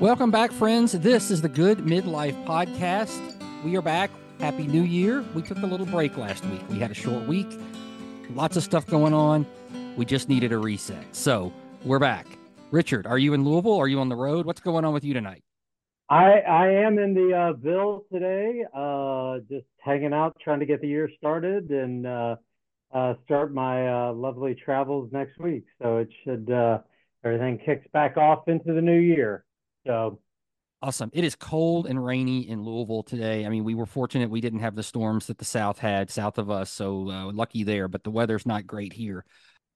Welcome 0.00 0.30
back, 0.30 0.52
friends. 0.52 0.92
This 0.92 1.30
is 1.30 1.40
the 1.40 1.48
Good 1.48 1.78
Midlife 1.78 2.44
Podcast. 2.44 3.18
We 3.64 3.78
are 3.78 3.82
back. 3.82 4.10
Happy 4.38 4.66
New 4.66 4.82
Year. 4.82 5.24
We 5.34 5.40
took 5.40 5.56
a 5.56 5.66
little 5.66 5.86
break 5.86 6.18
last 6.18 6.44
week. 6.44 6.60
We 6.68 6.78
had 6.78 6.90
a 6.90 6.94
short 6.94 7.26
week, 7.26 7.46
lots 8.34 8.58
of 8.58 8.62
stuff 8.62 8.86
going 8.86 9.14
on. 9.14 9.46
We 9.96 10.04
just 10.04 10.28
needed 10.28 10.52
a 10.52 10.58
reset. 10.58 11.16
So 11.16 11.50
we're 11.82 11.98
back. 11.98 12.26
Richard, 12.72 13.06
are 13.06 13.16
you 13.16 13.32
in 13.32 13.42
Louisville? 13.42 13.78
Are 13.78 13.88
you 13.88 13.98
on 13.98 14.10
the 14.10 14.16
road? 14.16 14.44
What's 14.44 14.60
going 14.60 14.84
on 14.84 14.92
with 14.92 15.02
you 15.02 15.14
tonight? 15.14 15.42
I 16.10 16.40
I 16.40 16.68
am 16.68 16.98
in 16.98 17.14
the 17.14 17.34
uh, 17.34 17.52
Ville 17.54 18.04
today, 18.12 18.66
uh, 18.74 19.38
just 19.48 19.64
hanging 19.78 20.12
out, 20.12 20.36
trying 20.44 20.60
to 20.60 20.66
get 20.66 20.82
the 20.82 20.88
year 20.88 21.10
started 21.16 21.70
and 21.70 22.06
uh, 22.06 22.36
uh, 22.92 23.14
start 23.24 23.54
my 23.54 24.08
uh, 24.08 24.12
lovely 24.12 24.56
travels 24.56 25.08
next 25.10 25.38
week. 25.38 25.64
So 25.80 25.96
it 25.96 26.10
should 26.22 26.50
uh, 26.52 26.80
everything 27.24 27.58
kicks 27.64 27.86
back 27.94 28.18
off 28.18 28.46
into 28.46 28.74
the 28.74 28.82
new 28.82 28.98
year. 28.98 29.45
So 29.86 30.18
awesome. 30.82 31.10
It 31.12 31.24
is 31.24 31.34
cold 31.34 31.86
and 31.86 32.04
rainy 32.04 32.48
in 32.48 32.62
Louisville 32.62 33.02
today. 33.02 33.46
I 33.46 33.48
mean, 33.48 33.64
we 33.64 33.74
were 33.74 33.86
fortunate 33.86 34.30
we 34.30 34.40
didn't 34.40 34.60
have 34.60 34.74
the 34.74 34.82
storms 34.82 35.26
that 35.26 35.38
the 35.38 35.44
South 35.44 35.78
had 35.78 36.10
south 36.10 36.38
of 36.38 36.50
us, 36.50 36.70
so 36.70 37.10
uh, 37.10 37.32
lucky 37.32 37.62
there. 37.64 37.88
But 37.88 38.04
the 38.04 38.10
weather's 38.10 38.46
not 38.46 38.66
great 38.66 38.92
here. 38.92 39.24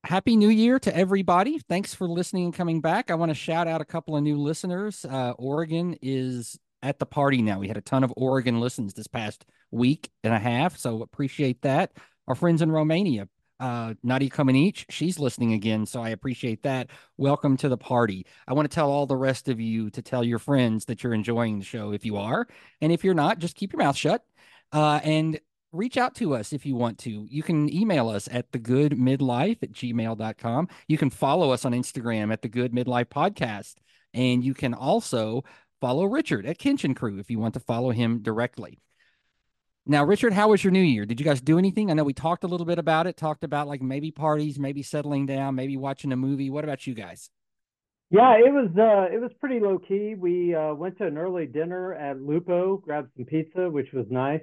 Happy 0.04 0.36
New 0.36 0.48
Year 0.48 0.78
to 0.80 0.96
everybody. 0.96 1.58
Thanks 1.58 1.94
for 1.94 2.08
listening 2.08 2.46
and 2.46 2.54
coming 2.54 2.80
back. 2.80 3.10
I 3.10 3.14
want 3.14 3.30
to 3.30 3.34
shout 3.34 3.68
out 3.68 3.80
a 3.80 3.84
couple 3.84 4.16
of 4.16 4.22
new 4.22 4.38
listeners. 4.38 5.04
Uh, 5.04 5.32
Oregon 5.32 5.96
is 6.00 6.58
at 6.82 6.98
the 6.98 7.06
party 7.06 7.42
now. 7.42 7.58
We 7.58 7.68
had 7.68 7.76
a 7.76 7.82
ton 7.82 8.02
of 8.02 8.12
Oregon 8.16 8.60
listens 8.60 8.94
this 8.94 9.06
past 9.06 9.44
week 9.70 10.10
and 10.24 10.32
a 10.32 10.38
half, 10.38 10.78
so 10.78 11.02
appreciate 11.02 11.62
that. 11.62 11.92
Our 12.26 12.34
friends 12.34 12.62
in 12.62 12.72
Romania, 12.72 13.28
uh, 13.60 13.94
Nadia 14.02 14.30
Comaneci, 14.30 14.86
she's 14.88 15.18
listening 15.18 15.52
again, 15.52 15.86
so 15.86 16.02
I 16.02 16.08
appreciate 16.08 16.62
that. 16.62 16.88
Welcome 17.18 17.56
to 17.58 17.68
the 17.68 17.76
party. 17.76 18.26
I 18.48 18.54
want 18.54 18.68
to 18.68 18.74
tell 18.74 18.90
all 18.90 19.06
the 19.06 19.16
rest 19.16 19.48
of 19.48 19.60
you 19.60 19.90
to 19.90 20.02
tell 20.02 20.24
your 20.24 20.38
friends 20.38 20.86
that 20.86 21.02
you're 21.02 21.14
enjoying 21.14 21.58
the 21.58 21.64
show 21.64 21.92
if 21.92 22.04
you 22.04 22.16
are. 22.16 22.48
And 22.80 22.90
if 22.90 23.04
you're 23.04 23.14
not, 23.14 23.38
just 23.38 23.56
keep 23.56 23.72
your 23.72 23.82
mouth 23.82 23.96
shut. 23.96 24.24
Uh, 24.72 25.00
and 25.04 25.38
reach 25.72 25.96
out 25.96 26.14
to 26.16 26.34
us 26.34 26.52
if 26.52 26.64
you 26.64 26.74
want 26.74 26.98
to. 26.98 27.26
You 27.30 27.42
can 27.42 27.72
email 27.72 28.08
us 28.08 28.28
at 28.32 28.50
the 28.52 28.58
good 28.58 28.92
midlife 28.92 29.62
at 29.62 29.72
gmail.com. 29.72 30.68
You 30.88 30.98
can 30.98 31.10
follow 31.10 31.50
us 31.50 31.64
on 31.64 31.72
Instagram 31.72 32.32
at 32.32 32.42
the 32.42 32.48
good 32.48 32.72
midlife 32.72 33.06
podcast. 33.06 33.74
And 34.14 34.42
you 34.42 34.54
can 34.54 34.74
also 34.74 35.44
follow 35.80 36.04
Richard 36.06 36.46
at 36.46 36.58
Kenshin 36.58 36.96
Crew 36.96 37.18
if 37.18 37.30
you 37.30 37.38
want 37.38 37.54
to 37.54 37.60
follow 37.60 37.90
him 37.90 38.22
directly. 38.22 38.80
Now, 39.86 40.04
Richard, 40.04 40.32
how 40.32 40.50
was 40.50 40.62
your 40.62 40.72
new 40.72 40.82
year? 40.82 41.06
Did 41.06 41.18
you 41.18 41.24
guys 41.26 41.40
do 41.40 41.58
anything? 41.58 41.90
I 41.90 41.94
know 41.94 42.04
we 42.04 42.12
talked 42.12 42.44
a 42.44 42.46
little 42.46 42.66
bit 42.66 42.78
about 42.78 43.06
it, 43.06 43.16
talked 43.16 43.44
about 43.44 43.66
like 43.66 43.80
maybe 43.80 44.10
parties, 44.10 44.58
maybe 44.58 44.82
settling 44.82 45.26
down, 45.26 45.54
maybe 45.54 45.76
watching 45.76 46.12
a 46.12 46.16
movie. 46.16 46.50
What 46.50 46.64
about 46.64 46.86
you 46.86 46.94
guys? 46.94 47.30
Yeah, 48.10 48.34
it 48.34 48.52
was 48.52 48.68
uh, 48.76 49.14
it 49.14 49.20
was 49.20 49.30
pretty 49.40 49.60
low 49.60 49.78
key. 49.78 50.14
We 50.18 50.54
uh, 50.54 50.74
went 50.74 50.98
to 50.98 51.06
an 51.06 51.16
early 51.16 51.46
dinner 51.46 51.94
at 51.94 52.20
Lupo, 52.20 52.76
grabbed 52.76 53.10
some 53.16 53.24
pizza, 53.24 53.70
which 53.70 53.92
was 53.92 54.06
nice. 54.10 54.42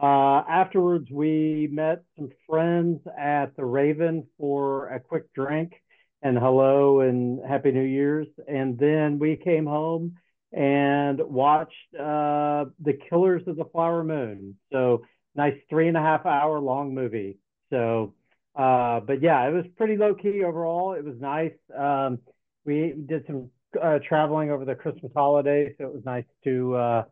Uh, 0.00 0.42
afterwards, 0.48 1.08
we 1.10 1.68
met 1.70 2.04
some 2.16 2.30
friends 2.48 3.00
at 3.18 3.54
the 3.56 3.64
Raven 3.64 4.26
for 4.38 4.88
a 4.88 5.00
quick 5.00 5.32
drink 5.34 5.74
and 6.22 6.38
hello 6.38 7.00
and 7.00 7.40
happy 7.46 7.72
New 7.72 7.82
Year's. 7.82 8.28
And 8.48 8.78
then 8.78 9.18
we 9.18 9.36
came 9.36 9.66
home 9.66 10.16
and 10.52 11.20
watched 11.20 11.94
uh, 11.94 12.66
The 12.80 12.98
Killers 13.08 13.42
of 13.46 13.56
the 13.56 13.64
Flower 13.66 14.04
Moon. 14.04 14.56
So 14.72 15.02
nice 15.34 15.54
three 15.70 15.88
and 15.88 15.96
a 15.96 16.00
half 16.00 16.26
hour 16.26 16.60
long 16.60 16.94
movie. 16.94 17.38
So, 17.70 18.14
uh, 18.54 19.00
but 19.00 19.22
yeah, 19.22 19.48
it 19.48 19.52
was 19.52 19.64
pretty 19.76 19.96
low 19.96 20.14
key 20.14 20.44
overall. 20.44 20.92
It 20.92 21.04
was 21.04 21.14
nice. 21.18 21.52
Um, 21.76 22.18
we 22.64 22.94
did 23.06 23.24
some 23.26 23.50
uh, 23.82 23.98
traveling 24.06 24.50
over 24.50 24.64
the 24.64 24.74
Christmas 24.74 25.10
holiday, 25.14 25.74
so 25.78 25.86
it 25.86 25.94
was 25.94 26.04
nice 26.04 26.24
to 26.44 26.74
uh, 26.76 27.04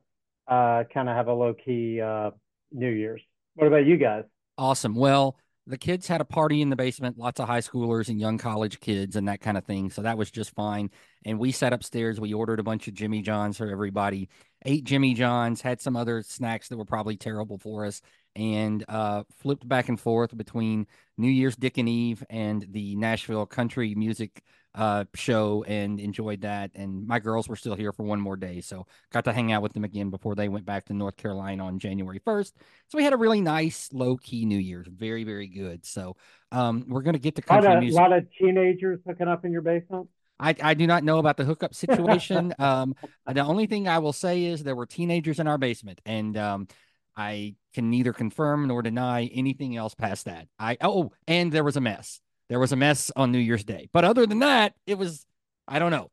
uh, 0.47 0.85
kind 0.93 1.09
of 1.09 1.17
have 1.17 1.29
a 1.29 1.33
low 1.33 1.55
key 1.55 2.01
uh, 2.01 2.31
New 2.73 2.91
Year's. 2.91 3.23
What 3.55 3.67
about 3.67 3.87
you 3.87 3.97
guys? 3.97 4.25
Awesome. 4.59 4.95
Well, 4.95 5.37
the 5.67 5.79
kids 5.79 6.07
had 6.07 6.21
a 6.21 6.25
party 6.25 6.63
in 6.63 6.71
the 6.71 6.77
basement, 6.77 7.19
lots 7.19 7.39
of 7.39 7.47
high 7.47 7.61
schoolers 7.61 8.09
and 8.09 8.19
young 8.19 8.39
college 8.39 8.81
kids 8.81 9.17
and 9.17 9.29
that 9.29 9.41
kind 9.41 9.57
of 9.57 9.65
thing. 9.65 9.91
So 9.91 10.03
that 10.03 10.19
was 10.19 10.31
just 10.31 10.55
fine. 10.55 10.91
And 11.25 11.39
we 11.39 11.53
sat 11.53 11.73
upstairs. 11.73 12.21
We 12.21 12.35
ordered 12.35 12.61
a 12.61 12.65
bunch 12.65 12.89
of 12.89 12.95
Jimmy 12.95 13.23
John's 13.23 13.59
for 13.59 13.71
everybody, 13.71 14.29
ate 14.65 14.85
Jimmy 14.85 15.15
John's, 15.15 15.61
had 15.61 15.81
some 15.81 15.97
other 15.97 16.23
snacks 16.23 16.69
that 16.69 16.77
were 16.77 16.85
probably 16.85 17.17
terrible 17.17 17.59
for 17.59 17.85
us, 17.85 18.01
and 18.35 18.85
uh, 18.89 19.25
flipped 19.39 19.69
back 19.69 19.89
and 19.89 20.01
forth 20.01 20.37
between 20.37 20.87
New 21.19 21.31
Year's 21.31 21.57
Dick 21.57 21.79
and 21.79 21.89
Eve 21.89 22.25
and 22.31 22.67
the 22.71 22.97
Nashville 22.97 23.47
country 23.47 23.95
music 23.95 24.43
uh, 24.75 25.05
show 25.15 25.65
and 25.67 25.99
enjoyed 25.99 26.43
that. 26.43 26.71
And 26.75 27.07
my 27.07 27.19
girls 27.19 27.49
were 27.49 27.57
still 27.57 27.75
here 27.75 27.93
for 27.93 28.05
one 28.05 28.21
more 28.21 28.37
day, 28.37 28.61
so 28.61 28.87
got 29.13 29.25
to 29.25 29.33
hang 29.33 29.53
out 29.53 29.63
with 29.63 29.73
them 29.73 29.85
again 29.85 30.11
before 30.11 30.35
they 30.35 30.49
went 30.49 30.65
back 30.65 30.87
to 30.87 30.95
North 30.95 31.17
Carolina 31.17 31.65
on 31.65 31.79
January 31.79 32.21
first. 32.25 32.57
So 32.89 32.99
we 32.99 33.05
had 33.05 33.13
a 33.13 33.17
really 33.17 33.41
nice, 33.41 33.91
low 33.93 34.17
key 34.17 34.45
New 34.45 34.59
Year's, 34.59 34.87
very 34.89 35.25
very 35.25 35.49
good. 35.49 35.85
So 35.85 36.17
um, 36.53 36.85
we're 36.89 37.03
gonna 37.03 37.19
get 37.19 37.37
to 37.37 37.43
country 37.43 37.67
a 37.67 37.71
lot 37.71 37.77
of, 37.77 37.83
music. 37.83 37.99
A 37.99 38.03
lot 38.03 38.13
of 38.13 38.27
teenagers 38.39 39.01
hooking 39.07 39.29
up 39.29 39.45
in 39.45 39.53
your 39.53 39.63
basement. 39.63 40.09
I, 40.39 40.55
I 40.63 40.75
do 40.75 40.87
not 40.87 41.05
know 41.05 41.19
about 41.19 41.37
the 41.37 41.45
hookup 41.45 41.75
situation. 41.75 42.55
um, 42.59 42.95
the 43.31 43.43
only 43.43 43.67
thing 43.67 43.89
I 43.89 43.99
will 43.99 44.15
say 44.15 44.45
is 44.45 44.63
there 44.63 44.75
were 44.75 44.87
teenagers 44.87 45.39
in 45.39 45.47
our 45.47 45.59
basement, 45.59 46.01
and 46.07 46.37
um, 46.37 46.69
I 47.17 47.57
can 47.75 47.91
neither 47.91 48.13
confirm 48.13 48.67
nor 48.67 48.83
deny 48.83 49.27
anything 49.27 49.77
else 49.77 49.95
past 49.95 50.25
that. 50.25 50.49
I 50.59 50.79
oh, 50.81 51.13
and 51.29 51.53
there 51.53 51.65
was 51.65 51.77
a 51.77 51.81
mess. 51.81 52.21
There 52.51 52.59
was 52.59 52.73
a 52.73 52.77
mess 52.77 53.11
on 53.17 53.33
New 53.33 53.39
Year's 53.39 53.65
Day, 53.65 53.89
but 53.93 54.05
other 54.05 54.27
than 54.27 54.41
that, 54.41 54.75
it 54.85 54.99
was 54.99 55.25
I 55.67 55.79
don't 55.79 55.93
know. 55.93 56.11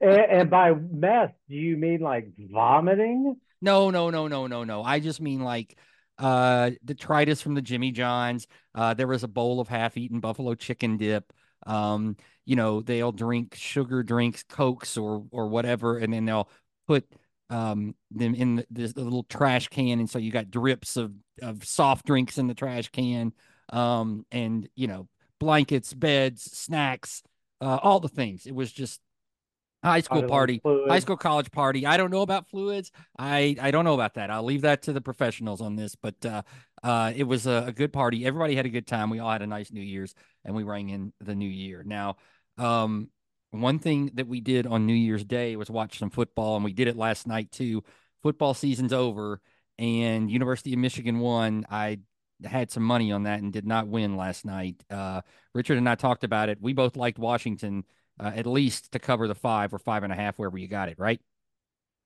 and, 0.00 0.20
and 0.20 0.50
by 0.50 0.72
mess, 0.72 1.30
do 1.48 1.54
you 1.54 1.76
mean 1.76 2.00
like 2.00 2.32
vomiting? 2.38 3.36
No, 3.60 3.90
no, 3.90 4.08
no, 4.08 4.26
no, 4.26 4.46
no, 4.46 4.64
no. 4.64 4.82
I 4.82 5.00
just 5.00 5.20
mean 5.20 5.42
like 5.44 5.76
uh 6.18 6.70
detritus 6.84 7.42
from 7.42 7.54
the 7.54 7.62
Jimmy 7.62 7.92
Johns. 7.92 8.46
Uh, 8.74 8.94
there 8.94 9.06
was 9.06 9.22
a 9.22 9.28
bowl 9.28 9.60
of 9.60 9.68
half-eaten 9.68 10.20
buffalo 10.20 10.54
chicken 10.54 10.96
dip. 10.96 11.30
Um, 11.66 12.16
you 12.46 12.56
know, 12.56 12.80
they'll 12.80 13.12
drink 13.12 13.54
sugar 13.54 14.02
drinks, 14.02 14.42
cokes, 14.42 14.96
or 14.96 15.24
or 15.30 15.48
whatever, 15.48 15.98
and 15.98 16.10
then 16.12 16.24
they'll 16.24 16.48
put 16.88 17.06
um 17.50 17.94
them 18.10 18.34
in 18.34 18.56
the, 18.56 18.66
this 18.70 18.96
little 18.96 19.24
trash 19.24 19.68
can, 19.68 20.00
and 20.00 20.08
so 20.08 20.18
you 20.18 20.32
got 20.32 20.50
drips 20.50 20.96
of 20.96 21.12
of 21.42 21.64
soft 21.64 22.06
drinks 22.06 22.38
in 22.38 22.46
the 22.46 22.54
trash 22.54 22.88
can. 22.88 23.34
Um, 23.70 24.24
and 24.32 24.68
you 24.74 24.88
know, 24.88 25.06
blankets, 25.40 25.92
beds, 25.92 26.42
snacks, 26.56 27.22
uh, 27.60 27.78
all 27.82 27.98
the 27.98 28.08
things. 28.08 28.46
It 28.46 28.54
was 28.54 28.70
just 28.70 29.00
high 29.82 30.00
school 30.00 30.22
party, 30.24 30.60
high 30.64 31.00
school 31.00 31.16
college 31.16 31.50
party. 31.50 31.86
I 31.86 31.96
don't 31.96 32.10
know 32.10 32.22
about 32.22 32.48
fluids. 32.48 32.92
I 33.18 33.56
I 33.60 33.72
don't 33.72 33.84
know 33.84 33.94
about 33.94 34.14
that. 34.14 34.30
I'll 34.30 34.44
leave 34.44 34.62
that 34.62 34.82
to 34.82 34.92
the 34.92 35.00
professionals 35.00 35.60
on 35.60 35.74
this. 35.74 35.96
But 35.96 36.24
uh, 36.24 36.42
uh, 36.84 37.12
it 37.16 37.24
was 37.24 37.46
a, 37.46 37.64
a, 37.68 37.72
good 37.72 37.92
party. 37.92 38.24
Everybody 38.24 38.54
had 38.54 38.66
a 38.66 38.70
good 38.70 38.86
time. 38.86 39.10
We 39.10 39.18
all 39.18 39.32
had 39.32 39.42
a 39.42 39.46
nice 39.46 39.72
New 39.72 39.82
Year's, 39.82 40.14
and 40.44 40.54
we 40.54 40.62
rang 40.62 40.90
in 40.90 41.12
the 41.20 41.34
New 41.34 41.48
Year. 41.48 41.82
Now, 41.84 42.16
um, 42.56 43.08
one 43.50 43.78
thing 43.78 44.12
that 44.14 44.28
we 44.28 44.40
did 44.40 44.66
on 44.66 44.86
New 44.86 44.94
Year's 44.94 45.24
Day 45.24 45.56
was 45.56 45.70
watch 45.70 45.98
some 45.98 46.10
football, 46.10 46.56
and 46.56 46.64
we 46.64 46.72
did 46.72 46.88
it 46.88 46.96
last 46.96 47.26
night 47.26 47.50
too. 47.50 47.82
Football 48.22 48.54
season's 48.54 48.92
over, 48.92 49.40
and 49.78 50.30
University 50.30 50.74
of 50.74 50.78
Michigan 50.78 51.18
won. 51.18 51.66
I 51.70 52.00
had 52.44 52.70
some 52.70 52.82
money 52.82 53.12
on 53.12 53.24
that 53.24 53.40
and 53.40 53.52
did 53.52 53.66
not 53.66 53.88
win 53.88 54.16
last 54.16 54.44
night. 54.44 54.82
Uh, 54.90 55.22
Richard 55.54 55.78
and 55.78 55.88
I 55.88 55.94
talked 55.94 56.24
about 56.24 56.48
it. 56.48 56.58
We 56.60 56.72
both 56.72 56.96
liked 56.96 57.18
Washington 57.18 57.84
uh, 58.18 58.32
at 58.34 58.46
least 58.46 58.92
to 58.92 58.98
cover 58.98 59.26
the 59.26 59.34
five 59.34 59.72
or 59.72 59.78
five 59.78 60.02
and 60.02 60.12
a 60.12 60.16
half 60.16 60.38
wherever 60.38 60.58
you 60.58 60.68
got 60.68 60.88
it, 60.88 60.98
right? 60.98 61.20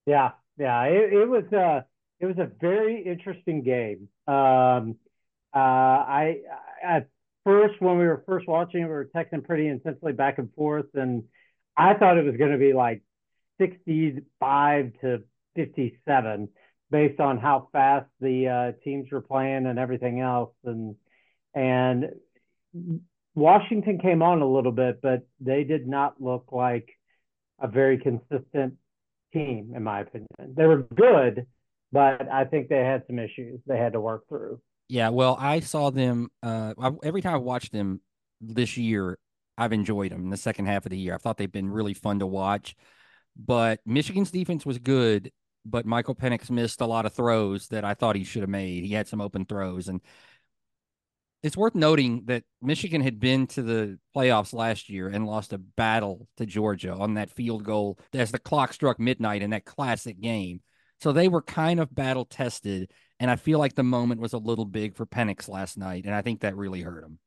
Yeah, 0.06 0.32
yeah. 0.56 0.82
It, 0.84 1.12
it 1.12 1.28
was 1.28 1.44
uh, 1.52 1.82
it 2.20 2.26
was 2.26 2.38
a 2.38 2.50
very 2.60 3.02
interesting 3.02 3.62
game. 3.62 4.08
Um, 4.26 4.96
uh, 5.54 5.58
I 5.58 6.38
at 6.82 7.08
first 7.44 7.80
when 7.80 7.98
we 7.98 8.06
were 8.06 8.22
first 8.26 8.46
watching 8.46 8.82
we 8.82 8.88
were 8.88 9.10
texting 9.14 9.44
pretty 9.44 9.68
intensely 9.68 10.12
back 10.12 10.38
and 10.38 10.52
forth, 10.54 10.86
and 10.94 11.24
I 11.76 11.94
thought 11.94 12.18
it 12.18 12.24
was 12.24 12.36
going 12.36 12.52
to 12.52 12.58
be 12.58 12.72
like 12.72 13.02
sixty-five 13.58 14.92
to 15.00 15.22
fifty-seven 15.56 16.48
based 16.94 17.18
on 17.18 17.38
how 17.38 17.68
fast 17.72 18.06
the 18.20 18.46
uh, 18.46 18.72
teams 18.84 19.10
were 19.10 19.20
playing 19.20 19.66
and 19.66 19.80
everything 19.80 20.20
else. 20.20 20.52
And 20.62 20.94
and 21.52 22.10
Washington 23.34 23.98
came 23.98 24.22
on 24.22 24.40
a 24.42 24.48
little 24.48 24.70
bit, 24.70 25.02
but 25.02 25.26
they 25.40 25.64
did 25.64 25.88
not 25.88 26.20
look 26.20 26.52
like 26.52 26.88
a 27.60 27.66
very 27.66 27.98
consistent 27.98 28.74
team, 29.32 29.72
in 29.74 29.82
my 29.82 30.02
opinion. 30.02 30.28
They 30.38 30.66
were 30.66 30.82
good, 30.82 31.46
but 31.90 32.30
I 32.30 32.44
think 32.44 32.68
they 32.68 32.84
had 32.84 33.02
some 33.08 33.18
issues 33.18 33.58
they 33.66 33.76
had 33.76 33.94
to 33.94 34.00
work 34.00 34.28
through. 34.28 34.60
Yeah, 34.86 35.08
well, 35.08 35.36
I 35.40 35.58
saw 35.58 35.90
them 35.90 36.28
uh, 36.44 36.74
every 37.02 37.22
time 37.22 37.34
I 37.34 37.38
watched 37.38 37.72
them 37.72 38.02
this 38.40 38.76
year. 38.76 39.18
I've 39.58 39.72
enjoyed 39.72 40.12
them 40.12 40.22
in 40.22 40.30
the 40.30 40.36
second 40.36 40.66
half 40.66 40.86
of 40.86 40.90
the 40.90 40.98
year. 40.98 41.14
I 41.14 41.18
thought 41.18 41.38
they've 41.38 41.50
been 41.50 41.70
really 41.70 41.94
fun 41.94 42.20
to 42.20 42.26
watch. 42.26 42.76
But 43.36 43.80
Michigan's 43.84 44.30
defense 44.30 44.64
was 44.64 44.78
good, 44.78 45.32
but 45.64 45.86
Michael 45.86 46.14
Penix 46.14 46.50
missed 46.50 46.80
a 46.80 46.86
lot 46.86 47.06
of 47.06 47.12
throws 47.12 47.68
that 47.68 47.84
I 47.84 47.94
thought 47.94 48.16
he 48.16 48.24
should 48.24 48.42
have 48.42 48.50
made. 48.50 48.84
He 48.84 48.94
had 48.94 49.08
some 49.08 49.20
open 49.20 49.44
throws, 49.44 49.88
and 49.88 50.00
it's 51.42 51.58
worth 51.58 51.74
noting 51.74 52.22
that 52.24 52.42
Michigan 52.62 53.02
had 53.02 53.20
been 53.20 53.46
to 53.48 53.62
the 53.62 53.98
playoffs 54.16 54.54
last 54.54 54.88
year 54.88 55.08
and 55.08 55.26
lost 55.26 55.52
a 55.52 55.58
battle 55.58 56.26
to 56.38 56.46
Georgia 56.46 56.94
on 56.94 57.14
that 57.14 57.30
field 57.30 57.64
goal 57.64 57.98
as 58.14 58.32
the 58.32 58.38
clock 58.38 58.72
struck 58.72 58.98
midnight 58.98 59.42
in 59.42 59.50
that 59.50 59.66
classic 59.66 60.18
game. 60.18 60.62
So 61.00 61.12
they 61.12 61.28
were 61.28 61.42
kind 61.42 61.80
of 61.80 61.94
battle 61.94 62.24
tested. 62.24 62.90
And 63.20 63.30
I 63.30 63.36
feel 63.36 63.58
like 63.58 63.74
the 63.74 63.82
moment 63.82 64.22
was 64.22 64.32
a 64.32 64.38
little 64.38 64.64
big 64.64 64.96
for 64.96 65.04
Penix 65.04 65.46
last 65.46 65.76
night. 65.76 66.06
And 66.06 66.14
I 66.14 66.22
think 66.22 66.40
that 66.40 66.56
really 66.56 66.80
hurt 66.80 67.04
him. 67.04 67.18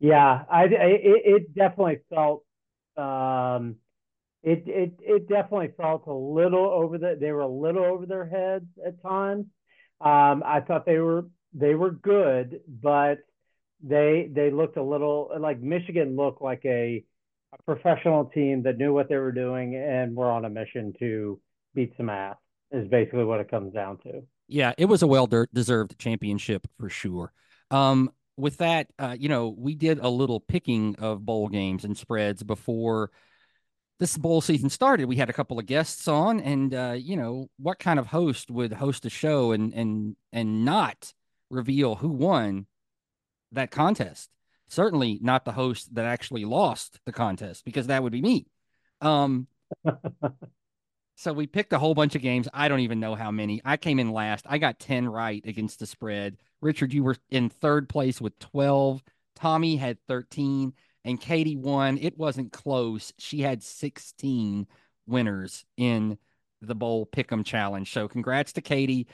Yeah, 0.00 0.44
I, 0.50 0.64
it, 0.64 1.00
it 1.04 1.54
definitely 1.54 1.98
felt, 2.08 2.44
um, 2.96 3.76
it, 4.42 4.64
it, 4.66 4.92
it 5.00 5.28
definitely 5.28 5.72
felt 5.76 6.06
a 6.06 6.12
little 6.12 6.66
over 6.66 6.98
the, 6.98 7.16
they 7.20 7.32
were 7.32 7.40
a 7.40 7.48
little 7.48 7.84
over 7.84 8.06
their 8.06 8.26
heads 8.26 8.66
at 8.86 9.02
times. 9.02 9.46
Um, 10.00 10.42
I 10.46 10.60
thought 10.66 10.86
they 10.86 10.98
were 10.98 11.26
they 11.52 11.74
were 11.74 11.90
good, 11.90 12.60
but 12.68 13.18
they 13.82 14.30
they 14.32 14.50
looked 14.50 14.76
a 14.76 14.82
little 14.82 15.32
like 15.40 15.60
Michigan 15.60 16.14
looked 16.14 16.40
like 16.40 16.62
a, 16.64 17.04
a 17.52 17.62
professional 17.64 18.26
team 18.26 18.62
that 18.62 18.78
knew 18.78 18.92
what 18.92 19.08
they 19.08 19.16
were 19.16 19.32
doing 19.32 19.74
and 19.74 20.14
were 20.14 20.30
on 20.30 20.44
a 20.44 20.50
mission 20.50 20.94
to 21.00 21.40
beat 21.74 21.94
some 21.96 22.10
ass. 22.10 22.36
Is 22.70 22.86
basically 22.86 23.24
what 23.24 23.40
it 23.40 23.50
comes 23.50 23.72
down 23.72 23.98
to. 24.04 24.22
Yeah, 24.46 24.72
it 24.78 24.84
was 24.84 25.02
a 25.02 25.06
well 25.06 25.26
deserved 25.26 25.98
championship 25.98 26.66
for 26.78 26.88
sure. 26.88 27.32
Um, 27.70 28.12
with 28.36 28.58
that, 28.58 28.88
uh, 28.98 29.16
you 29.18 29.28
know, 29.28 29.48
we 29.48 29.74
did 29.74 29.98
a 29.98 30.08
little 30.08 30.38
picking 30.38 30.94
of 30.96 31.24
bowl 31.24 31.48
games 31.48 31.84
and 31.84 31.96
spreads 31.96 32.42
before 32.42 33.10
this 33.98 34.16
bowl 34.16 34.40
season 34.40 34.70
started, 34.70 35.06
we 35.06 35.16
had 35.16 35.30
a 35.30 35.32
couple 35.32 35.58
of 35.58 35.66
guests 35.66 36.06
on, 36.06 36.40
and 36.40 36.74
uh, 36.74 36.94
you 36.96 37.16
know, 37.16 37.48
what 37.58 37.78
kind 37.78 37.98
of 37.98 38.06
host 38.06 38.50
would 38.50 38.72
host 38.72 39.04
a 39.04 39.10
show 39.10 39.52
and 39.52 39.72
and 39.74 40.16
and 40.32 40.64
not 40.64 41.12
reveal 41.50 41.96
who 41.96 42.08
won 42.08 42.66
that 43.52 43.70
contest? 43.70 44.30
Certainly 44.68 45.18
not 45.22 45.44
the 45.44 45.52
host 45.52 45.94
that 45.94 46.04
actually 46.04 46.44
lost 46.44 47.00
the 47.06 47.12
contest, 47.12 47.64
because 47.64 47.88
that 47.88 48.02
would 48.02 48.12
be 48.12 48.22
me. 48.22 48.46
Um, 49.00 49.48
so 51.16 51.32
we 51.32 51.46
picked 51.46 51.72
a 51.72 51.78
whole 51.78 51.94
bunch 51.94 52.14
of 52.14 52.22
games. 52.22 52.48
I 52.52 52.68
don't 52.68 52.80
even 52.80 53.00
know 53.00 53.14
how 53.14 53.30
many. 53.30 53.60
I 53.64 53.76
came 53.78 53.98
in 53.98 54.12
last. 54.12 54.44
I 54.48 54.58
got 54.58 54.78
10 54.78 55.08
right 55.08 55.42
against 55.46 55.80
the 55.80 55.86
spread. 55.86 56.36
Richard, 56.60 56.92
you 56.92 57.02
were 57.02 57.16
in 57.30 57.48
third 57.48 57.88
place 57.88 58.20
with 58.20 58.38
12. 58.38 59.02
Tommy 59.34 59.76
had 59.76 59.98
13 60.06 60.74
and 61.04 61.20
Katie 61.20 61.56
won. 61.56 61.98
It 61.98 62.18
wasn't 62.18 62.52
close. 62.52 63.12
She 63.18 63.40
had 63.40 63.62
16 63.62 64.66
winners 65.06 65.64
in 65.76 66.18
the 66.60 66.74
bowl 66.74 67.06
pick'em 67.06 67.44
challenge. 67.44 67.92
So 67.92 68.08
congrats 68.08 68.52
to 68.54 68.60
Katie. 68.60 69.06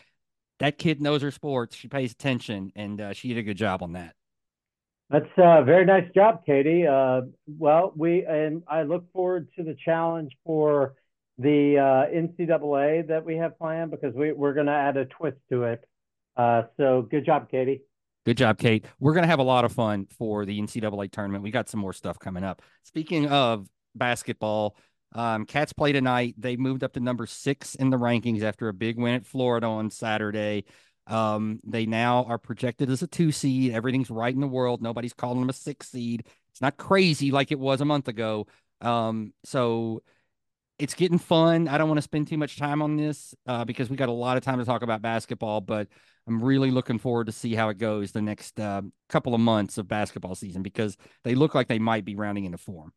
That 0.60 0.78
kid 0.78 1.00
knows 1.00 1.22
her 1.22 1.30
sports. 1.30 1.76
She 1.76 1.88
pays 1.88 2.12
attention, 2.12 2.72
and 2.76 3.00
uh, 3.00 3.12
she 3.12 3.28
did 3.28 3.38
a 3.38 3.42
good 3.42 3.56
job 3.56 3.82
on 3.82 3.92
that. 3.92 4.14
That's 5.10 5.26
a 5.36 5.62
very 5.62 5.84
nice 5.84 6.10
job, 6.14 6.46
Katie. 6.46 6.86
Uh, 6.86 7.22
well, 7.46 7.92
we 7.94 8.24
and 8.24 8.62
I 8.66 8.84
look 8.84 9.12
forward 9.12 9.48
to 9.56 9.62
the 9.62 9.76
challenge 9.84 10.32
for 10.44 10.94
the 11.38 11.78
uh, 11.78 12.14
NCAA 12.14 13.08
that 13.08 13.24
we 13.24 13.36
have 13.36 13.58
planned 13.58 13.90
because 13.90 14.14
we, 14.14 14.32
we're 14.32 14.54
going 14.54 14.66
to 14.66 14.72
add 14.72 14.96
a 14.96 15.04
twist 15.04 15.36
to 15.50 15.64
it. 15.64 15.84
Uh, 16.36 16.62
so 16.76 17.02
good 17.02 17.26
job, 17.26 17.50
Katie. 17.50 17.82
Good 18.24 18.38
job, 18.38 18.56
Kate. 18.58 18.86
We're 18.98 19.12
going 19.12 19.24
to 19.24 19.28
have 19.28 19.38
a 19.38 19.44
lot 19.44 19.66
of 19.66 19.72
fun 19.72 20.06
for 20.06 20.46
the 20.46 20.58
NCAA 20.58 21.10
tournament. 21.12 21.44
We 21.44 21.50
got 21.50 21.68
some 21.68 21.80
more 21.80 21.92
stuff 21.92 22.18
coming 22.18 22.42
up. 22.42 22.62
Speaking 22.82 23.28
of 23.28 23.68
basketball, 23.94 24.76
um, 25.12 25.44
Cats 25.44 25.74
play 25.74 25.92
tonight. 25.92 26.34
They 26.38 26.56
moved 26.56 26.82
up 26.82 26.94
to 26.94 27.00
number 27.00 27.26
six 27.26 27.74
in 27.74 27.90
the 27.90 27.98
rankings 27.98 28.42
after 28.42 28.68
a 28.68 28.72
big 28.72 28.98
win 28.98 29.14
at 29.14 29.26
Florida 29.26 29.66
on 29.66 29.90
Saturday. 29.90 30.64
Um, 31.06 31.60
they 31.64 31.84
now 31.84 32.24
are 32.24 32.38
projected 32.38 32.88
as 32.88 33.02
a 33.02 33.06
two 33.06 33.30
seed. 33.30 33.74
Everything's 33.74 34.10
right 34.10 34.34
in 34.34 34.40
the 34.40 34.46
world. 34.48 34.80
Nobody's 34.80 35.12
calling 35.12 35.40
them 35.40 35.50
a 35.50 35.52
six 35.52 35.90
seed. 35.90 36.24
It's 36.50 36.62
not 36.62 36.78
crazy 36.78 37.30
like 37.30 37.52
it 37.52 37.58
was 37.58 37.82
a 37.82 37.84
month 37.84 38.08
ago. 38.08 38.46
Um, 38.80 39.34
so 39.44 40.02
it's 40.78 40.94
getting 40.94 41.18
fun. 41.18 41.68
I 41.68 41.78
don't 41.78 41.88
want 41.88 41.98
to 41.98 42.02
spend 42.02 42.28
too 42.28 42.36
much 42.36 42.56
time 42.56 42.82
on 42.82 42.96
this 42.96 43.34
uh, 43.46 43.64
because 43.64 43.88
we 43.88 43.96
got 43.96 44.08
a 44.08 44.12
lot 44.12 44.36
of 44.36 44.42
time 44.42 44.58
to 44.58 44.64
talk 44.64 44.82
about 44.82 45.02
basketball, 45.02 45.60
but 45.60 45.88
I'm 46.26 46.42
really 46.42 46.70
looking 46.70 46.98
forward 46.98 47.26
to 47.26 47.32
see 47.32 47.54
how 47.54 47.68
it 47.68 47.78
goes 47.78 48.12
the 48.12 48.22
next 48.22 48.58
uh, 48.58 48.82
couple 49.08 49.34
of 49.34 49.40
months 49.40 49.78
of 49.78 49.86
basketball 49.86 50.34
season 50.34 50.62
because 50.62 50.96
they 51.22 51.34
look 51.34 51.54
like 51.54 51.68
they 51.68 51.78
might 51.78 52.04
be 52.04 52.16
rounding 52.16 52.44
into 52.44 52.58
form. 52.58 52.92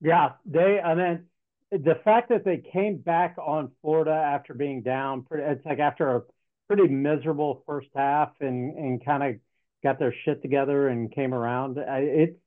Yeah, 0.00 0.32
they. 0.44 0.80
I 0.80 0.94
mean, 0.94 1.24
the 1.70 1.98
fact 2.04 2.28
that 2.28 2.44
they 2.44 2.58
came 2.58 2.98
back 2.98 3.36
on 3.38 3.72
Florida 3.80 4.12
after 4.12 4.54
being 4.54 4.82
down, 4.82 5.24
it's 5.32 5.64
like 5.64 5.78
after 5.78 6.16
a 6.16 6.22
pretty 6.68 6.88
miserable 6.88 7.62
first 7.66 7.88
half 7.94 8.30
and 8.40 8.76
and 8.76 9.04
kind 9.04 9.22
of 9.22 9.36
got 9.82 9.98
their 9.98 10.14
shit 10.24 10.42
together 10.42 10.88
and 10.88 11.12
came 11.12 11.34
around. 11.34 11.78
It 11.78 12.38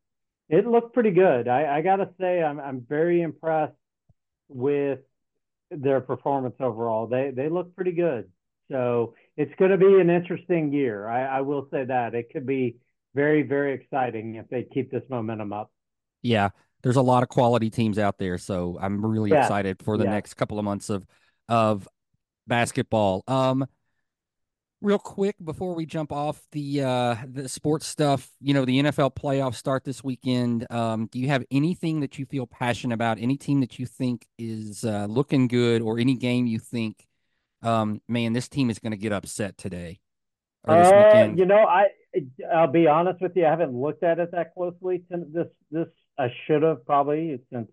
it 0.49 0.67
looked 0.67 0.93
pretty 0.93 1.11
good. 1.11 1.47
I, 1.47 1.77
I 1.77 1.81
gotta 1.81 2.09
say, 2.19 2.43
I'm 2.43 2.59
I'm 2.59 2.85
very 2.87 3.21
impressed 3.21 3.73
with 4.49 4.99
their 5.71 6.01
performance 6.01 6.55
overall. 6.59 7.07
They 7.07 7.31
they 7.35 7.49
look 7.49 7.75
pretty 7.75 7.91
good. 7.91 8.29
So 8.71 9.13
it's 9.37 9.53
going 9.57 9.71
to 9.71 9.77
be 9.77 9.99
an 9.99 10.09
interesting 10.09 10.73
year. 10.73 11.07
I, 11.07 11.37
I 11.37 11.41
will 11.41 11.67
say 11.71 11.85
that 11.85 12.15
it 12.15 12.31
could 12.31 12.45
be 12.45 12.77
very, 13.15 13.43
very 13.43 13.73
exciting 13.73 14.35
if 14.35 14.47
they 14.49 14.63
keep 14.63 14.91
this 14.91 15.03
momentum 15.09 15.53
up. 15.53 15.71
Yeah, 16.21 16.49
there's 16.83 16.97
a 16.97 17.01
lot 17.01 17.23
of 17.23 17.29
quality 17.29 17.69
teams 17.69 17.97
out 17.97 18.17
there, 18.17 18.37
so 18.37 18.77
I'm 18.81 19.05
really 19.05 19.29
yeah. 19.31 19.41
excited 19.41 19.81
for 19.83 19.97
the 19.97 20.03
yeah. 20.03 20.11
next 20.11 20.33
couple 20.33 20.59
of 20.59 20.65
months 20.65 20.89
of 20.89 21.05
of 21.47 21.87
basketball. 22.45 23.23
Um, 23.27 23.65
real 24.81 24.99
quick 24.99 25.35
before 25.43 25.73
we 25.73 25.85
jump 25.85 26.11
off 26.11 26.41
the 26.51 26.83
uh 26.83 27.15
the 27.25 27.49
sports 27.49 27.87
stuff, 27.87 28.29
you 28.39 28.53
know, 28.53 28.65
the 28.65 28.83
NFL 28.83 29.15
playoffs 29.15 29.55
start 29.55 29.83
this 29.83 30.03
weekend. 30.03 30.65
Um, 30.71 31.07
do 31.07 31.19
you 31.19 31.27
have 31.27 31.43
anything 31.51 32.01
that 32.01 32.19
you 32.19 32.25
feel 32.25 32.47
passionate 32.47 32.93
about? 32.93 33.19
Any 33.19 33.37
team 33.37 33.59
that 33.61 33.79
you 33.79 33.85
think 33.85 34.25
is 34.37 34.83
uh, 34.83 35.07
looking 35.09 35.47
good, 35.47 35.81
or 35.81 35.99
any 35.99 36.15
game 36.15 36.45
you 36.45 36.59
think 36.59 37.07
um, 37.61 38.01
man, 38.07 38.33
this 38.33 38.47
team 38.47 38.69
is 38.69 38.79
going 38.79 38.91
to 38.91 38.97
get 38.97 39.11
upset 39.11 39.57
today. 39.57 39.99
Uh, 40.67 41.29
you 41.35 41.45
know, 41.45 41.65
I 41.65 41.87
I'll 42.53 42.71
be 42.71 42.87
honest 42.87 43.21
with 43.21 43.33
you, 43.35 43.45
I 43.45 43.49
haven't 43.49 43.73
looked 43.73 44.03
at 44.03 44.19
it 44.19 44.31
that 44.31 44.53
closely. 44.53 45.03
This 45.09 45.47
this 45.71 45.87
I 46.19 46.27
should 46.45 46.63
have 46.63 46.85
probably 46.85 47.39
since, 47.51 47.69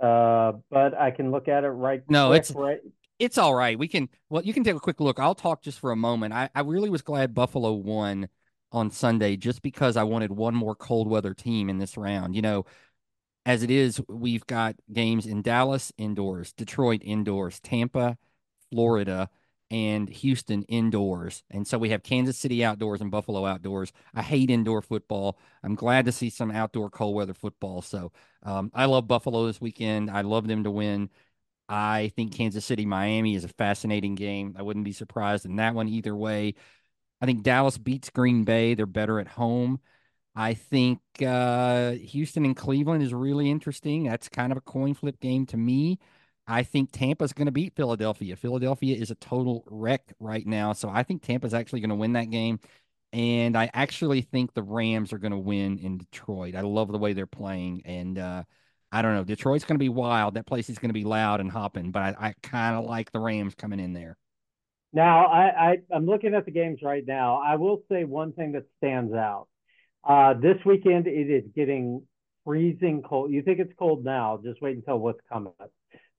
uh, 0.00 0.52
but 0.70 0.94
I 0.94 1.10
can 1.10 1.30
look 1.30 1.48
at 1.48 1.64
it 1.64 1.68
right. 1.68 2.02
No, 2.08 2.28
quick, 2.28 2.40
it's 2.40 2.50
right. 2.50 2.80
It's 3.18 3.38
all 3.38 3.54
right. 3.54 3.78
We 3.78 3.88
can. 3.88 4.08
Well, 4.30 4.42
you 4.44 4.52
can 4.54 4.64
take 4.64 4.76
a 4.76 4.80
quick 4.80 5.00
look. 5.00 5.18
I'll 5.18 5.34
talk 5.34 5.62
just 5.62 5.80
for 5.80 5.90
a 5.90 5.96
moment. 5.96 6.32
I 6.34 6.50
I 6.54 6.60
really 6.60 6.90
was 6.90 7.02
glad 7.02 7.34
Buffalo 7.34 7.72
won 7.72 8.28
on 8.70 8.90
Sunday 8.90 9.36
just 9.36 9.62
because 9.62 9.96
I 9.96 10.04
wanted 10.04 10.30
one 10.32 10.54
more 10.54 10.74
cold 10.74 11.08
weather 11.08 11.34
team 11.34 11.68
in 11.68 11.78
this 11.78 11.96
round. 11.96 12.36
You 12.36 12.42
know, 12.42 12.66
as 13.46 13.62
it 13.62 13.70
is, 13.70 14.00
we've 14.08 14.46
got 14.46 14.76
games 14.92 15.26
in 15.26 15.42
Dallas 15.42 15.92
indoors, 15.98 16.52
Detroit 16.52 17.02
indoors, 17.04 17.60
Tampa 17.60 18.18
Florida, 18.70 19.30
and 19.70 20.08
Houston 20.08 20.62
indoors. 20.64 21.42
And 21.50 21.66
so 21.66 21.78
we 21.78 21.90
have 21.90 22.02
Kansas 22.02 22.38
City 22.38 22.64
outdoors 22.64 23.00
and 23.00 23.10
Buffalo 23.10 23.46
outdoors. 23.46 23.92
I 24.14 24.22
hate 24.22 24.50
indoor 24.50 24.82
football. 24.82 25.38
I'm 25.62 25.74
glad 25.74 26.06
to 26.06 26.12
see 26.12 26.30
some 26.30 26.50
outdoor 26.50 26.90
cold 26.90 27.14
weather 27.16 27.34
football. 27.34 27.82
So 27.82 28.12
um, 28.42 28.70
I 28.74 28.86
love 28.86 29.08
Buffalo 29.08 29.46
this 29.46 29.60
weekend. 29.60 30.10
I 30.10 30.22
love 30.22 30.46
them 30.48 30.64
to 30.64 30.70
win. 30.70 31.10
I 31.68 32.12
think 32.16 32.34
Kansas 32.34 32.64
City, 32.64 32.86
Miami 32.86 33.34
is 33.34 33.44
a 33.44 33.48
fascinating 33.48 34.14
game. 34.14 34.56
I 34.58 34.62
wouldn't 34.62 34.84
be 34.84 34.92
surprised 34.92 35.44
in 35.44 35.56
that 35.56 35.74
one 35.74 35.88
either 35.88 36.16
way. 36.16 36.54
I 37.20 37.26
think 37.26 37.42
Dallas 37.42 37.78
beats 37.78 38.10
Green 38.10 38.44
Bay. 38.44 38.74
They're 38.74 38.86
better 38.86 39.20
at 39.20 39.28
home. 39.28 39.80
I 40.34 40.54
think 40.54 41.00
uh, 41.26 41.92
Houston 41.92 42.44
and 42.44 42.56
Cleveland 42.56 43.02
is 43.02 43.12
really 43.12 43.50
interesting. 43.50 44.04
That's 44.04 44.28
kind 44.28 44.52
of 44.52 44.58
a 44.58 44.62
coin 44.62 44.94
flip 44.94 45.20
game 45.20 45.46
to 45.46 45.56
me. 45.56 45.98
I 46.46 46.62
think 46.62 46.92
Tampa's 46.92 47.32
going 47.32 47.46
to 47.46 47.52
beat 47.52 47.74
Philadelphia. 47.74 48.36
Philadelphia 48.36 48.96
is 48.96 49.10
a 49.10 49.16
total 49.16 49.64
wreck 49.66 50.14
right 50.20 50.46
now. 50.46 50.72
So 50.72 50.88
I 50.88 51.02
think 51.02 51.22
Tampa's 51.22 51.54
actually 51.54 51.80
going 51.80 51.90
to 51.90 51.96
win 51.96 52.14
that 52.14 52.30
game. 52.30 52.60
And 53.12 53.56
I 53.56 53.70
actually 53.74 54.22
think 54.22 54.54
the 54.54 54.62
Rams 54.62 55.12
are 55.12 55.18
going 55.18 55.32
to 55.32 55.38
win 55.38 55.78
in 55.78 55.98
Detroit. 55.98 56.54
I 56.54 56.60
love 56.60 56.92
the 56.92 56.98
way 56.98 57.12
they're 57.14 57.26
playing. 57.26 57.82
And 57.84 58.18
uh, 58.18 58.44
I 58.90 59.02
don't 59.02 59.14
know. 59.14 59.24
Detroit's 59.24 59.64
going 59.64 59.74
to 59.74 59.82
be 59.82 59.90
wild. 59.90 60.34
That 60.34 60.46
place 60.46 60.70
is 60.70 60.78
going 60.78 60.88
to 60.88 60.94
be 60.94 61.04
loud 61.04 61.40
and 61.40 61.50
hopping, 61.50 61.90
but 61.90 62.02
I, 62.02 62.14
I 62.18 62.34
kind 62.42 62.76
of 62.76 62.86
like 62.86 63.12
the 63.12 63.20
Rams 63.20 63.54
coming 63.54 63.80
in 63.80 63.92
there. 63.92 64.16
Now, 64.92 65.26
I, 65.26 65.42
I, 65.70 65.76
am 65.94 66.06
looking 66.06 66.34
at 66.34 66.46
the 66.46 66.50
games 66.50 66.80
right 66.82 67.04
now. 67.06 67.42
I 67.44 67.56
will 67.56 67.82
say 67.90 68.04
one 68.04 68.32
thing 68.32 68.52
that 68.52 68.64
stands 68.78 69.12
out. 69.12 69.48
Uh, 70.02 70.32
this 70.34 70.56
weekend, 70.64 71.06
it 71.06 71.30
is 71.30 71.44
getting 71.54 72.02
freezing 72.44 73.02
cold. 73.02 73.30
You 73.30 73.42
think 73.42 73.58
it's 73.58 73.72
cold 73.78 74.04
now? 74.04 74.40
Just 74.42 74.62
wait 74.62 74.76
until 74.76 74.98
what's 74.98 75.20
coming. 75.30 75.52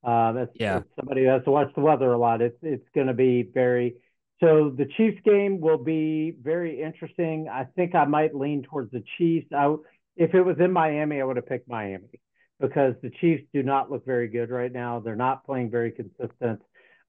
Um, 0.04 0.38
as, 0.38 0.48
yeah. 0.54 0.82
Somebody 0.94 1.24
who 1.24 1.30
has 1.30 1.42
to 1.44 1.50
watch 1.50 1.72
the 1.74 1.80
weather 1.80 2.12
a 2.12 2.18
lot, 2.18 2.40
it's 2.40 2.56
it's 2.62 2.86
going 2.94 3.08
to 3.08 3.14
be 3.14 3.42
very. 3.42 3.96
So 4.38 4.72
the 4.74 4.86
Chiefs 4.96 5.20
game 5.24 5.60
will 5.60 5.82
be 5.82 6.32
very 6.40 6.80
interesting. 6.80 7.48
I 7.52 7.64
think 7.76 7.94
I 7.94 8.04
might 8.04 8.34
lean 8.34 8.62
towards 8.62 8.92
the 8.92 9.02
Chiefs. 9.18 9.48
I, 9.52 9.74
if 10.16 10.34
it 10.34 10.42
was 10.42 10.56
in 10.60 10.72
Miami, 10.72 11.20
I 11.20 11.24
would 11.24 11.36
have 11.36 11.46
picked 11.46 11.68
Miami 11.68 12.20
because 12.60 12.94
the 13.02 13.10
Chiefs 13.20 13.44
do 13.52 13.62
not 13.62 13.90
look 13.90 14.04
very 14.04 14.28
good 14.28 14.50
right 14.50 14.72
now. 14.72 15.00
They're 15.00 15.16
not 15.16 15.44
playing 15.44 15.70
very 15.70 15.90
consistent. 15.90 16.60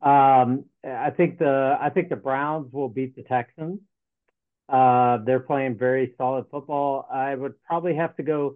Um, 0.02 0.66
I 0.84 1.12
think 1.16 1.38
the 1.38 1.78
I 1.80 1.90
think 1.90 2.10
the 2.10 2.16
Browns 2.16 2.72
will 2.74 2.90
beat 2.90 3.16
the 3.16 3.24
Texans. 3.24 3.80
Uh, 4.68 5.18
they're 5.26 5.42
playing 5.42 5.78
very 5.78 6.14
solid 6.18 6.46
football. 6.50 7.08
I 7.12 7.36
would 7.36 7.62
probably 7.64 7.96
have 7.96 8.16
to 8.16 8.24
go. 8.24 8.56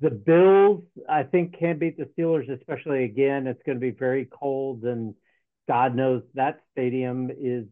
The 0.00 0.10
Bills, 0.10 0.82
I 1.08 1.22
think, 1.22 1.58
can 1.58 1.78
beat 1.78 1.96
the 1.96 2.08
Steelers, 2.16 2.50
especially 2.50 3.04
again. 3.04 3.46
It's 3.46 3.62
going 3.64 3.76
to 3.76 3.80
be 3.80 3.90
very 3.90 4.26
cold, 4.26 4.84
and 4.84 5.14
God 5.68 5.94
knows 5.94 6.22
that 6.34 6.60
stadium 6.72 7.30
is. 7.30 7.66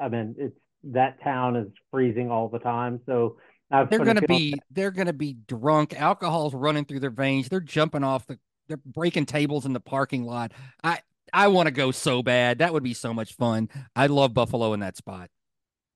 I 0.00 0.08
mean, 0.08 0.36
it's 0.38 0.56
that 0.84 1.22
town 1.22 1.56
is 1.56 1.68
freezing 1.90 2.30
all 2.30 2.48
the 2.48 2.60
time. 2.60 3.00
So 3.06 3.38
they're 3.70 4.04
going 4.04 4.16
to 4.16 4.26
be 4.26 4.54
they're 4.70 4.90
going 4.90 5.06
to 5.06 5.12
be 5.12 5.34
drunk. 5.46 5.94
Alcohol's 5.98 6.54
running 6.54 6.84
through 6.84 7.00
their 7.00 7.10
veins. 7.10 7.48
They're 7.48 7.60
jumping 7.60 8.04
off 8.04 8.26
the. 8.26 8.38
They're 8.68 8.80
breaking 8.84 9.24
tables 9.24 9.64
in 9.64 9.72
the 9.72 9.80
parking 9.80 10.24
lot. 10.24 10.52
I 10.84 10.98
I 11.32 11.48
want 11.48 11.68
to 11.68 11.70
go 11.70 11.90
so 11.90 12.22
bad. 12.22 12.58
That 12.58 12.72
would 12.72 12.82
be 12.82 12.94
so 12.94 13.14
much 13.14 13.34
fun. 13.34 13.68
I 13.96 14.06
love 14.08 14.34
Buffalo 14.34 14.72
in 14.74 14.80
that 14.80 14.96
spot. 14.96 15.30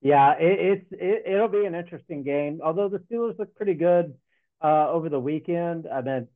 Yeah, 0.00 0.32
it, 0.32 0.58
it's 0.58 0.86
it, 0.92 1.32
it'll 1.32 1.48
be 1.48 1.64
an 1.64 1.74
interesting 1.74 2.22
game. 2.22 2.60
Although 2.64 2.88
the 2.88 2.98
Steelers 2.98 3.38
look 3.38 3.54
pretty 3.54 3.74
good 3.74 4.14
uh, 4.62 4.88
over 4.90 5.08
the 5.08 5.20
weekend, 5.20 5.86
I 5.86 6.00
mean, 6.00 6.28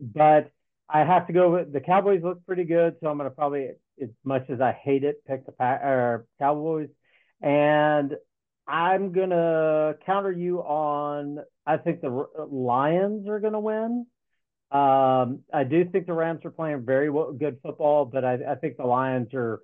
but 0.00 0.50
I 0.88 1.00
have 1.00 1.26
to 1.28 1.32
go 1.32 1.52
with 1.52 1.72
the 1.72 1.80
Cowboys 1.80 2.22
look 2.22 2.44
pretty 2.44 2.64
good, 2.64 2.96
so 3.00 3.08
I'm 3.08 3.16
going 3.16 3.30
to 3.30 3.34
probably, 3.34 3.70
as 4.02 4.10
much 4.24 4.50
as 4.50 4.60
I 4.60 4.72
hate 4.72 5.04
it, 5.04 5.24
pick 5.26 5.46
the 5.46 5.52
or 5.58 6.26
Cowboys, 6.38 6.90
and 7.40 8.14
I'm 8.66 9.12
to 9.30 9.96
counter 10.06 10.32
you 10.32 10.60
on. 10.60 11.38
I 11.66 11.76
think 11.76 12.00
the 12.00 12.26
Lions 12.50 13.28
are 13.28 13.40
to 13.52 13.60
win. 13.60 14.06
Um, 14.70 15.40
I 15.52 15.64
do 15.64 15.84
think 15.84 16.06
the 16.06 16.14
Rams 16.14 16.44
are 16.44 16.50
playing 16.50 16.84
very 16.84 17.10
well, 17.10 17.32
good 17.32 17.58
football, 17.62 18.04
but 18.06 18.24
I, 18.24 18.38
I 18.52 18.54
think 18.56 18.76
the 18.76 18.84
Lions 18.84 19.32
are 19.34 19.60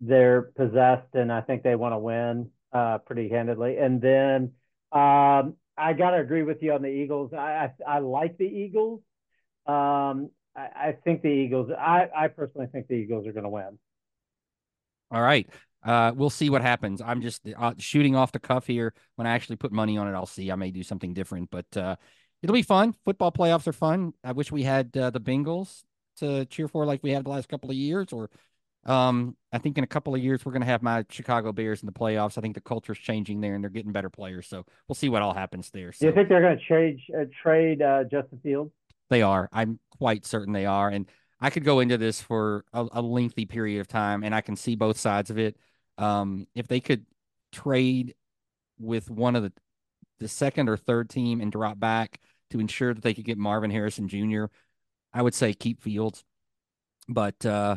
they're 0.00 0.42
possessed, 0.42 1.14
and 1.14 1.32
I 1.32 1.40
think 1.40 1.62
they 1.62 1.74
want 1.74 1.94
to 1.94 1.98
win 1.98 2.50
uh, 2.72 2.98
pretty 2.98 3.28
handedly. 3.28 3.78
And 3.78 4.00
then 4.00 4.52
um, 4.92 5.54
I 5.76 5.94
got 5.96 6.10
to 6.10 6.18
agree 6.18 6.42
with 6.42 6.62
you 6.62 6.72
on 6.72 6.82
the 6.82 6.88
Eagles. 6.88 7.32
I, 7.32 7.70
I, 7.86 7.96
I 7.96 7.98
like 8.00 8.36
the 8.36 8.44
Eagles. 8.44 9.00
Um, 9.66 10.30
I, 10.54 10.68
I, 10.74 10.96
think 11.04 11.22
the 11.22 11.28
Eagles. 11.28 11.70
I, 11.70 12.08
I 12.14 12.28
personally 12.28 12.68
think 12.70 12.88
the 12.88 12.94
Eagles 12.94 13.26
are 13.26 13.32
to 13.44 13.50
win. 13.50 13.78
All 15.10 15.22
right. 15.22 15.48
Uh, 15.84 16.12
we'll 16.14 16.30
see 16.30 16.50
what 16.50 16.62
happens. 16.62 17.00
I'm 17.00 17.22
just 17.22 17.42
uh, 17.56 17.74
shooting 17.78 18.16
off 18.16 18.32
the 18.32 18.40
cuff 18.40 18.66
here. 18.66 18.92
When 19.14 19.26
I 19.26 19.30
actually 19.30 19.56
put 19.56 19.72
money 19.72 19.96
on 19.98 20.08
it, 20.08 20.14
I'll 20.14 20.26
see. 20.26 20.50
I 20.50 20.56
may 20.56 20.70
do 20.70 20.82
something 20.82 21.14
different, 21.14 21.50
but 21.50 21.76
uh, 21.76 21.96
it'll 22.42 22.54
be 22.54 22.62
fun. 22.62 22.94
Football 23.04 23.32
playoffs 23.32 23.66
are 23.66 23.72
fun. 23.72 24.12
I 24.24 24.32
wish 24.32 24.50
we 24.50 24.64
had 24.64 24.96
uh, 24.96 25.10
the 25.10 25.20
Bengals 25.20 25.84
to 26.18 26.44
cheer 26.46 26.66
for 26.68 26.84
like 26.86 27.02
we 27.02 27.10
had 27.10 27.24
the 27.24 27.30
last 27.30 27.48
couple 27.48 27.70
of 27.70 27.76
years, 27.76 28.12
or 28.12 28.30
um, 28.84 29.36
I 29.52 29.58
think 29.58 29.78
in 29.78 29.84
a 29.84 29.88
couple 29.88 30.14
of 30.14 30.22
years 30.22 30.44
we're 30.44 30.52
going 30.52 30.62
to 30.62 30.66
have 30.66 30.82
my 30.82 31.04
Chicago 31.10 31.52
Bears 31.52 31.82
in 31.82 31.86
the 31.86 31.92
playoffs. 31.92 32.38
I 32.38 32.40
think 32.40 32.54
the 32.54 32.60
culture's 32.60 32.98
changing 32.98 33.40
there, 33.40 33.54
and 33.54 33.62
they're 33.62 33.70
getting 33.70 33.92
better 33.92 34.10
players. 34.10 34.46
So 34.46 34.64
we'll 34.88 34.94
see 34.94 35.08
what 35.08 35.22
all 35.22 35.34
happens 35.34 35.70
there. 35.70 35.92
So. 35.92 36.04
Do 36.04 36.08
you 36.08 36.14
think 36.14 36.28
they're 36.28 36.40
going 36.40 36.58
to 36.58 36.64
trade 36.64 36.98
uh, 37.14 37.24
trade 37.42 37.82
uh, 37.82 38.04
Justin 38.04 38.40
Fields? 38.42 38.72
They 39.08 39.22
are. 39.22 39.48
I'm 39.52 39.78
quite 39.98 40.26
certain 40.26 40.52
they 40.52 40.66
are, 40.66 40.88
and 40.88 41.08
I 41.40 41.50
could 41.50 41.64
go 41.64 41.80
into 41.80 41.98
this 41.98 42.20
for 42.20 42.64
a, 42.72 42.86
a 42.92 43.02
lengthy 43.02 43.44
period 43.44 43.80
of 43.80 43.88
time, 43.88 44.24
and 44.24 44.34
I 44.34 44.40
can 44.40 44.56
see 44.56 44.74
both 44.74 44.98
sides 44.98 45.30
of 45.30 45.38
it. 45.38 45.56
Um, 45.98 46.46
if 46.54 46.66
they 46.68 46.80
could 46.80 47.06
trade 47.52 48.14
with 48.78 49.10
one 49.10 49.36
of 49.36 49.42
the 49.42 49.52
the 50.18 50.28
second 50.28 50.68
or 50.68 50.78
third 50.78 51.10
team 51.10 51.40
and 51.42 51.52
drop 51.52 51.78
back 51.78 52.20
to 52.50 52.58
ensure 52.58 52.94
that 52.94 53.02
they 53.02 53.12
could 53.12 53.24
get 53.24 53.36
Marvin 53.36 53.70
Harrison 53.70 54.08
Jr., 54.08 54.46
I 55.12 55.20
would 55.22 55.34
say 55.34 55.52
keep 55.52 55.82
Fields. 55.82 56.24
But 57.08 57.44
uh, 57.44 57.76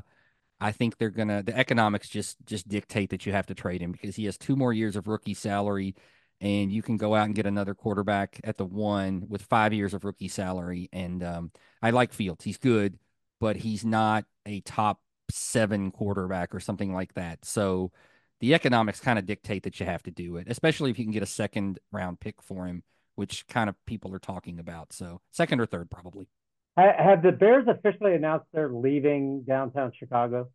I 0.62 0.72
think 0.72 0.98
they're 0.98 1.10
gonna 1.10 1.44
the 1.44 1.58
economics 1.58 2.10
just 2.10 2.38
just 2.46 2.68
dictate 2.68 3.10
that 3.12 3.26
you 3.26 3.32
have 3.34 3.48
to 3.48 3.56
trade 3.56 3.82
him 3.82 3.92
because 3.92 4.16
he 4.16 4.26
has 4.26 4.38
two 4.38 4.56
more 4.56 4.74
years 4.74 4.96
of 4.96 5.08
rookie 5.08 5.34
salary, 5.34 5.96
and 6.42 6.72
you 6.72 6.82
can 6.82 6.98
go 6.98 7.16
out 7.16 7.26
and 7.26 7.36
get 7.36 7.46
another 7.46 7.76
quarterback 7.76 8.40
at 8.44 8.58
the 8.58 8.66
one 8.66 9.26
with 9.28 9.42
five 9.44 9.74
years 9.74 9.94
of 9.94 10.06
rookie 10.06 10.28
salary. 10.28 10.90
And 10.92 11.24
um, 11.24 11.52
I 11.82 11.92
like 11.92 12.14
Fields; 12.14 12.44
he's 12.44 12.58
good, 12.58 12.98
but 13.40 13.58
he's 13.58 13.86
not 13.86 14.26
a 14.46 14.62
top 14.62 15.00
seven 15.32 15.92
quarterback 15.92 16.54
or 16.54 16.60
something 16.60 16.94
like 16.94 17.14
that. 17.14 17.46
So 17.46 17.92
the 18.40 18.54
economics 18.54 19.00
kind 19.00 19.20
of 19.20 19.26
dictate 19.26 19.64
that 19.64 19.80
you 19.80 19.86
have 19.86 20.04
to 20.04 20.12
do 20.12 20.38
it, 20.38 20.48
especially 20.50 20.92
if 20.92 21.00
you 21.00 21.06
can 21.06 21.12
get 21.14 21.24
a 21.24 21.28
second 21.28 21.80
round 21.92 22.20
pick 22.20 22.42
for 22.42 22.66
him, 22.66 22.84
which 23.16 23.48
kind 23.48 23.70
of 23.70 23.76
people 23.86 24.14
are 24.14 24.20
talking 24.20 24.60
about. 24.60 24.94
So 24.94 25.22
second 25.32 25.60
or 25.60 25.66
third, 25.66 25.90
probably. 25.90 26.28
Have 26.78 27.24
the 27.24 27.34
Bears 27.34 27.68
officially 27.68 28.14
announced 28.14 28.46
they're 28.54 28.72
leaving 28.72 29.44
downtown 29.44 29.92
Chicago? 29.98 30.50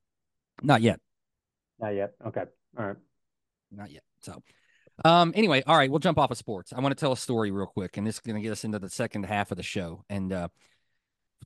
Not 0.62 0.80
yet. 0.80 1.00
Not 1.78 1.90
yet. 1.90 2.14
Okay. 2.26 2.44
All 2.78 2.86
right. 2.86 2.96
Not 3.70 3.90
yet. 3.90 4.04
So, 4.20 4.42
um, 5.04 5.32
anyway, 5.34 5.62
all 5.66 5.76
right, 5.76 5.90
we'll 5.90 5.98
jump 5.98 6.18
off 6.18 6.30
of 6.30 6.38
sports. 6.38 6.72
I 6.72 6.80
want 6.80 6.96
to 6.96 7.00
tell 7.00 7.12
a 7.12 7.16
story 7.16 7.50
real 7.50 7.66
quick, 7.66 7.96
and 7.96 8.06
this 8.06 8.14
is 8.14 8.20
going 8.20 8.36
to 8.36 8.42
get 8.42 8.52
us 8.52 8.64
into 8.64 8.78
the 8.78 8.88
second 8.88 9.24
half 9.24 9.50
of 9.50 9.56
the 9.56 9.62
show. 9.62 10.04
And 10.08 10.32
uh, 10.32 10.48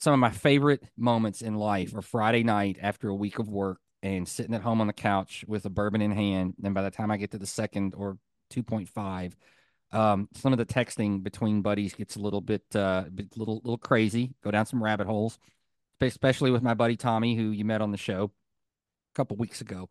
some 0.00 0.12
of 0.12 0.18
my 0.18 0.30
favorite 0.30 0.82
moments 0.96 1.42
in 1.42 1.54
life 1.54 1.94
are 1.94 2.02
Friday 2.02 2.42
night 2.42 2.78
after 2.80 3.08
a 3.08 3.14
week 3.14 3.38
of 3.38 3.48
work 3.48 3.80
and 4.02 4.28
sitting 4.28 4.54
at 4.54 4.62
home 4.62 4.80
on 4.80 4.86
the 4.86 4.92
couch 4.92 5.44
with 5.48 5.64
a 5.64 5.70
bourbon 5.70 6.00
in 6.00 6.12
hand. 6.12 6.54
And 6.62 6.74
by 6.74 6.82
the 6.82 6.90
time 6.90 7.10
I 7.10 7.16
get 7.16 7.32
to 7.32 7.38
the 7.38 7.46
second 7.46 7.94
or 7.96 8.18
2.5, 8.52 9.32
um, 9.90 10.28
some 10.34 10.52
of 10.52 10.58
the 10.58 10.66
texting 10.66 11.22
between 11.22 11.62
buddies 11.62 11.94
gets 11.94 12.16
a 12.16 12.20
little 12.20 12.40
bit, 12.40 12.62
uh, 12.74 13.04
little, 13.36 13.56
little 13.56 13.78
crazy. 13.78 14.34
Go 14.44 14.50
down 14.50 14.66
some 14.66 14.82
rabbit 14.82 15.06
holes, 15.06 15.38
especially 16.00 16.50
with 16.50 16.62
my 16.62 16.74
buddy 16.74 16.96
Tommy, 16.96 17.34
who 17.34 17.50
you 17.50 17.64
met 17.64 17.80
on 17.80 17.90
the 17.90 17.96
show 17.96 18.24
a 18.24 19.16
couple 19.16 19.36
weeks 19.36 19.60
ago. 19.60 19.88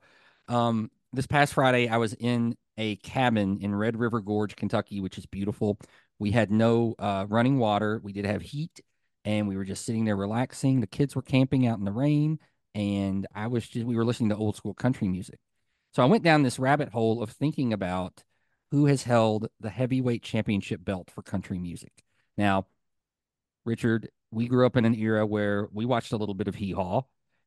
Um, 0.48 0.92
this 1.14 1.28
past 1.28 1.54
Friday, 1.54 1.90
I 1.90 1.98
was 1.98 2.14
in 2.14 2.56
a 2.78 2.96
cabin 2.98 3.58
in 3.62 3.74
Red 3.74 3.98
River 3.98 4.22
Gorge, 4.22 4.56
Kentucky, 4.56 5.02
which 5.02 5.18
is 5.18 5.26
beautiful. 5.26 5.80
We 6.20 6.32
had 6.32 6.52
no 6.52 6.96
uh, 7.00 7.26
running 7.28 7.58
water. 7.58 8.00
We 8.04 8.14
did 8.14 8.26
have 8.26 8.42
heat, 8.42 8.82
and 9.28 9.46
we 9.46 9.58
were 9.58 9.66
just 9.66 9.84
sitting 9.84 10.06
there 10.06 10.16
relaxing. 10.16 10.80
The 10.80 10.88
kids 10.88 11.14
were 11.14 11.22
camping 11.22 11.68
out 11.68 11.78
in 11.78 11.84
the 11.84 11.92
rain, 11.92 12.40
and 12.74 13.28
I 13.36 13.48
was 13.48 13.68
just 13.68 13.86
we 13.86 13.98
were 13.98 14.06
listening 14.06 14.30
to 14.30 14.38
old 14.38 14.56
school 14.56 14.74
country 14.74 15.10
music. 15.10 15.38
So 15.94 16.02
I 16.02 16.06
went 16.06 16.24
down 16.24 16.44
this 16.44 16.60
rabbit 16.60 16.90
hole 16.90 17.22
of 17.22 17.32
thinking 17.32 17.74
about 17.74 18.24
who 18.72 18.86
has 18.86 19.04
held 19.04 19.50
the 19.60 19.70
heavyweight 19.70 20.24
championship 20.24 20.84
belt 20.86 21.12
for 21.12 21.22
country 21.22 21.60
music. 21.60 21.92
Now, 22.38 22.68
Richard, 23.66 24.10
we 24.32 24.48
grew 24.48 24.66
up 24.66 24.78
in 24.78 24.86
an 24.86 24.96
era 24.96 25.26
where 25.26 25.68
we 25.74 25.84
watched 25.84 26.14
a 26.14 26.18
little 26.18 26.36
bit 26.36 26.48
of 26.48 26.56
Hee 26.56 26.72
Haw, 26.72 27.02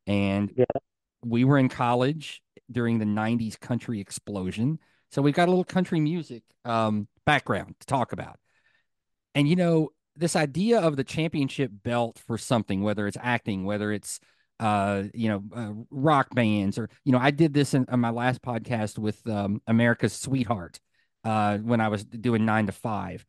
and 0.05 0.53
yeah. 0.55 0.65
we 1.25 1.45
were 1.45 1.57
in 1.57 1.67
college 1.67 2.43
during 2.71 2.99
the 2.99 3.05
90s 3.05 3.59
country 3.59 3.99
explosion. 3.99 4.77
So 5.09 5.23
we've 5.23 5.33
got 5.33 5.47
a 5.47 5.51
little 5.51 5.63
country 5.63 5.99
music 5.99 6.43
um, 6.63 7.07
background 7.25 7.73
to 7.79 7.87
talk 7.87 8.13
about. 8.13 8.37
And, 9.33 9.47
you 9.47 9.55
know, 9.55 9.89
this 10.21 10.35
idea 10.35 10.79
of 10.79 10.95
the 10.95 11.03
championship 11.03 11.71
belt 11.83 12.19
for 12.25 12.37
something, 12.37 12.81
whether 12.81 13.07
it's 13.07 13.17
acting, 13.19 13.65
whether 13.65 13.91
it's 13.91 14.19
uh, 14.61 15.05
you 15.15 15.27
know, 15.27 15.43
uh, 15.55 15.71
rock 15.89 16.33
bands, 16.35 16.77
or 16.77 16.87
you 17.03 17.11
know, 17.11 17.17
I 17.17 17.31
did 17.31 17.53
this 17.53 17.73
in, 17.73 17.85
in 17.91 17.99
my 17.99 18.11
last 18.11 18.43
podcast 18.43 18.99
with 18.99 19.27
um, 19.27 19.59
America's 19.65 20.13
Sweetheart, 20.13 20.79
uh, 21.23 21.57
when 21.57 21.81
I 21.81 21.87
was 21.87 22.03
doing 22.03 22.45
nine 22.45 22.67
to 22.67 22.71
five. 22.71 23.25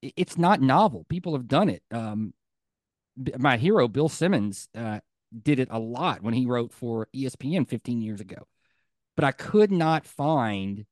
It's 0.00 0.38
not 0.38 0.62
novel. 0.62 1.04
People 1.08 1.34
have 1.34 1.46
done 1.46 1.68
it. 1.68 1.82
Um, 1.92 2.32
my 3.38 3.58
hero, 3.58 3.86
Bill 3.86 4.08
Simmons, 4.08 4.68
uh, 4.74 5.00
did 5.42 5.58
it 5.58 5.68
a 5.70 5.78
lot 5.78 6.22
when 6.22 6.34
he 6.34 6.46
wrote 6.46 6.72
for 6.72 7.08
ESPN 7.14 7.68
15 7.68 8.00
years 8.00 8.20
ago. 8.20 8.46
But 9.14 9.24
I 9.24 9.32
could 9.32 9.70
not 9.70 10.06
find 10.06 10.86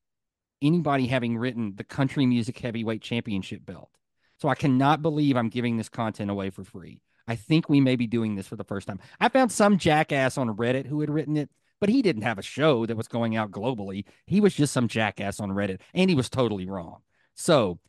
anybody 0.61 1.07
having 1.07 1.37
written 1.37 1.73
the 1.75 1.83
country 1.83 2.25
music 2.25 2.57
heavyweight 2.59 3.01
championship 3.01 3.65
belt. 3.65 3.89
So 4.37 4.49
I 4.49 4.55
cannot 4.55 5.01
believe 5.01 5.37
I'm 5.37 5.49
giving 5.49 5.77
this 5.77 5.89
content 5.89 6.29
away 6.29 6.49
for 6.49 6.63
free. 6.63 7.01
I 7.27 7.35
think 7.35 7.69
we 7.69 7.81
may 7.81 7.95
be 7.95 8.07
doing 8.07 8.35
this 8.35 8.47
for 8.47 8.55
the 8.55 8.63
first 8.63 8.87
time. 8.87 8.99
I 9.19 9.29
found 9.29 9.51
some 9.51 9.77
jackass 9.77 10.37
on 10.37 10.55
Reddit 10.55 10.85
who 10.85 11.01
had 11.01 11.09
written 11.09 11.37
it, 11.37 11.49
but 11.79 11.89
he 11.89 12.01
didn't 12.01 12.21
have 12.21 12.37
a 12.37 12.43
show 12.43 12.85
that 12.85 12.97
was 12.97 13.07
going 13.07 13.35
out 13.35 13.51
globally. 13.51 14.05
He 14.25 14.41
was 14.41 14.53
just 14.53 14.73
some 14.73 14.87
jackass 14.87 15.39
on 15.39 15.49
Reddit, 15.49 15.81
and 15.93 16.09
he 16.09 16.15
was 16.15 16.29
totally 16.29 16.67
wrong. 16.67 16.99
So 17.33 17.79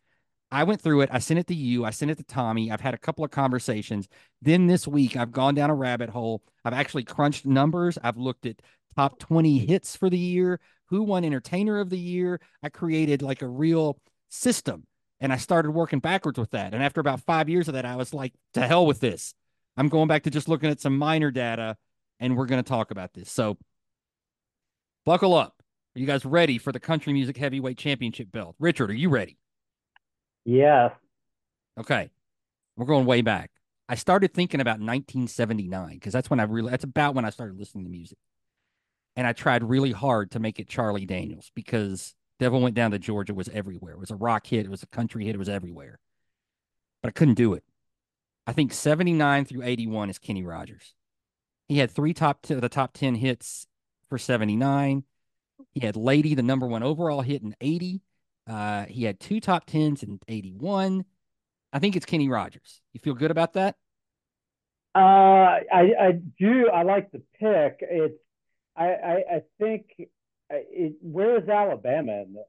I 0.51 0.65
went 0.65 0.81
through 0.81 1.03
it. 1.03 1.11
I 1.13 1.19
sent 1.19 1.41
it 1.41 1.49
to 1.49 1.55
you. 1.55 1.85
I 1.85 1.91
sent 1.91 2.11
it 2.11 2.19
to 2.19 2.25
Tommy. 2.25 2.71
I've 2.71 2.81
had 2.81 2.95
a 2.95 2.99
couple 2.99 3.25
of 3.25 3.31
conversations. 3.31 4.09
Then 4.41 4.67
this 4.67 4.87
week, 4.87 5.17
I've 5.17 5.33
gone 5.33 5.55
down 5.55 5.71
a 5.71 5.75
rabbit 5.75 6.09
hole. 6.09 6.43
I've 6.65 6.73
actually 6.73 7.05
crunched 7.05 7.47
numbers. 7.47 7.99
I've 8.03 8.17
looked 8.17 8.47
at 8.47 8.63
top 8.97 9.19
20 9.19 9.59
hits 9.59 9.97
for 9.97 10.09
the 10.09 10.19
year, 10.19 10.61
who 10.87 11.03
won 11.03 11.25
entertainer 11.25 11.81
of 11.81 11.91
the 11.91 11.99
year. 11.99 12.41
I 12.63 12.69
created 12.69 13.23
like 13.23 13.43
a 13.43 13.49
real 13.49 13.99
system 14.31 14.87
and 15.21 15.33
I 15.33 15.37
started 15.37 15.71
working 15.71 16.01
backwards 16.01 16.39
with 16.39 16.51
that. 16.51 16.75
And 16.75 16.83
after 16.83 17.01
about 17.01 17.21
five 17.21 17.49
years 17.49 17.69
of 17.69 17.75
that, 17.75 17.85
I 17.85 17.97
was 17.97 18.13
like, 18.13 18.35
to 18.55 18.67
hell 18.67 18.87
with 18.87 19.01
this. 19.01 19.35
I'm 19.77 19.89
going 19.89 20.09
back 20.09 20.25
to 20.25 20.31
just 20.31 20.49
looking 20.49 20.71
at 20.71 20.81
some 20.81 20.97
minor 20.97 21.31
data 21.31 21.77
and 22.19 22.37
we're 22.37 22.47
going 22.47 22.63
to 22.63 22.69
talk 22.69 22.91
about 22.91 23.13
this. 23.15 23.31
So 23.31 23.59
buckle 25.05 25.35
up. 25.35 25.63
Are 25.95 25.99
you 25.99 26.07
guys 26.07 26.25
ready 26.25 26.59
for 26.59 26.73
the 26.73 26.81
country 26.81 27.13
music 27.13 27.37
heavyweight 27.37 27.79
championship 27.79 28.31
belt? 28.31 28.57
Richard, 28.59 28.91
are 28.91 28.95
you 28.95 29.09
ready? 29.09 29.39
Yeah. 30.45 30.91
Okay. 31.79 32.11
We're 32.77 32.87
going 32.87 33.07
way 33.07 33.23
back. 33.23 33.51
I 33.89 33.95
started 33.95 34.35
thinking 34.35 34.61
about 34.61 34.81
1979 34.81 35.95
because 35.95 36.13
that's 36.13 36.29
when 36.29 36.41
I 36.41 36.43
really, 36.43 36.71
that's 36.71 36.85
about 36.85 37.15
when 37.15 37.25
I 37.25 37.31
started 37.31 37.57
listening 37.57 37.85
to 37.85 37.91
music. 37.91 38.19
And 39.15 39.27
I 39.27 39.33
tried 39.33 39.65
really 39.65 39.93
hard 39.93 40.33
to 40.33 40.41
make 40.41 40.59
it 40.59 40.69
Charlie 40.69 41.07
Daniels 41.07 41.51
because 41.55 42.15
Devil 42.39 42.61
Went 42.61 42.75
Down 42.75 42.91
to 42.91 42.99
Georgia 42.99 43.35
was 43.35 43.49
everywhere. 43.49 43.95
It 43.95 44.01
was 44.01 44.11
a 44.11 44.17
rock 44.17 44.47
hit. 44.47 44.67
It 44.67 44.71
was 44.71 44.83
a 44.83 44.89
country 44.89 45.25
hit. 45.25 45.35
It 45.35 45.39
was 45.39 45.49
everywhere. 45.49 45.99
But 47.03 47.09
I 47.09 47.13
couldn't 47.13 47.35
do 47.35 47.55
it. 47.55 47.65
I 48.47 48.53
think 48.53 48.73
79 48.73 49.45
through 49.45 49.63
81 49.63 50.11
is 50.11 50.19
Kenny 50.19 50.45
Rogers. 50.45 50.95
He 51.69 51.79
had 51.79 51.91
three 51.91 52.15
top 52.15 52.43
t- 52.43 52.55
the 52.55 52.69
top 52.69 52.93
10 52.93 53.17
hits 53.17 53.67
for 54.09 54.19
79. 54.19 55.05
He 55.73 55.81
had 55.81 55.97
Lady, 55.97 56.35
the 56.35 56.43
number 56.43 56.67
one 56.67 56.83
overall 56.83 57.23
hit 57.23 57.43
in 57.43 57.57
80. 57.61 58.03
Uh, 58.47 58.85
he 58.85 59.05
had 59.05 59.19
two 59.19 59.41
top 59.41 59.67
10s 59.67 60.03
in 60.03 60.21
81. 60.29 61.05
I 61.73 61.79
think 61.79 61.97
it's 61.97 62.07
Kenny 62.07 62.29
Rogers. 62.29 62.81
You 62.93 63.01
feel 63.01 63.15
good 63.15 63.31
about 63.31 63.55
that? 63.55 63.77
Uh, 64.95 64.99
I, 64.99 65.93
I 66.01 66.13
do. 66.39 66.69
I 66.73 66.83
like 66.85 67.11
the 67.11 67.23
pick. 67.39 67.81
It's, 67.81 68.15
I, 68.77 68.87
I, 68.87 69.15
I 69.31 69.43
think, 69.59 69.87
it, 70.51 70.95
where 71.01 71.37
is 71.43 71.49
Alabama 71.49 72.23
in 72.23 72.35
this? 72.35 72.45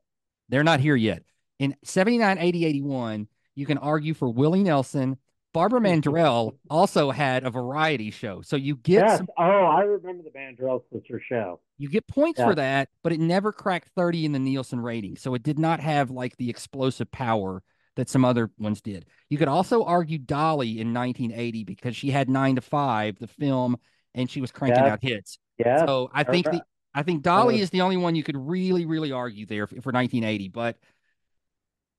They're 0.49 0.63
not 0.63 0.79
here 0.79 0.95
yet. 0.95 1.23
In 1.59 1.75
79, 1.83 2.37
80, 2.37 2.65
81, 2.65 3.27
you 3.55 3.65
can 3.65 3.77
argue 3.77 4.13
for 4.13 4.29
Willie 4.29 4.63
Nelson. 4.63 5.17
Barbara 5.53 5.79
Mandrell 5.79 6.57
also 6.69 7.09
had 7.09 7.43
a 7.43 7.49
variety 7.49 8.11
show. 8.11 8.41
So 8.43 8.55
you 8.57 8.75
get 8.75 9.05
Yes. 9.05 9.17
some, 9.17 9.27
Oh, 9.37 9.43
I 9.65 9.81
remember 9.81 10.23
the 10.23 10.29
Mandrell 10.37 10.83
sister 10.93 11.19
show. 11.19 11.59
you 11.79 11.89
get 11.89 12.05
points 12.07 12.39
Yeah. 12.39 12.45
for 12.47 12.55
that, 12.55 12.89
but 13.01 13.11
it 13.11 13.19
never 13.19 13.51
cracked 13.51 13.89
30 13.95 14.25
in 14.25 14.33
the 14.33 14.39
Nielsen 14.39 14.79
rating. 14.79 15.15
So 15.15 15.33
it 15.33 15.41
did 15.41 15.57
not 15.57 15.79
have 15.79 16.11
like 16.11 16.37
the 16.37 16.49
explosive 16.49 17.09
power 17.09 17.63
that 17.95 18.07
some 18.07 18.23
other 18.23 18.51
ones 18.59 18.81
did. 18.81 19.05
You 19.29 19.39
could 19.39 19.47
also 19.47 19.83
argue 19.83 20.19
Dolly 20.19 20.79
in 20.79 20.93
1980 20.93 21.63
because 21.63 21.95
she 21.95 22.11
had 22.11 22.29
9 22.29 22.55
to 22.55 22.61
5 22.61 23.17
the 23.17 23.25
film 23.27 23.77
and 24.13 24.29
she 24.29 24.41
was 24.41 24.51
cranking 24.51 24.83
Yes. 24.83 24.91
out 24.93 24.99
hits. 25.01 25.39
Yeah. 25.57 25.85
So 25.87 26.11
I 26.13 26.23
think 26.23 26.45
uh, 26.47 26.51
the 26.51 26.61
I 26.97 27.03
think 27.03 27.21
Dolly 27.21 27.59
uh, 27.59 27.63
is 27.63 27.69
the 27.69 27.81
only 27.81 27.95
one 27.95 28.15
you 28.15 28.23
could 28.23 28.35
really, 28.35 28.87
really 28.87 29.11
argue 29.11 29.45
there 29.45 29.67
for, 29.67 29.75
for 29.75 29.91
1980. 29.91 30.49
But 30.49 30.77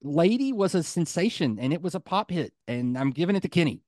Lady 0.03 0.53
was 0.53 0.75
a 0.75 0.83
sensation 0.83 1.57
and 1.61 1.73
it 1.73 1.81
was 1.81 1.95
a 1.95 2.01
pop 2.01 2.33
hit, 2.33 2.53
and 2.67 2.99
I'm 2.99 3.13
giving 3.13 3.37
it 3.37 3.43
to 3.43 3.49
Kenny. 3.49 3.83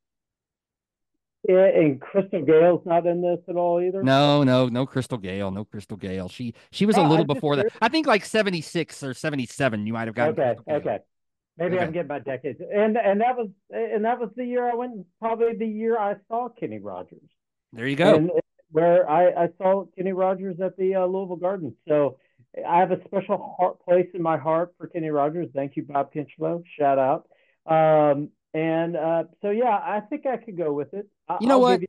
Yeah, 1.48 1.64
and 1.64 2.00
Crystal 2.00 2.44
Gayle's 2.44 2.82
not 2.86 3.06
in 3.06 3.22
this 3.22 3.40
at 3.48 3.56
all 3.56 3.80
either. 3.80 4.04
No, 4.04 4.44
no, 4.44 4.68
no 4.68 4.86
Crystal 4.86 5.18
Gayle, 5.18 5.50
no 5.50 5.64
Crystal 5.64 5.96
Gayle. 5.96 6.28
She 6.28 6.54
she 6.70 6.86
was 6.86 6.96
a 6.96 7.02
little 7.02 7.22
I'm 7.22 7.26
before 7.26 7.56
that. 7.56 7.72
I 7.82 7.88
think 7.88 8.06
like 8.06 8.24
76 8.24 9.02
or 9.02 9.12
77. 9.12 9.86
You 9.86 9.92
might 9.92 10.06
have 10.06 10.14
gotten. 10.14 10.38
Okay, 10.38 10.60
okay. 10.70 10.98
Maybe 11.56 11.74
Okay. 11.74 11.84
I'm 11.84 11.92
getting 11.92 12.08
my 12.08 12.20
decades. 12.20 12.60
And 12.60 12.96
and 12.96 13.20
that 13.20 13.36
was 13.36 13.48
and 13.70 14.04
that 14.04 14.20
was 14.20 14.30
the 14.36 14.44
year 14.44 14.70
I 14.70 14.74
went. 14.74 15.06
Probably 15.18 15.56
the 15.56 15.66
year 15.66 15.98
I 15.98 16.14
saw 16.28 16.50
Kenny 16.50 16.78
Rogers. 16.78 17.18
There 17.72 17.88
you 17.88 17.96
go. 17.96 18.14
And 18.14 18.30
where 18.70 19.08
I, 19.08 19.44
I 19.44 19.48
saw 19.58 19.84
Kenny 19.96 20.12
Rogers 20.12 20.60
at 20.60 20.76
the 20.76 20.96
uh, 20.96 21.06
Louisville 21.06 21.36
Gardens. 21.36 21.74
So 21.88 22.18
I 22.66 22.78
have 22.80 22.90
a 22.90 23.02
special 23.04 23.54
heart, 23.58 23.84
place 23.84 24.08
in 24.14 24.22
my 24.22 24.36
heart 24.36 24.74
for 24.78 24.86
Kenny 24.86 25.10
Rogers. 25.10 25.48
Thank 25.54 25.76
you, 25.76 25.82
Bob 25.82 26.12
Kinchlow. 26.12 26.62
Shout 26.78 26.98
out. 26.98 27.28
Um, 27.66 28.30
and 28.54 28.96
uh, 28.96 29.24
so, 29.42 29.50
yeah, 29.50 29.70
I 29.70 30.00
think 30.08 30.26
I 30.26 30.36
could 30.36 30.56
go 30.56 30.72
with 30.72 30.92
it. 30.94 31.08
I, 31.28 31.38
You 31.40 31.48
know 31.48 31.54
I'll 31.54 31.78
what? 31.78 31.80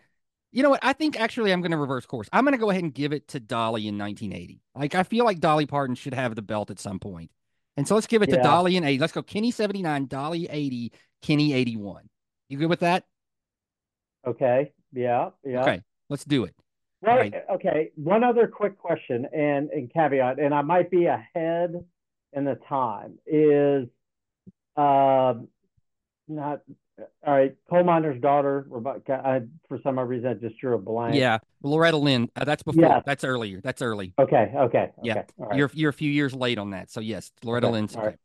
You 0.51 0.63
know 0.63 0.71
what? 0.71 0.81
I 0.83 0.91
think 0.93 1.19
actually 1.19 1.53
I'm 1.53 1.61
going 1.61 1.71
to 1.71 1.77
reverse 1.77 2.05
course. 2.05 2.27
I'm 2.33 2.43
going 2.43 2.51
to 2.51 2.57
go 2.57 2.69
ahead 2.69 2.83
and 2.83 2.93
give 2.93 3.13
it 3.13 3.29
to 3.29 3.39
Dolly 3.39 3.87
in 3.87 3.97
1980. 3.97 4.61
Like 4.75 4.95
I 4.95 5.03
feel 5.03 5.23
like 5.23 5.39
Dolly 5.39 5.65
Parton 5.65 5.95
should 5.95 6.13
have 6.13 6.35
the 6.35 6.41
belt 6.41 6.69
at 6.69 6.79
some 6.79 6.99
point. 6.99 7.31
And 7.77 7.87
so 7.87 7.95
let's 7.95 8.07
give 8.07 8.21
it 8.21 8.29
to 8.31 8.37
Dolly 8.37 8.75
in 8.75 8.83
80. 8.83 8.99
Let's 8.99 9.13
go 9.13 9.23
Kenny 9.23 9.49
79, 9.51 10.07
Dolly 10.07 10.47
80, 10.49 10.91
Kenny 11.21 11.53
81. 11.53 12.09
You 12.49 12.57
good 12.57 12.69
with 12.69 12.81
that? 12.81 13.05
Okay. 14.27 14.73
Yeah. 14.91 15.29
Yeah. 15.45 15.61
Okay. 15.61 15.81
Let's 16.09 16.25
do 16.25 16.43
it. 16.43 16.53
Well, 17.01 17.17
Right. 17.17 17.33
okay. 17.55 17.91
One 17.95 18.23
other 18.23 18.47
quick 18.47 18.77
question 18.77 19.25
and, 19.33 19.69
and 19.71 19.91
caveat, 19.91 20.39
and 20.39 20.53
I 20.53 20.61
might 20.61 20.91
be 20.91 21.05
ahead 21.05 21.83
in 22.33 22.45
the 22.45 22.57
time 22.69 23.17
is 23.25 23.87
um 24.77 25.47
not 26.27 26.61
all 27.25 27.33
right. 27.33 27.55
Coal 27.69 27.83
miner's 27.83 28.21
daughter, 28.21 28.65
Rebecca. 28.69 29.19
I, 29.25 29.41
for 29.67 29.79
some 29.81 29.97
odd 29.97 30.07
reason, 30.07 30.29
I 30.29 30.33
just 30.35 30.57
drew 30.59 30.75
a 30.75 30.77
blank. 30.77 31.15
Yeah. 31.15 31.39
Loretta 31.63 31.97
Lynn. 31.97 32.29
Uh, 32.35 32.45
that's 32.45 32.61
before. 32.61 32.83
Yes. 32.83 33.03
That's 33.05 33.23
earlier. 33.23 33.59
That's 33.61 33.81
early. 33.81 34.13
Okay. 34.19 34.51
Okay. 34.55 34.91
Yeah. 35.01 35.13
Okay. 35.13 35.23
All 35.39 35.45
right. 35.47 35.57
You're 35.57 35.71
you're 35.73 35.89
a 35.89 35.93
few 35.93 36.11
years 36.11 36.33
late 36.35 36.59
on 36.59 36.69
that. 36.71 36.91
So 36.91 36.99
yes, 36.99 37.31
Loretta 37.43 37.67
Okay, 37.67 37.73
Lynn's 37.73 37.95
all 37.95 38.01
okay. 38.01 38.07
right. 38.09 38.17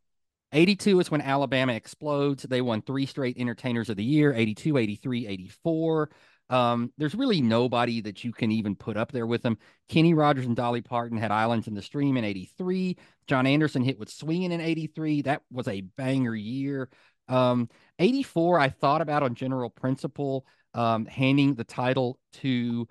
82 0.53 1.00
is 1.00 1.11
when 1.11 1.22
Alabama 1.22 1.72
explodes. 1.72 2.44
They 2.44 2.61
won 2.61 2.83
three 2.83 3.07
straight 3.07 3.37
entertainers 3.38 3.88
of 3.90 3.96
the 3.96 4.05
year 4.05 4.33
82, 4.33 4.77
83, 4.77 5.27
84. 5.27 6.11
Um, 6.48 6.92
there's 6.96 7.14
really 7.14 7.40
nobody 7.40 8.00
that 8.02 8.22
you 8.24 8.32
can 8.32 8.52
even 8.52 8.76
put 8.76 8.96
up 8.96 9.12
there 9.12 9.26
with 9.26 9.42
them. 9.42 9.59
Kenny 9.88 10.14
Rogers 10.14 10.46
and 10.46 10.54
Dolly 10.54 10.80
Parton 10.80 11.18
had 11.18 11.30
Islands 11.30 11.66
in 11.66 11.74
the 11.74 11.82
Stream 11.82 12.16
in 12.16 12.24
83. 12.24 12.96
John 13.26 13.46
Anderson 13.46 13.82
hit 13.82 13.98
with 13.98 14.09
Swinging 14.09 14.52
in 14.52 14.61
83. 14.61 15.22
That 15.22 15.42
was 15.50 15.66
a 15.68 15.80
banger 15.80 16.35
year. 16.35 16.88
Um, 17.28 17.68
84, 17.98 18.61
I 18.61 18.68
thought 18.68 19.00
about 19.00 19.22
on 19.22 19.35
general 19.35 19.70
principle 19.70 20.46
um, 20.74 21.06
handing 21.06 21.54
the 21.54 21.64
title 21.64 22.18
to 22.35 22.87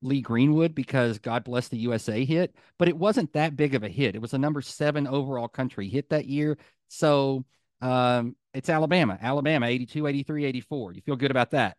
Lee 0.00 0.20
Greenwood 0.20 0.74
because 0.74 1.18
God 1.18 1.44
Bless 1.44 1.68
the 1.68 1.78
USA 1.78 2.24
hit, 2.24 2.56
but 2.78 2.88
it 2.88 2.96
wasn't 2.96 3.32
that 3.34 3.56
big 3.56 3.74
of 3.74 3.84
a 3.84 3.88
hit. 3.88 4.16
It 4.16 4.22
was 4.22 4.34
a 4.34 4.38
number 4.38 4.60
seven 4.60 5.06
overall 5.06 5.48
country 5.48 5.88
hit 5.88 6.10
that 6.10 6.26
year. 6.26 6.58
So 6.88 7.44
um, 7.80 8.34
it's 8.52 8.68
Alabama, 8.68 9.18
Alabama, 9.20 9.66
82, 9.66 10.06
83, 10.06 10.44
84. 10.46 10.92
You 10.94 11.02
feel 11.02 11.16
good 11.16 11.30
about 11.30 11.52
that? 11.52 11.76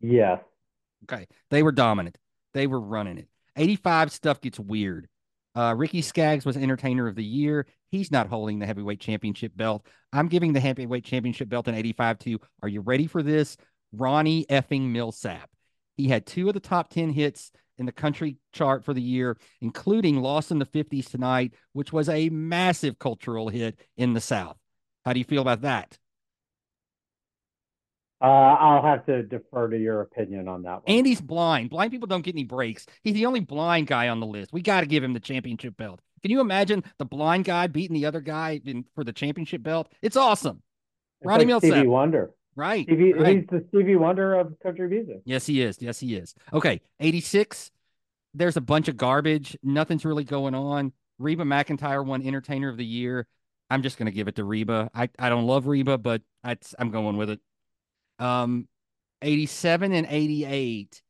Yes. 0.00 0.40
Okay. 1.04 1.26
They 1.50 1.62
were 1.62 1.72
dominant. 1.72 2.18
They 2.54 2.66
were 2.66 2.80
running 2.80 3.18
it. 3.18 3.28
85 3.56 4.12
stuff 4.12 4.40
gets 4.40 4.58
weird. 4.58 5.08
Uh, 5.54 5.74
Ricky 5.76 6.02
Skaggs 6.02 6.44
was 6.44 6.56
entertainer 6.56 7.08
of 7.08 7.16
the 7.16 7.24
year. 7.24 7.66
He's 7.90 8.12
not 8.12 8.28
holding 8.28 8.58
the 8.58 8.66
heavyweight 8.66 9.00
championship 9.00 9.52
belt. 9.56 9.84
I'm 10.12 10.28
giving 10.28 10.52
the 10.52 10.60
heavyweight 10.60 11.04
championship 11.04 11.48
belt 11.48 11.66
in 11.66 11.74
85 11.74 12.18
to, 12.20 12.40
are 12.62 12.68
you 12.68 12.80
ready 12.80 13.06
for 13.06 13.22
this? 13.22 13.56
Ronnie 13.92 14.46
effing 14.46 14.92
Milsap. 14.92 15.46
He 15.96 16.08
had 16.08 16.24
two 16.24 16.48
of 16.48 16.54
the 16.54 16.60
top 16.60 16.90
10 16.90 17.10
hits 17.10 17.50
in 17.78 17.86
the 17.86 17.92
country 17.92 18.36
chart 18.52 18.84
for 18.84 18.94
the 18.94 19.02
year, 19.02 19.36
including 19.60 20.20
Lost 20.20 20.50
in 20.50 20.58
the 20.58 20.66
50s 20.66 21.10
Tonight, 21.10 21.54
which 21.72 21.92
was 21.92 22.08
a 22.08 22.28
massive 22.28 22.98
cultural 22.98 23.48
hit 23.48 23.80
in 23.96 24.12
the 24.12 24.20
South. 24.20 24.56
How 25.04 25.12
do 25.12 25.18
you 25.18 25.24
feel 25.24 25.42
about 25.42 25.62
that? 25.62 25.98
Uh, 28.22 28.24
I'll 28.24 28.82
have 28.82 29.06
to 29.06 29.22
defer 29.22 29.70
to 29.70 29.78
your 29.78 30.02
opinion 30.02 30.46
on 30.46 30.62
that 30.62 30.74
one. 30.74 30.82
Andy's 30.86 31.20
blind. 31.20 31.70
Blind 31.70 31.90
people 31.90 32.06
don't 32.06 32.22
get 32.22 32.34
any 32.34 32.44
breaks. 32.44 32.86
He's 33.02 33.14
the 33.14 33.24
only 33.26 33.40
blind 33.40 33.86
guy 33.86 34.08
on 34.08 34.20
the 34.20 34.26
list. 34.26 34.52
We 34.52 34.60
got 34.60 34.80
to 34.80 34.86
give 34.86 35.02
him 35.02 35.14
the 35.14 35.20
championship 35.20 35.76
belt. 35.76 36.00
Can 36.20 36.30
you 36.30 36.40
imagine 36.40 36.84
the 36.98 37.06
blind 37.06 37.46
guy 37.46 37.66
beating 37.66 37.94
the 37.94 38.04
other 38.04 38.20
guy 38.20 38.60
in, 38.64 38.84
for 38.94 39.04
the 39.04 39.12
championship 39.12 39.62
belt? 39.62 39.90
It's 40.02 40.16
awesome. 40.16 40.62
It's 41.20 41.28
Ronnie 41.28 41.46
like. 41.46 41.62
Stevie 41.62 41.86
Wonder. 41.86 42.32
Right. 42.56 42.84
Stevie, 42.84 43.14
right. 43.14 43.36
He's 43.38 43.46
the 43.46 43.64
Stevie 43.68 43.96
Wonder 43.96 44.34
of 44.34 44.54
country 44.62 44.88
music. 44.88 45.22
Yes, 45.24 45.46
he 45.46 45.62
is. 45.62 45.78
Yes, 45.80 45.98
he 45.98 46.16
is. 46.16 46.34
Okay. 46.52 46.82
86. 46.98 47.70
There's 48.34 48.58
a 48.58 48.60
bunch 48.60 48.88
of 48.88 48.98
garbage. 48.98 49.56
Nothing's 49.62 50.04
really 50.04 50.24
going 50.24 50.54
on. 50.54 50.92
Reba 51.18 51.44
McEntire 51.44 52.04
won 52.04 52.22
Entertainer 52.22 52.68
of 52.68 52.76
the 52.76 52.84
Year. 52.84 53.26
I'm 53.70 53.82
just 53.82 53.96
going 53.96 54.06
to 54.06 54.12
give 54.12 54.28
it 54.28 54.36
to 54.36 54.44
Reba. 54.44 54.90
I, 54.94 55.08
I 55.18 55.28
don't 55.28 55.46
love 55.46 55.66
Reba, 55.66 55.96
but 55.96 56.22
I, 56.44 56.56
I'm 56.78 56.90
going 56.90 57.16
with 57.16 57.30
it. 57.30 57.40
Um, 58.20 58.68
87 59.22 59.92
and 59.92 60.06
88. 60.08 61.02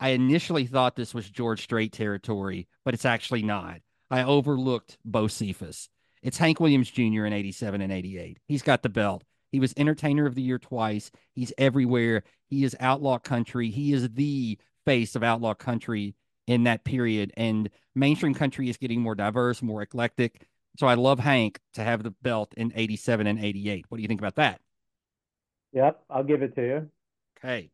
I 0.00 0.08
initially 0.10 0.66
thought 0.66 0.96
this 0.96 1.14
was 1.14 1.30
George 1.30 1.62
Strait 1.62 1.92
territory, 1.92 2.68
but 2.84 2.94
it's 2.94 3.04
actually 3.04 3.42
not. 3.42 3.80
I 4.10 4.24
overlooked 4.24 4.98
Bocephus. 5.08 5.88
It's 6.22 6.38
Hank 6.38 6.60
Williams 6.60 6.90
Jr. 6.90 7.24
in 7.24 7.32
87 7.32 7.80
and 7.80 7.92
88. 7.92 8.38
He's 8.46 8.62
got 8.62 8.82
the 8.82 8.88
belt. 8.88 9.24
He 9.50 9.60
was 9.60 9.74
entertainer 9.76 10.26
of 10.26 10.34
the 10.34 10.42
year 10.42 10.58
twice. 10.58 11.10
He's 11.34 11.52
everywhere. 11.58 12.24
He 12.48 12.64
is 12.64 12.76
outlaw 12.80 13.18
country. 13.18 13.70
He 13.70 13.92
is 13.92 14.08
the 14.10 14.58
face 14.84 15.14
of 15.14 15.22
outlaw 15.22 15.54
country 15.54 16.14
in 16.46 16.64
that 16.64 16.84
period. 16.84 17.32
And 17.36 17.70
mainstream 17.94 18.34
country 18.34 18.68
is 18.68 18.76
getting 18.76 19.00
more 19.00 19.14
diverse, 19.14 19.62
more 19.62 19.82
eclectic. 19.82 20.46
So 20.78 20.86
I 20.86 20.94
love 20.94 21.18
Hank 21.18 21.60
to 21.74 21.84
have 21.84 22.02
the 22.02 22.10
belt 22.10 22.54
in 22.56 22.72
87 22.74 23.26
and 23.26 23.38
88. 23.38 23.86
What 23.88 23.96
do 23.96 24.02
you 24.02 24.08
think 24.08 24.20
about 24.20 24.36
that? 24.36 24.60
Yep, 25.72 26.02
I'll 26.10 26.24
give 26.24 26.42
it 26.42 26.54
to 26.56 26.62
you. 26.62 26.90
Okay. 27.38 27.70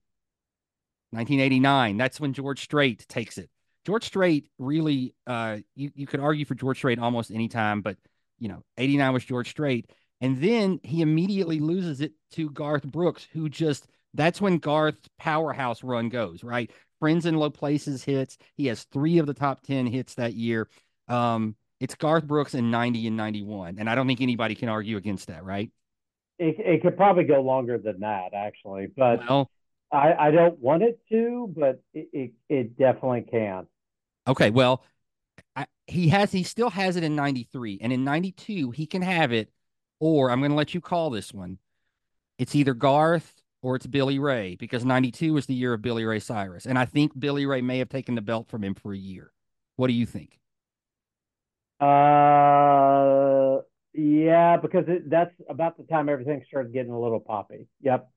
1989. 1.10 1.96
That's 1.96 2.20
when 2.20 2.32
George 2.32 2.60
Strait 2.60 3.06
takes 3.08 3.38
it. 3.38 3.50
George 3.86 4.04
Strait 4.04 4.50
really, 4.58 5.14
uh, 5.26 5.58
you, 5.74 5.90
you 5.94 6.06
could 6.06 6.20
argue 6.20 6.44
for 6.44 6.54
George 6.54 6.76
Strait 6.76 6.98
almost 6.98 7.30
any 7.30 7.48
time, 7.48 7.80
but, 7.80 7.96
you 8.38 8.48
know, 8.48 8.62
89 8.76 9.12
was 9.14 9.24
George 9.24 9.48
Strait. 9.50 9.90
And 10.20 10.38
then 10.38 10.80
he 10.82 11.00
immediately 11.00 11.60
loses 11.60 12.00
it 12.00 12.12
to 12.32 12.50
Garth 12.50 12.84
Brooks, 12.84 13.26
who 13.32 13.48
just, 13.48 13.86
that's 14.14 14.40
when 14.40 14.58
Garth's 14.58 15.08
powerhouse 15.18 15.82
run 15.82 16.08
goes, 16.08 16.44
right? 16.44 16.70
Friends 16.98 17.24
in 17.24 17.36
Low 17.36 17.50
Places 17.50 18.04
hits. 18.04 18.36
He 18.56 18.66
has 18.66 18.84
three 18.84 19.18
of 19.18 19.26
the 19.26 19.34
top 19.34 19.62
10 19.62 19.86
hits 19.86 20.14
that 20.14 20.34
year. 20.34 20.68
Um, 21.06 21.56
it's 21.80 21.94
Garth 21.94 22.26
Brooks 22.26 22.54
in 22.54 22.70
90 22.70 23.06
and 23.06 23.16
91. 23.16 23.76
And 23.78 23.88
I 23.88 23.94
don't 23.94 24.06
think 24.06 24.20
anybody 24.20 24.54
can 24.54 24.68
argue 24.68 24.96
against 24.96 25.28
that, 25.28 25.44
right? 25.44 25.70
It, 26.38 26.56
it 26.58 26.82
could 26.82 26.96
probably 26.96 27.24
go 27.24 27.40
longer 27.40 27.78
than 27.78 28.00
that, 28.00 28.32
actually, 28.34 28.88
but 28.96 29.20
Well, 29.28 29.50
I, 29.90 30.14
I 30.14 30.30
don't 30.30 30.58
want 30.58 30.82
it 30.82 31.00
to, 31.10 31.52
but 31.56 31.82
it, 31.94 32.08
it, 32.12 32.32
it 32.48 32.78
definitely 32.78 33.22
can. 33.22 33.66
Okay, 34.26 34.50
well, 34.50 34.84
I, 35.56 35.66
he 35.86 36.08
has 36.08 36.30
he 36.32 36.42
still 36.42 36.70
has 36.70 36.96
it 36.96 37.04
in 37.04 37.16
93 37.16 37.78
and 37.80 37.92
in 37.92 38.04
92 38.04 38.70
he 38.72 38.86
can 38.86 39.02
have 39.02 39.32
it 39.32 39.50
or 40.00 40.30
I'm 40.30 40.40
going 40.40 40.50
to 40.50 40.56
let 40.56 40.74
you 40.74 40.80
call 40.80 41.10
this 41.10 41.32
one. 41.32 41.58
It's 42.38 42.54
either 42.54 42.74
Garth 42.74 43.42
or 43.62 43.74
it's 43.74 43.86
Billy 43.86 44.18
Ray 44.18 44.56
because 44.56 44.84
92 44.84 45.32
was 45.32 45.46
the 45.46 45.54
year 45.54 45.72
of 45.72 45.82
Billy 45.82 46.04
Ray 46.04 46.20
Cyrus 46.20 46.66
and 46.66 46.78
I 46.78 46.84
think 46.84 47.18
Billy 47.18 47.46
Ray 47.46 47.62
may 47.62 47.78
have 47.78 47.88
taken 47.88 48.14
the 48.14 48.20
belt 48.20 48.48
from 48.48 48.62
him 48.62 48.74
for 48.74 48.92
a 48.92 48.98
year. 48.98 49.32
What 49.76 49.86
do 49.86 49.94
you 49.94 50.06
think? 50.06 50.38
Uh 51.80 53.17
yeah, 54.38 54.56
because 54.56 54.84
it, 54.86 55.10
that's 55.10 55.34
about 55.48 55.76
the 55.76 55.84
time 55.84 56.08
everything 56.08 56.42
started 56.46 56.72
getting 56.72 56.92
a 56.92 57.00
little 57.00 57.20
poppy. 57.20 57.66
Yep. 57.82 58.08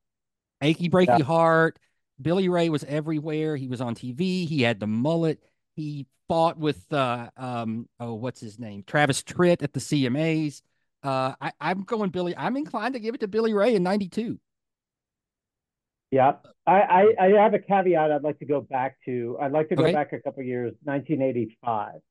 Achy 0.61 0.89
breaky 0.89 1.19
yeah. 1.19 1.25
heart. 1.25 1.79
Billy 2.21 2.47
Ray 2.47 2.69
was 2.69 2.83
everywhere. 2.83 3.55
He 3.55 3.67
was 3.67 3.81
on 3.81 3.95
TV. 3.95 4.47
He 4.47 4.61
had 4.61 4.79
the 4.79 4.87
mullet. 4.87 5.41
He 5.75 6.05
fought 6.27 6.57
with 6.57 6.81
uh 6.93 7.29
um 7.35 7.89
oh 7.99 8.13
what's 8.13 8.39
his 8.39 8.57
name 8.57 8.83
Travis 8.85 9.23
Tritt 9.23 9.63
at 9.63 9.73
the 9.73 9.79
CMAs. 9.79 10.61
Uh, 11.03 11.33
I, 11.41 11.51
I'm 11.59 11.81
going 11.81 12.11
Billy. 12.11 12.35
I'm 12.37 12.55
inclined 12.55 12.93
to 12.93 12.99
give 12.99 13.15
it 13.15 13.21
to 13.21 13.27
Billy 13.27 13.53
Ray 13.53 13.73
in 13.73 13.81
'92. 13.81 14.39
Yeah, 16.11 16.33
I, 16.67 16.81
I, 16.81 17.05
I 17.19 17.27
have 17.41 17.55
a 17.55 17.59
caveat. 17.59 18.11
I'd 18.11 18.21
like 18.21 18.37
to 18.39 18.45
go 18.45 18.61
back 18.61 18.97
to. 19.05 19.37
I'd 19.41 19.51
like 19.51 19.69
to 19.69 19.75
go 19.75 19.83
okay. 19.83 19.93
back 19.93 20.13
a 20.13 20.19
couple 20.19 20.43
years, 20.43 20.73
1985, 20.83 22.01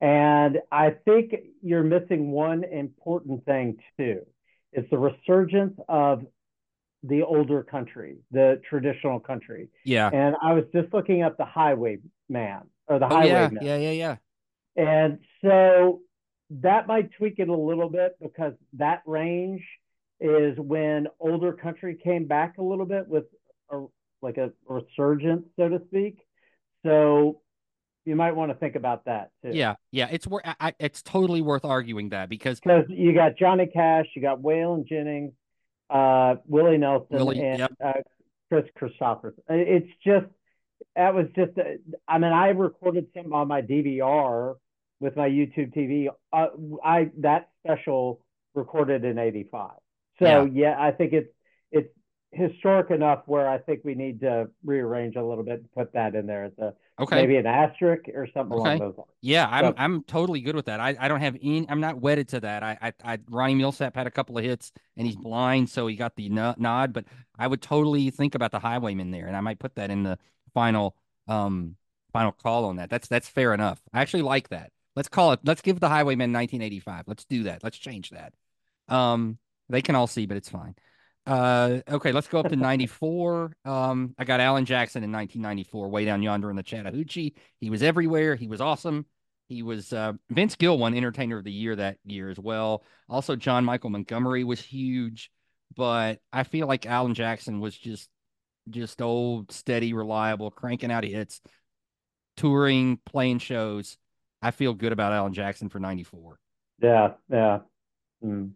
and 0.00 0.58
I 0.70 0.90
think 1.04 1.34
you're 1.62 1.82
missing 1.82 2.30
one 2.30 2.64
important 2.64 3.44
thing 3.44 3.78
too. 3.98 4.20
It's 4.72 4.88
the 4.90 4.98
resurgence 4.98 5.78
of 5.88 6.24
the 7.02 7.22
older 7.22 7.62
country, 7.62 8.18
the 8.30 8.60
traditional 8.68 9.20
country. 9.20 9.68
Yeah. 9.84 10.10
And 10.12 10.36
I 10.42 10.52
was 10.52 10.64
just 10.74 10.92
looking 10.92 11.22
up 11.22 11.38
the 11.38 11.44
Highwayman 11.44 12.02
or 12.86 12.98
the 12.98 13.06
oh, 13.06 13.08
Highwayman. 13.08 13.58
Yeah, 13.62 13.76
yeah, 13.76 13.90
yeah, 13.90 14.16
yeah. 14.76 14.92
And 15.00 15.18
so 15.42 16.00
that 16.50 16.86
might 16.86 17.10
tweak 17.12 17.38
it 17.38 17.48
a 17.48 17.56
little 17.56 17.88
bit 17.88 18.16
because 18.20 18.52
that 18.74 19.02
range 19.06 19.62
is 20.20 20.58
when 20.58 21.06
older 21.20 21.52
country 21.52 21.98
came 22.02 22.26
back 22.26 22.58
a 22.58 22.62
little 22.62 22.86
bit 22.86 23.08
with 23.08 23.24
a, 23.70 23.84
like 24.22 24.36
a 24.36 24.52
resurgence, 24.68 25.46
so 25.56 25.68
to 25.68 25.80
speak. 25.86 26.18
So 26.84 27.40
you 28.06 28.14
might 28.14 28.36
want 28.36 28.52
to 28.52 28.54
think 28.54 28.76
about 28.76 29.04
that 29.06 29.30
too. 29.42 29.50
Yeah, 29.52 29.74
yeah, 29.90 30.08
it's 30.10 30.26
worth. 30.26 30.44
It's 30.78 31.02
totally 31.02 31.42
worth 31.42 31.64
arguing 31.64 32.10
that 32.10 32.28
because 32.28 32.60
because 32.60 32.84
you 32.88 33.12
got 33.12 33.36
Johnny 33.36 33.66
Cash, 33.66 34.06
you 34.14 34.22
got 34.22 34.40
Waylon 34.40 34.86
Jennings, 34.86 35.32
uh, 35.90 36.36
Willie 36.46 36.78
Nelson, 36.78 37.16
Willie, 37.16 37.42
and 37.42 37.58
yep. 37.58 37.72
uh, 37.84 37.92
Kris 38.48 38.64
Kristofferson. 38.80 39.40
It's 39.48 39.90
just 40.04 40.26
that 40.94 41.14
was 41.14 41.26
just. 41.34 41.52
I 42.06 42.18
mean, 42.18 42.32
I 42.32 42.50
recorded 42.50 43.08
some 43.14 43.32
on 43.32 43.48
my 43.48 43.60
DVR 43.60 44.54
with 45.00 45.16
my 45.16 45.28
YouTube 45.28 45.74
TV. 45.74 46.06
Uh, 46.32 46.46
I 46.84 47.10
that 47.18 47.48
special 47.64 48.20
recorded 48.54 49.04
in 49.04 49.18
'85. 49.18 49.70
So 50.20 50.44
yeah. 50.44 50.44
yeah, 50.52 50.76
I 50.78 50.92
think 50.92 51.12
it's 51.12 51.28
it's 51.72 51.92
historic 52.30 52.92
enough 52.92 53.22
where 53.26 53.48
I 53.48 53.58
think 53.58 53.80
we 53.82 53.96
need 53.96 54.20
to 54.20 54.48
rearrange 54.64 55.16
a 55.16 55.24
little 55.24 55.44
bit 55.44 55.58
and 55.58 55.72
put 55.72 55.92
that 55.94 56.14
in 56.14 56.26
there 56.26 56.44
as 56.44 56.52
a 56.58 56.72
okay. 56.98 57.16
maybe 57.16 57.36
an 57.36 57.46
asterisk 57.46 58.08
or 58.14 58.28
something 58.32 58.58
okay. 58.58 58.76
along 58.76 58.78
those 58.78 58.98
lines. 58.98 59.10
Yeah, 59.20 59.48
I'm 59.50 59.64
so, 59.64 59.74
I'm 59.76 60.02
totally 60.04 60.40
good 60.40 60.56
with 60.56 60.66
that. 60.66 60.80
I, 60.80 60.96
I 60.98 61.08
don't 61.08 61.20
have 61.20 61.36
any 61.42 61.66
I'm 61.68 61.80
not 61.80 62.00
wedded 62.00 62.28
to 62.28 62.40
that. 62.40 62.62
I, 62.62 62.78
I 62.80 62.92
I 63.04 63.18
Ronnie 63.28 63.54
Milsap 63.54 63.94
had 63.94 64.06
a 64.06 64.10
couple 64.10 64.38
of 64.38 64.44
hits 64.44 64.72
and 64.96 65.06
he's 65.06 65.16
blind, 65.16 65.70
so 65.70 65.86
he 65.86 65.96
got 65.96 66.16
the 66.16 66.28
nod, 66.28 66.92
but 66.92 67.04
I 67.38 67.46
would 67.46 67.62
totally 67.62 68.10
think 68.10 68.34
about 68.34 68.50
the 68.50 68.58
highwayman 68.58 69.10
there 69.10 69.26
and 69.26 69.36
I 69.36 69.40
might 69.40 69.58
put 69.58 69.74
that 69.76 69.90
in 69.90 70.02
the 70.02 70.18
final 70.54 70.96
um 71.28 71.76
final 72.12 72.32
call 72.32 72.64
on 72.64 72.76
that. 72.76 72.90
That's 72.90 73.08
that's 73.08 73.28
fair 73.28 73.52
enough. 73.52 73.80
I 73.92 74.00
actually 74.00 74.22
like 74.22 74.48
that. 74.48 74.72
Let's 74.96 75.08
call 75.08 75.32
it. 75.32 75.40
Let's 75.44 75.60
give 75.60 75.78
the 75.78 75.90
Highwaymen 75.90 76.32
1985. 76.32 77.04
Let's 77.06 77.26
do 77.26 77.42
that. 77.44 77.62
Let's 77.62 77.76
change 77.76 78.10
that. 78.10 78.32
Um, 78.88 79.38
they 79.68 79.82
can 79.82 79.94
all 79.94 80.06
see, 80.06 80.24
but 80.24 80.38
it's 80.38 80.48
fine. 80.48 80.74
Uh, 81.26 81.80
okay, 81.88 82.12
let's 82.12 82.28
go 82.28 82.38
up 82.38 82.48
to 82.48 82.56
94. 82.56 83.52
Um, 83.64 84.14
I 84.16 84.24
got 84.24 84.40
Alan 84.40 84.64
Jackson 84.64 85.02
in 85.02 85.10
1994, 85.10 85.88
way 85.88 86.04
down 86.04 86.22
yonder 86.22 86.50
in 86.50 86.56
the 86.56 86.62
Chattahoochee. 86.62 87.34
He 87.60 87.70
was 87.70 87.82
everywhere. 87.82 88.36
He 88.36 88.46
was 88.46 88.60
awesome. 88.60 89.06
He 89.48 89.62
was 89.62 89.92
uh, 89.92 90.14
Vince 90.30 90.56
Gill 90.56 90.78
won 90.78 90.94
Entertainer 90.94 91.38
of 91.38 91.44
the 91.44 91.52
Year 91.52 91.76
that 91.76 91.98
year 92.04 92.30
as 92.30 92.38
well. 92.38 92.84
Also, 93.08 93.36
John 93.36 93.64
Michael 93.64 93.90
Montgomery 93.90 94.44
was 94.44 94.60
huge, 94.60 95.30
but 95.76 96.20
I 96.32 96.42
feel 96.42 96.66
like 96.66 96.86
Alan 96.86 97.14
Jackson 97.14 97.60
was 97.60 97.76
just 97.76 98.08
just 98.68 99.00
old, 99.00 99.52
steady, 99.52 99.92
reliable, 99.92 100.50
cranking 100.50 100.90
out 100.90 101.04
hits, 101.04 101.40
touring, 102.36 102.98
playing 103.06 103.38
shows. 103.38 103.96
I 104.42 104.50
feel 104.50 104.74
good 104.74 104.92
about 104.92 105.12
Alan 105.12 105.32
Jackson 105.32 105.68
for 105.68 105.78
94. 105.78 106.38
Yeah, 106.82 107.12
yeah. 107.30 107.60
Mm. 108.24 108.50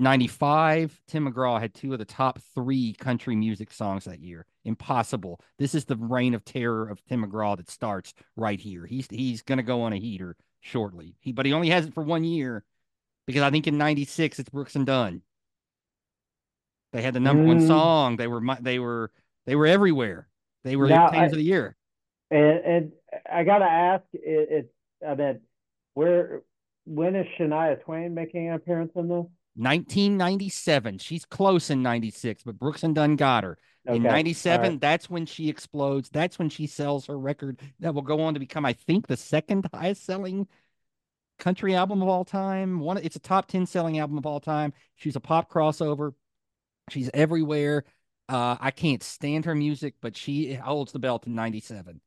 95, 0.00 0.98
Tim 1.06 1.30
McGraw 1.30 1.60
had 1.60 1.74
two 1.74 1.92
of 1.92 1.98
the 1.98 2.04
top 2.04 2.38
three 2.54 2.94
country 2.94 3.36
music 3.36 3.70
songs 3.70 4.04
that 4.04 4.20
year. 4.20 4.46
Impossible. 4.64 5.40
This 5.58 5.74
is 5.74 5.84
the 5.84 5.96
reign 5.96 6.34
of 6.34 6.44
terror 6.44 6.88
of 6.88 7.04
Tim 7.04 7.24
McGraw 7.24 7.56
that 7.58 7.70
starts 7.70 8.14
right 8.34 8.58
here. 8.58 8.86
He's 8.86 9.06
he's 9.10 9.42
gonna 9.42 9.62
go 9.62 9.82
on 9.82 9.92
a 9.92 9.98
heater 9.98 10.36
shortly. 10.60 11.16
He 11.20 11.32
but 11.32 11.44
he 11.44 11.52
only 11.52 11.68
has 11.68 11.86
it 11.86 11.94
for 11.94 12.02
one 12.02 12.24
year 12.24 12.64
because 13.26 13.42
I 13.42 13.50
think 13.50 13.66
in 13.66 13.76
96 13.76 14.38
it's 14.38 14.48
Brooks 14.48 14.74
and 14.74 14.86
Dunn. 14.86 15.22
They 16.92 17.02
had 17.02 17.14
the 17.14 17.20
number 17.20 17.44
mm. 17.44 17.48
one 17.48 17.66
song. 17.66 18.16
They 18.16 18.26
were 18.26 18.42
they 18.60 18.78
were 18.78 19.10
they 19.44 19.54
were 19.54 19.66
everywhere. 19.66 20.28
They 20.64 20.76
were 20.76 20.88
now, 20.88 21.10
the 21.10 21.24
of 21.24 21.32
the 21.32 21.42
year. 21.42 21.76
And, 22.30 22.58
and 22.64 22.92
I 23.30 23.44
gotta 23.44 23.64
ask, 23.64 24.04
it, 24.14 24.48
it's 24.50 24.72
I 25.06 25.14
mean, 25.14 25.40
where 25.94 26.42
when 26.86 27.16
is 27.16 27.26
Shania 27.38 27.82
Twain 27.82 28.14
making 28.14 28.48
an 28.48 28.54
appearance 28.54 28.92
in 28.96 29.08
this? 29.08 29.26
1997. 29.60 30.98
She's 30.98 31.24
close 31.24 31.70
in 31.70 31.82
96, 31.82 32.42
but 32.44 32.58
Brooks 32.58 32.82
and 32.82 32.94
Dunn 32.94 33.16
got 33.16 33.44
her. 33.44 33.58
Okay. 33.86 33.96
In 33.96 34.02
97, 34.02 34.70
right. 34.70 34.80
that's 34.80 35.08
when 35.08 35.26
she 35.26 35.48
explodes. 35.48 36.10
That's 36.10 36.38
when 36.38 36.50
she 36.50 36.66
sells 36.66 37.06
her 37.06 37.18
record 37.18 37.60
that 37.80 37.94
will 37.94 38.02
go 38.02 38.22
on 38.22 38.34
to 38.34 38.40
become, 38.40 38.64
I 38.64 38.74
think, 38.74 39.06
the 39.06 39.16
second 39.16 39.66
highest 39.72 40.04
selling 40.04 40.48
country 41.38 41.74
album 41.74 42.02
of 42.02 42.08
all 42.08 42.24
time. 42.24 42.80
One, 42.80 42.98
it's 42.98 43.16
a 43.16 43.20
top 43.20 43.46
10 43.46 43.66
selling 43.66 43.98
album 43.98 44.18
of 44.18 44.26
all 44.26 44.40
time. 44.40 44.72
She's 44.96 45.16
a 45.16 45.20
pop 45.20 45.50
crossover. 45.50 46.12
She's 46.90 47.10
everywhere. 47.14 47.84
Uh, 48.28 48.56
I 48.60 48.70
can't 48.70 49.02
stand 49.02 49.46
her 49.46 49.54
music, 49.54 49.94
but 50.00 50.16
she 50.16 50.54
holds 50.54 50.92
the 50.92 50.98
belt 50.98 51.26
in 51.26 51.34
97. 51.34 52.00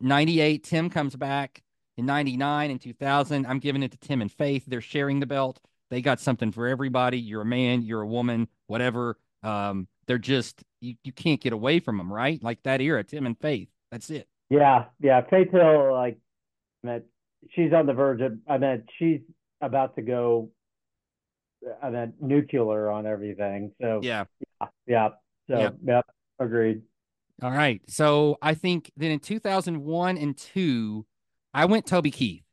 98, 0.00 0.64
Tim 0.64 0.90
comes 0.90 1.16
back 1.16 1.62
in 1.96 2.06
99 2.06 2.70
and 2.70 2.80
2000. 2.80 3.46
I'm 3.46 3.58
giving 3.58 3.82
it 3.82 3.92
to 3.92 3.98
Tim 3.98 4.20
and 4.20 4.30
Faith. 4.30 4.64
They're 4.66 4.80
sharing 4.80 5.20
the 5.20 5.26
belt. 5.26 5.60
They 5.94 6.02
got 6.02 6.18
something 6.18 6.50
for 6.50 6.66
everybody. 6.66 7.20
You're 7.20 7.42
a 7.42 7.46
man, 7.46 7.82
you're 7.82 8.00
a 8.00 8.06
woman, 8.06 8.48
whatever. 8.66 9.16
Um, 9.44 9.86
they're 10.08 10.18
just 10.18 10.64
you, 10.80 10.96
you 11.04 11.12
can't 11.12 11.40
get 11.40 11.52
away 11.52 11.78
from 11.78 11.98
them, 11.98 12.12
right? 12.12 12.42
Like 12.42 12.60
that 12.64 12.80
era, 12.80 13.04
Tim 13.04 13.26
and 13.26 13.38
Faith. 13.38 13.68
That's 13.92 14.10
it. 14.10 14.26
Yeah, 14.50 14.86
yeah. 15.00 15.20
Faith 15.30 15.52
Hill, 15.52 15.92
like, 15.92 16.18
I 16.82 16.86
mean, 16.88 17.02
she's 17.54 17.72
on 17.72 17.86
the 17.86 17.92
verge 17.92 18.22
of. 18.22 18.32
I 18.48 18.58
mean, 18.58 18.82
she's 18.98 19.20
about 19.60 19.94
to 19.94 20.02
go. 20.02 20.50
I 21.80 21.90
mean, 21.90 22.14
nuclear 22.20 22.90
on 22.90 23.06
everything. 23.06 23.70
So 23.80 24.00
yeah, 24.02 24.24
yeah, 24.60 24.66
yeah. 24.88 25.08
So 25.48 25.58
yep. 25.60 25.76
yep, 25.86 26.06
agreed. 26.40 26.82
All 27.40 27.52
right. 27.52 27.80
So 27.86 28.36
I 28.42 28.54
think 28.54 28.90
then 28.96 29.12
in 29.12 29.20
2001 29.20 30.18
and 30.18 30.36
two, 30.36 31.06
I 31.52 31.66
went 31.66 31.86
Toby 31.86 32.10
Keith 32.10 32.43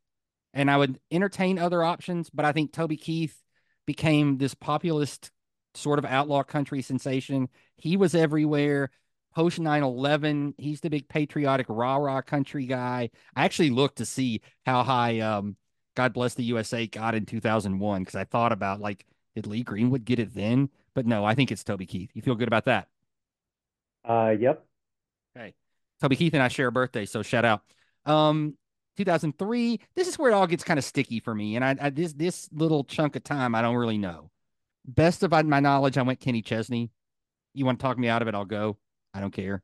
and 0.54 0.70
I 0.70 0.78
would 0.78 1.00
entertain 1.12 1.60
other 1.60 1.84
options, 1.84 2.30
but 2.30 2.46
I 2.46 2.52
think 2.52 2.72
Toby 2.72 2.98
Keith 2.98 3.42
became 3.86 4.38
this 4.38 4.54
populist 4.54 5.32
sort 5.74 6.00
of 6.00 6.06
outlaw 6.06 6.44
country 6.44 6.82
sensation. 6.82 7.50
He 7.78 7.98
was 7.98 8.16
everywhere. 8.16 8.92
Post 9.34 9.60
9 9.60 9.82
11, 9.82 10.56
he's 10.58 10.82
the 10.82 10.90
big 10.90 11.08
patriotic 11.08 11.66
rah 11.70 11.96
rah 11.96 12.22
country 12.22 12.66
guy. 12.66 13.10
I 13.34 13.46
actually 13.46 13.70
looked 13.70 14.00
to 14.00 14.06
see 14.06 14.42
how 14.66 14.84
high 14.84 15.22
um, 15.22 15.56
God 15.96 16.14
Bless 16.14 16.34
the 16.34 16.44
USA 16.44 16.86
got 16.86 17.16
in 17.16 17.26
2001 17.26 18.02
because 18.02 18.16
I 18.16 18.26
thought 18.26 18.52
about 18.52 18.82
like, 18.82 19.06
did 19.36 19.48
Lee 19.48 19.64
Greenwood 19.64 20.04
get 20.04 20.20
it 20.20 20.36
then? 20.36 20.70
But 20.94 21.06
no, 21.06 21.24
I 21.24 21.36
think 21.36 21.50
it's 21.50 21.64
Toby 21.64 21.86
Keith. 21.86 22.12
You 22.14 22.22
feel 22.22 22.36
good 22.36 22.50
about 22.50 22.66
that? 22.66 22.90
Uh, 24.04 24.36
yep. 24.38 24.66
Okay. 25.38 25.54
Toby 26.02 26.18
Keith 26.18 26.34
and 26.34 26.44
I 26.44 26.50
share 26.50 26.68
a 26.68 26.72
birthday, 26.72 27.06
so 27.06 27.22
shout 27.22 27.46
out. 27.46 27.62
Um, 28.06 28.58
2003. 28.98 29.80
This 29.96 30.08
is 30.08 30.20
where 30.20 30.32
it 30.32 30.34
all 30.34 30.48
gets 30.48 30.64
kind 30.64 30.78
of 30.78 30.86
sticky 30.86 31.20
for 31.20 31.34
me, 31.34 31.56
and 31.56 31.66
I, 31.66 31.76
I 31.80 31.90
this 31.90 32.14
this 32.14 32.50
little 32.52 32.84
chunk 32.84 33.16
of 33.16 33.24
time 33.24 33.56
I 33.56 33.62
don't 33.62 33.76
really 33.76 33.98
know. 33.98 34.30
Best 34.86 35.24
of 35.24 35.32
my 35.32 35.60
knowledge, 35.60 35.98
I 35.98 36.02
went 36.02 36.20
Kenny 36.20 36.42
Chesney. 36.42 36.92
You 37.54 37.66
want 37.66 37.80
to 37.80 37.84
talk 37.84 37.98
me 37.98 38.08
out 38.08 38.22
of 38.22 38.28
it? 38.28 38.36
I'll 38.36 38.46
go. 38.46 38.78
I 39.14 39.20
don't 39.20 39.34
care. 39.34 39.62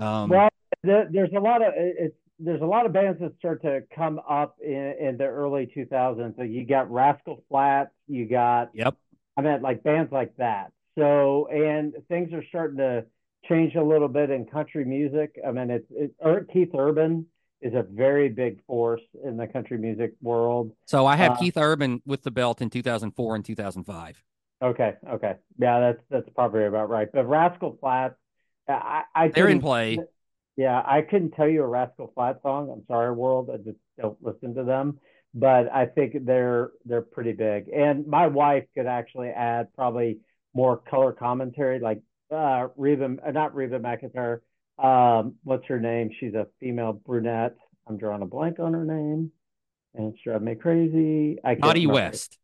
Um, 0.00 0.30
well, 0.30 0.48
there's 0.82 1.32
a 1.36 1.40
lot 1.40 1.62
of 1.62 1.72
it's 1.76 2.16
there's 2.38 2.60
a 2.60 2.66
lot 2.66 2.86
of 2.86 2.92
bands 2.92 3.20
that 3.20 3.36
start 3.38 3.62
to 3.62 3.82
come 3.94 4.20
up 4.28 4.56
in, 4.60 4.94
in 5.00 5.16
the 5.16 5.24
early 5.24 5.70
2000s. 5.76 6.36
So 6.36 6.42
you 6.42 6.66
got 6.66 6.90
Rascal 6.90 7.44
Flatts, 7.48 7.92
you 8.08 8.26
got 8.26 8.70
yep. 8.74 8.96
I 9.36 9.42
mean, 9.42 9.62
like 9.62 9.82
bands 9.82 10.12
like 10.12 10.36
that. 10.36 10.72
So 10.98 11.46
and 11.48 11.94
things 12.08 12.32
are 12.32 12.44
starting 12.48 12.78
to 12.78 13.04
change 13.48 13.74
a 13.74 13.82
little 13.82 14.08
bit 14.08 14.30
in 14.30 14.46
country 14.46 14.84
music. 14.84 15.36
I 15.46 15.52
mean, 15.52 15.70
it's 15.70 15.86
it, 15.90 16.48
Keith 16.52 16.70
Urban 16.76 17.26
is 17.62 17.74
a 17.74 17.82
very 17.82 18.28
big 18.28 18.64
force 18.66 19.00
in 19.24 19.36
the 19.36 19.46
country 19.46 19.78
music 19.78 20.12
world. 20.20 20.72
So 20.86 21.06
I 21.06 21.16
have 21.16 21.32
uh, 21.32 21.36
Keith 21.36 21.56
Urban 21.56 22.02
with 22.04 22.22
the 22.22 22.30
belt 22.30 22.60
in 22.60 22.68
2004 22.70 23.36
and 23.36 23.44
2005. 23.44 24.22
Okay, 24.62 24.94
okay, 25.10 25.34
yeah, 25.58 25.80
that's 25.80 26.02
that's 26.08 26.28
probably 26.34 26.64
about 26.64 26.88
right. 26.88 27.08
But 27.12 27.28
Rascal 27.28 27.76
Flatts, 27.80 28.14
I, 28.68 29.02
I 29.14 29.28
they're 29.28 29.48
in 29.48 29.60
play. 29.60 29.98
Yeah, 30.56 30.82
I 30.84 31.00
couldn't 31.02 31.32
tell 31.32 31.48
you 31.48 31.62
a 31.62 31.66
Rascal 31.66 32.12
Flatts 32.14 32.42
song. 32.42 32.70
I'm 32.70 32.84
sorry, 32.86 33.12
world. 33.12 33.50
I 33.52 33.56
just 33.56 33.78
don't 34.00 34.16
listen 34.20 34.54
to 34.54 34.64
them. 34.64 34.98
But 35.34 35.72
I 35.72 35.86
think 35.86 36.26
they're 36.26 36.70
they're 36.84 37.02
pretty 37.02 37.32
big. 37.32 37.68
And 37.70 38.06
my 38.06 38.26
wife 38.26 38.64
could 38.76 38.86
actually 38.86 39.30
add 39.30 39.68
probably 39.74 40.18
more 40.54 40.76
color 40.76 41.12
commentary, 41.12 41.80
like 41.80 42.00
uh, 42.30 42.68
Reba, 42.76 43.32
not 43.32 43.54
Reba 43.54 43.78
McEntire. 43.78 44.40
Um, 44.78 45.36
what's 45.44 45.66
her 45.66 45.80
name? 45.80 46.10
She's 46.18 46.34
a 46.34 46.46
female 46.60 46.92
brunette. 46.92 47.56
I'm 47.86 47.98
drawing 47.98 48.22
a 48.22 48.26
blank 48.26 48.58
on 48.58 48.72
her 48.72 48.84
name, 48.84 49.32
and 49.94 50.12
it's 50.12 50.22
driving 50.22 50.46
me 50.46 50.54
crazy. 50.54 51.38
I 51.44 51.54
can 51.54 51.62
Dottie 51.62 51.86
West. 51.86 52.38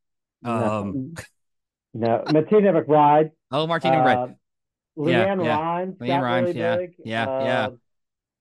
Um, 0.44 1.14
no, 1.94 2.24
Martina 2.32 2.72
McBride. 2.72 3.30
Oh, 3.50 3.66
Martina 3.66 3.96
McBride. 3.96 4.30
Uh, 4.30 4.34
LeAnn 4.98 5.44
yeah, 5.44 5.58
Rimes. 5.58 5.96
LeAnn 5.98 6.22
Rimes, 6.22 6.48
really 6.48 6.58
yeah, 6.58 6.76
big. 6.76 6.94
yeah, 7.04 7.24
uh, 7.24 7.44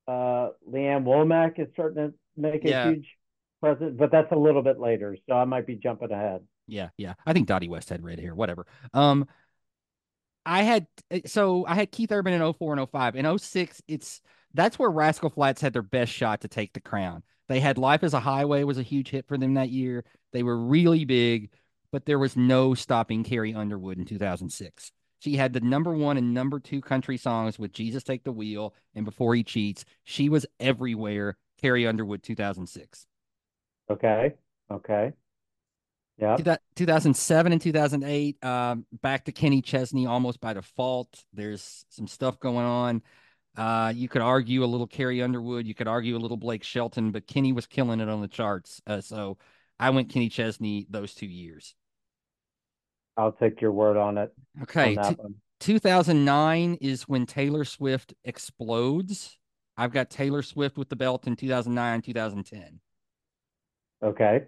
yeah. 0.08 0.14
Uh, 0.14 0.50
Lee 0.66 0.86
Ann 0.86 1.04
Womack 1.04 1.60
is 1.60 1.68
starting 1.74 2.08
to 2.08 2.14
make 2.36 2.66
a 2.66 2.70
yeah. 2.70 2.90
huge 2.90 3.08
presence, 3.62 3.96
but 3.98 4.12
that's 4.12 4.32
a 4.32 4.36
little 4.36 4.64
bit 4.64 4.80
later, 4.80 5.18
so 5.28 5.36
I 5.36 5.46
might 5.46 5.68
be 5.68 5.76
jumping 5.76 6.12
ahead. 6.12 6.42
Yeah, 6.68 6.90
yeah. 6.98 7.14
I 7.26 7.34
think 7.34 7.48
Dottie 7.48 7.70
West 7.70 7.90
had 7.90 8.04
red 8.04 8.20
hair, 8.20 8.34
whatever. 8.34 8.66
Um, 8.94 9.28
I 10.48 10.64
had 10.64 10.88
eh, 11.12 11.22
so 11.26 11.66
I 11.68 11.76
had 11.76 11.92
Keith 11.92 12.12
Urban 12.12 12.34
in 12.34 12.54
04 12.54 12.78
and 12.78 12.90
05. 12.90 13.16
In 13.16 13.38
06, 13.38 13.82
it's 13.88 14.22
that's 14.54 14.80
where 14.80 14.90
Rascal 14.90 15.30
Flatts 15.30 15.62
had 15.62 15.74
their 15.74 15.82
best 15.82 16.12
shot 16.12 16.42
to 16.42 16.48
take 16.48 16.74
the 16.74 16.80
crown. 16.80 17.24
They 17.50 17.60
had 17.60 17.78
Life 17.78 18.04
as 18.04 18.14
a 18.14 18.20
Highway 18.20 18.64
was 18.64 18.78
a 18.78 18.84
huge 18.84 19.10
hit 19.10 19.28
for 19.28 19.38
them 19.38 19.54
that 19.54 19.70
year. 19.70 20.04
They 20.34 20.44
were 20.44 20.58
really 20.58 21.06
big 21.06 21.50
but 21.92 22.06
there 22.06 22.20
was 22.20 22.36
no 22.36 22.74
stopping 22.74 23.24
Carrie 23.24 23.54
Underwood 23.54 23.98
in 23.98 24.06
2006. 24.06 24.92
She 25.20 25.36
had 25.36 25.54
the 25.54 25.62
number 25.62 25.94
one 25.94 26.18
and 26.18 26.34
number 26.34 26.60
two 26.60 26.82
country 26.82 27.18
songs 27.18 27.58
with 27.58 27.72
Jesus 27.72 28.04
Take 28.04 28.24
the 28.24 28.32
Wheel 28.32 28.74
and 28.94 29.06
Before 29.06 29.34
He 29.34 29.44
Cheats. 29.44 29.84
She 30.04 30.30
was 30.30 30.46
everywhere. 30.60 31.38
Carrie 31.60 31.88
Underwood, 31.88 32.22
2006. 32.22 33.08
Okay. 33.90 34.36
Okay. 34.70 35.14
Yeah. 36.18 36.58
2007 36.76 37.52
and 37.52 37.62
2008, 37.62 38.44
um, 38.44 38.86
back 39.02 39.26
to 39.26 39.32
Kenny 39.32 39.62
Chesney 39.62 40.08
almost 40.08 40.40
by 40.40 40.54
default. 40.54 41.24
There's 41.32 41.86
some 41.90 42.08
stuff 42.08 42.40
going 42.40 42.66
on. 42.66 43.04
Uh, 43.56 43.92
you 43.96 44.08
could 44.08 44.22
argue 44.22 44.64
a 44.64 44.66
little 44.66 44.88
Carrie 44.88 45.22
Underwood. 45.22 45.68
You 45.68 45.76
could 45.76 45.88
argue 45.88 46.16
a 46.16 46.20
little 46.20 46.38
Blake 46.38 46.64
Shelton, 46.64 47.12
but 47.12 47.28
Kenny 47.28 47.54
was 47.54 47.66
killing 47.66 48.00
it 48.00 48.10
on 48.10 48.22
the 48.22 48.28
charts. 48.28 48.82
Uh, 48.88 49.02
so 49.02 49.38
I 49.80 49.90
went 49.92 50.10
Kenny 50.10 50.30
Chesney 50.30 50.88
those 50.90 51.14
two 51.14 51.28
years. 51.28 51.76
I'll 53.16 53.32
take 53.32 53.62
your 53.62 53.72
word 53.72 53.98
on 53.98 54.18
it. 54.18 54.32
Okay. 54.64 54.96
On 54.96 55.36
2009 55.60 56.78
is 56.82 57.08
when 57.08 57.26
Taylor 57.26 57.66
Swift 57.66 58.14
explodes. 58.24 59.38
I've 59.76 59.92
got 59.92 60.10
Taylor 60.10 60.42
Swift 60.42 60.78
with 60.78 60.90
the 60.90 60.96
belt 60.96 61.28
in 61.28 61.36
2009, 61.36 62.02
2010. 62.02 62.80
Okay. 64.04 64.46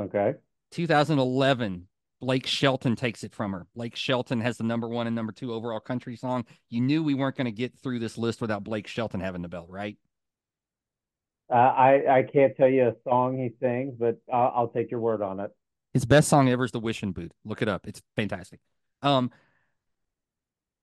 Okay. 0.00 0.34
2011, 0.74 1.86
Blake 2.20 2.46
Shelton 2.48 2.96
takes 2.96 3.22
it 3.22 3.32
from 3.32 3.52
her. 3.52 3.66
Blake 3.76 3.94
Shelton 3.94 4.40
has 4.40 4.58
the 4.58 4.64
number 4.64 4.88
one 4.88 5.06
and 5.06 5.14
number 5.14 5.32
two 5.32 5.54
overall 5.54 5.78
country 5.78 6.16
song. 6.16 6.44
You 6.68 6.80
knew 6.80 7.04
we 7.04 7.14
weren't 7.14 7.36
going 7.36 7.44
to 7.44 7.52
get 7.52 7.78
through 7.78 8.00
this 8.00 8.18
list 8.18 8.40
without 8.40 8.64
Blake 8.64 8.88
Shelton 8.88 9.20
having 9.20 9.42
the 9.42 9.48
belt, 9.48 9.68
right? 9.70 9.96
Uh, 11.48 11.56
I 11.56 12.18
I 12.18 12.22
can't 12.22 12.56
tell 12.56 12.68
you 12.68 12.88
a 12.88 12.94
song 13.08 13.38
he 13.38 13.50
sings, 13.60 13.94
but 13.98 14.18
I'll, 14.32 14.52
I'll, 14.56 14.68
take 14.68 14.90
your 14.90 14.98
word 14.98 15.22
on 15.22 15.38
it. 15.40 15.50
His 15.92 16.06
best 16.06 16.28
song 16.28 16.48
ever 16.48 16.64
is 16.64 16.72
"The 16.72 16.80
Wishing 16.80 17.12
Boot." 17.12 17.32
Look 17.44 17.60
it 17.60 17.68
up; 17.68 17.86
it's 17.86 18.02
fantastic. 18.16 18.60
Um, 19.02 19.30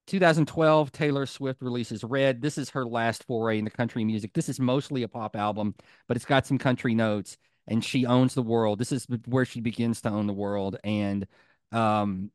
2012, 0.08 0.92
Taylor 0.92 1.26
Swift 1.26 1.62
releases 1.64 2.04
"Red." 2.04 2.44
This 2.44 2.60
is 2.60 2.70
her 2.70 2.86
last 2.86 3.24
foray 3.24 3.58
into 3.58 3.72
country 3.72 4.06
music. 4.06 4.34
This 4.34 4.50
is 4.50 4.60
mostly 4.60 5.02
a 5.02 5.08
pop 5.08 5.36
album, 5.36 5.74
but 6.08 6.16
it's 6.16 6.26
got 6.26 6.46
some 6.46 6.60
country 6.60 6.94
notes, 6.94 7.38
and 7.68 7.84
she 7.84 8.06
owns 8.06 8.34
the 8.34 8.42
world. 8.42 8.80
This 8.80 8.92
is 8.92 9.08
where 9.26 9.46
she 9.46 9.62
begins 9.62 10.02
to 10.02 10.10
own 10.10 10.28
the 10.28 10.34
world, 10.34 10.78
and 10.84 11.28
um, 11.72 12.32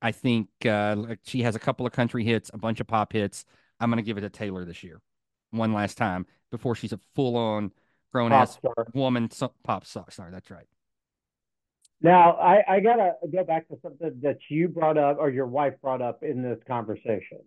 I 0.00 0.12
think 0.12 0.48
uh, 0.64 1.16
she 1.24 1.42
has 1.42 1.56
a 1.56 1.60
couple 1.60 1.86
of 1.86 1.92
country 1.92 2.24
hits, 2.24 2.50
a 2.52 2.58
bunch 2.58 2.80
of 2.80 2.86
pop 2.86 3.12
hits. 3.12 3.44
I'm 3.80 3.90
going 3.90 4.02
to 4.02 4.06
give 4.06 4.18
it 4.18 4.22
to 4.22 4.30
Taylor 4.30 4.64
this 4.64 4.82
year, 4.82 5.00
one 5.50 5.72
last 5.72 5.96
time 5.96 6.26
before 6.50 6.74
she's 6.74 6.92
a 6.92 7.00
full 7.14 7.36
on 7.36 7.72
grown 8.12 8.32
ass 8.32 8.58
woman 8.94 9.30
so, 9.30 9.52
pop 9.64 9.84
star. 9.84 10.06
Sorry, 10.10 10.30
that's 10.32 10.50
right. 10.50 10.66
Now 12.00 12.32
I, 12.32 12.76
I 12.76 12.80
gotta 12.80 13.14
go 13.30 13.42
back 13.44 13.68
to 13.68 13.76
something 13.82 14.20
that 14.22 14.38
you 14.48 14.68
brought 14.68 14.96
up 14.96 15.16
or 15.18 15.30
your 15.30 15.46
wife 15.46 15.74
brought 15.82 16.00
up 16.00 16.22
in 16.22 16.42
this 16.42 16.58
conversation, 16.66 17.40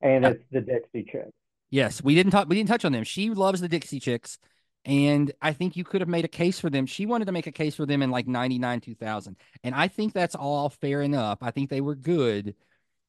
and 0.00 0.24
it's 0.24 0.44
the 0.50 0.62
Dixie 0.62 1.04
Chicks. 1.04 1.30
Yes, 1.70 2.02
we 2.02 2.14
didn't 2.14 2.32
talk. 2.32 2.48
We 2.48 2.56
didn't 2.56 2.68
touch 2.68 2.84
on 2.84 2.92
them. 2.92 3.04
She 3.04 3.30
loves 3.30 3.60
the 3.60 3.68
Dixie 3.68 4.00
Chicks, 4.00 4.38
and 4.84 5.32
I 5.40 5.52
think 5.52 5.76
you 5.76 5.84
could 5.84 6.00
have 6.00 6.08
made 6.08 6.24
a 6.24 6.28
case 6.28 6.60
for 6.60 6.70
them. 6.70 6.86
She 6.86 7.06
wanted 7.06 7.26
to 7.26 7.32
make 7.32 7.46
a 7.46 7.52
case 7.52 7.74
for 7.74 7.86
them 7.86 8.02
in 8.02 8.10
like 8.10 8.26
'99, 8.26 8.80
2000, 8.80 9.36
and 9.62 9.74
I 9.74 9.88
think 9.88 10.12
that's 10.12 10.34
all 10.34 10.68
fair 10.68 11.02
enough. 11.02 11.38
I 11.42 11.50
think 11.50 11.70
they 11.70 11.80
were 11.80 11.94
good, 11.94 12.54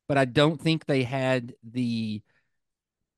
but 0.08 0.18
I 0.18 0.26
don't 0.26 0.62
think 0.62 0.86
they 0.86 1.04
had 1.04 1.54
the 1.64 2.22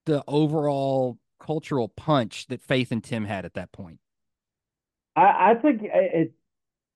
the 0.05 0.23
overall 0.27 1.19
cultural 1.39 1.87
punch 1.87 2.47
that 2.47 2.61
Faith 2.61 2.91
and 2.91 3.03
Tim 3.03 3.25
had 3.25 3.45
at 3.45 3.53
that 3.53 3.71
point? 3.71 3.99
I, 5.15 5.51
I 5.51 5.55
think 5.55 5.81
it. 5.83 6.33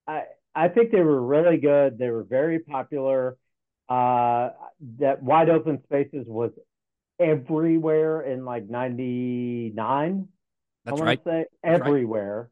I 0.07 0.23
I 0.53 0.67
think 0.67 0.91
they 0.91 1.01
were 1.01 1.21
really 1.21 1.57
good. 1.57 1.97
They 1.97 2.09
were 2.09 2.23
very 2.23 2.59
popular. 2.59 3.37
Uh, 3.87 4.49
that 4.99 5.21
wide 5.21 5.49
open 5.49 5.81
spaces 5.83 6.25
was 6.27 6.51
everywhere 7.19 8.21
in 8.21 8.45
like 8.45 8.69
'99. 8.69 10.27
That's 10.85 11.01
I 11.01 11.03
right. 11.03 11.23
Say 11.23 11.45
everywhere. 11.63 12.49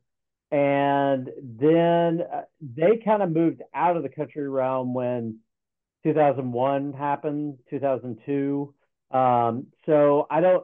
Right. 0.52 0.60
And 0.60 1.30
then 1.42 2.22
uh, 2.22 2.42
they 2.62 2.98
kind 3.04 3.22
of 3.22 3.32
moved 3.32 3.62
out 3.74 3.98
of 3.98 4.04
the 4.04 4.10
country 4.10 4.50
realm 4.50 4.94
when 4.94 5.40
2001 6.04 6.94
happened, 6.94 7.60
2002. 7.70 8.74
Um, 9.12 9.68
so 9.86 10.28
I 10.30 10.42
don't 10.42 10.64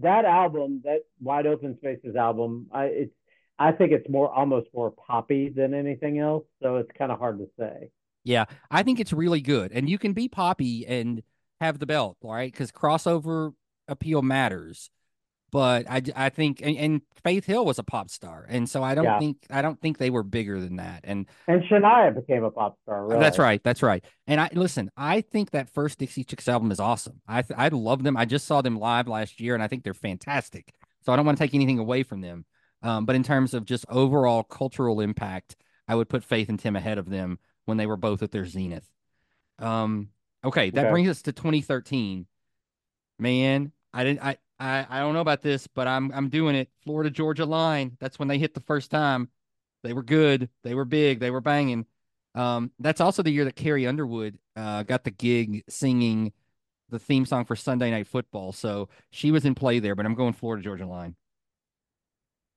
that 0.00 0.24
album, 0.24 0.82
that 0.84 1.00
Wide 1.20 1.46
Open 1.46 1.76
Spaces 1.76 2.16
album, 2.16 2.68
I 2.72 2.84
it's 2.84 3.14
I 3.58 3.72
think 3.72 3.92
it's 3.92 4.08
more 4.08 4.30
almost 4.30 4.68
more 4.74 4.90
poppy 4.90 5.48
than 5.48 5.74
anything 5.74 6.18
else. 6.18 6.44
So 6.62 6.76
it's 6.76 6.90
kind 6.96 7.10
of 7.10 7.18
hard 7.18 7.38
to 7.38 7.48
say. 7.58 7.90
Yeah, 8.24 8.46
I 8.70 8.82
think 8.82 9.00
it's 9.00 9.12
really 9.12 9.40
good, 9.40 9.72
and 9.72 9.88
you 9.88 9.98
can 9.98 10.12
be 10.12 10.28
poppy 10.28 10.86
and 10.86 11.22
have 11.60 11.78
the 11.78 11.86
belt, 11.86 12.16
right? 12.22 12.52
Because 12.52 12.72
crossover 12.72 13.52
appeal 13.88 14.20
matters 14.20 14.90
but 15.56 15.90
I, 15.90 16.02
I 16.14 16.28
think 16.28 16.60
and, 16.62 16.76
and, 16.76 17.00
Faith 17.24 17.46
Hill 17.46 17.64
was 17.64 17.78
a 17.78 17.82
pop 17.82 18.10
star, 18.10 18.44
and 18.46 18.68
so 18.68 18.82
I 18.82 18.94
don't 18.94 19.04
yeah. 19.04 19.18
think 19.18 19.38
I 19.48 19.62
don't 19.62 19.80
think 19.80 19.96
they 19.96 20.10
were 20.10 20.22
bigger 20.22 20.60
than 20.60 20.76
that. 20.76 21.00
And 21.02 21.24
and 21.48 21.62
Shania 21.62 22.14
became 22.14 22.44
a 22.44 22.50
pop 22.50 22.76
star. 22.82 23.06
Really. 23.06 23.20
That's 23.20 23.38
right, 23.38 23.60
that's 23.64 23.82
right. 23.82 24.04
And 24.26 24.38
I 24.38 24.50
listen, 24.52 24.90
I 24.98 25.22
think 25.22 25.52
that 25.52 25.70
first 25.70 25.98
Dixie 25.98 26.24
Chicks 26.24 26.46
album 26.46 26.70
is 26.72 26.78
awesome. 26.78 27.22
I 27.26 27.42
I 27.56 27.68
love 27.68 28.02
them. 28.02 28.18
I 28.18 28.26
just 28.26 28.46
saw 28.46 28.60
them 28.60 28.78
live 28.78 29.08
last 29.08 29.40
year, 29.40 29.54
and 29.54 29.62
I 29.62 29.66
think 29.66 29.82
they're 29.82 29.94
fantastic. 29.94 30.74
So 31.06 31.12
I 31.12 31.16
don't 31.16 31.24
want 31.24 31.38
to 31.38 31.42
take 31.42 31.54
anything 31.54 31.78
away 31.78 32.02
from 32.02 32.20
them. 32.20 32.44
Um, 32.82 33.06
but 33.06 33.16
in 33.16 33.22
terms 33.22 33.54
of 33.54 33.64
just 33.64 33.86
overall 33.88 34.42
cultural 34.42 35.00
impact, 35.00 35.56
I 35.88 35.94
would 35.94 36.10
put 36.10 36.22
Faith 36.22 36.50
and 36.50 36.60
Tim 36.60 36.76
ahead 36.76 36.98
of 36.98 37.08
them 37.08 37.38
when 37.64 37.78
they 37.78 37.86
were 37.86 37.96
both 37.96 38.22
at 38.22 38.30
their 38.30 38.44
zenith. 38.44 38.88
Um, 39.58 40.10
okay, 40.44 40.68
that 40.68 40.84
okay. 40.84 40.90
brings 40.90 41.08
us 41.08 41.22
to 41.22 41.32
2013. 41.32 42.26
Man, 43.18 43.72
I 43.94 44.04
didn't. 44.04 44.22
I 44.22 44.36
I, 44.58 44.86
I 44.88 45.00
don't 45.00 45.14
know 45.14 45.20
about 45.20 45.42
this, 45.42 45.66
but 45.66 45.86
I'm 45.86 46.10
I'm 46.12 46.28
doing 46.28 46.56
it. 46.56 46.70
Florida 46.84 47.10
Georgia 47.10 47.44
line. 47.44 47.96
That's 48.00 48.18
when 48.18 48.28
they 48.28 48.38
hit 48.38 48.54
the 48.54 48.60
first 48.60 48.90
time. 48.90 49.28
They 49.82 49.92
were 49.92 50.02
good. 50.02 50.48
They 50.62 50.74
were 50.74 50.84
big. 50.84 51.20
They 51.20 51.30
were 51.30 51.40
banging. 51.40 51.86
Um, 52.34 52.70
that's 52.78 53.00
also 53.00 53.22
the 53.22 53.30
year 53.30 53.44
that 53.44 53.56
Carrie 53.56 53.86
Underwood 53.86 54.38
uh, 54.56 54.82
got 54.82 55.04
the 55.04 55.10
gig 55.10 55.64
singing 55.68 56.32
the 56.90 56.98
theme 56.98 57.26
song 57.26 57.44
for 57.44 57.56
Sunday 57.56 57.90
Night 57.90 58.06
Football. 58.06 58.52
So 58.52 58.88
she 59.10 59.30
was 59.30 59.44
in 59.44 59.54
play 59.54 59.78
there. 59.78 59.94
But 59.94 60.06
I'm 60.06 60.14
going 60.14 60.32
Florida 60.32 60.62
Georgia 60.62 60.86
line. 60.86 61.16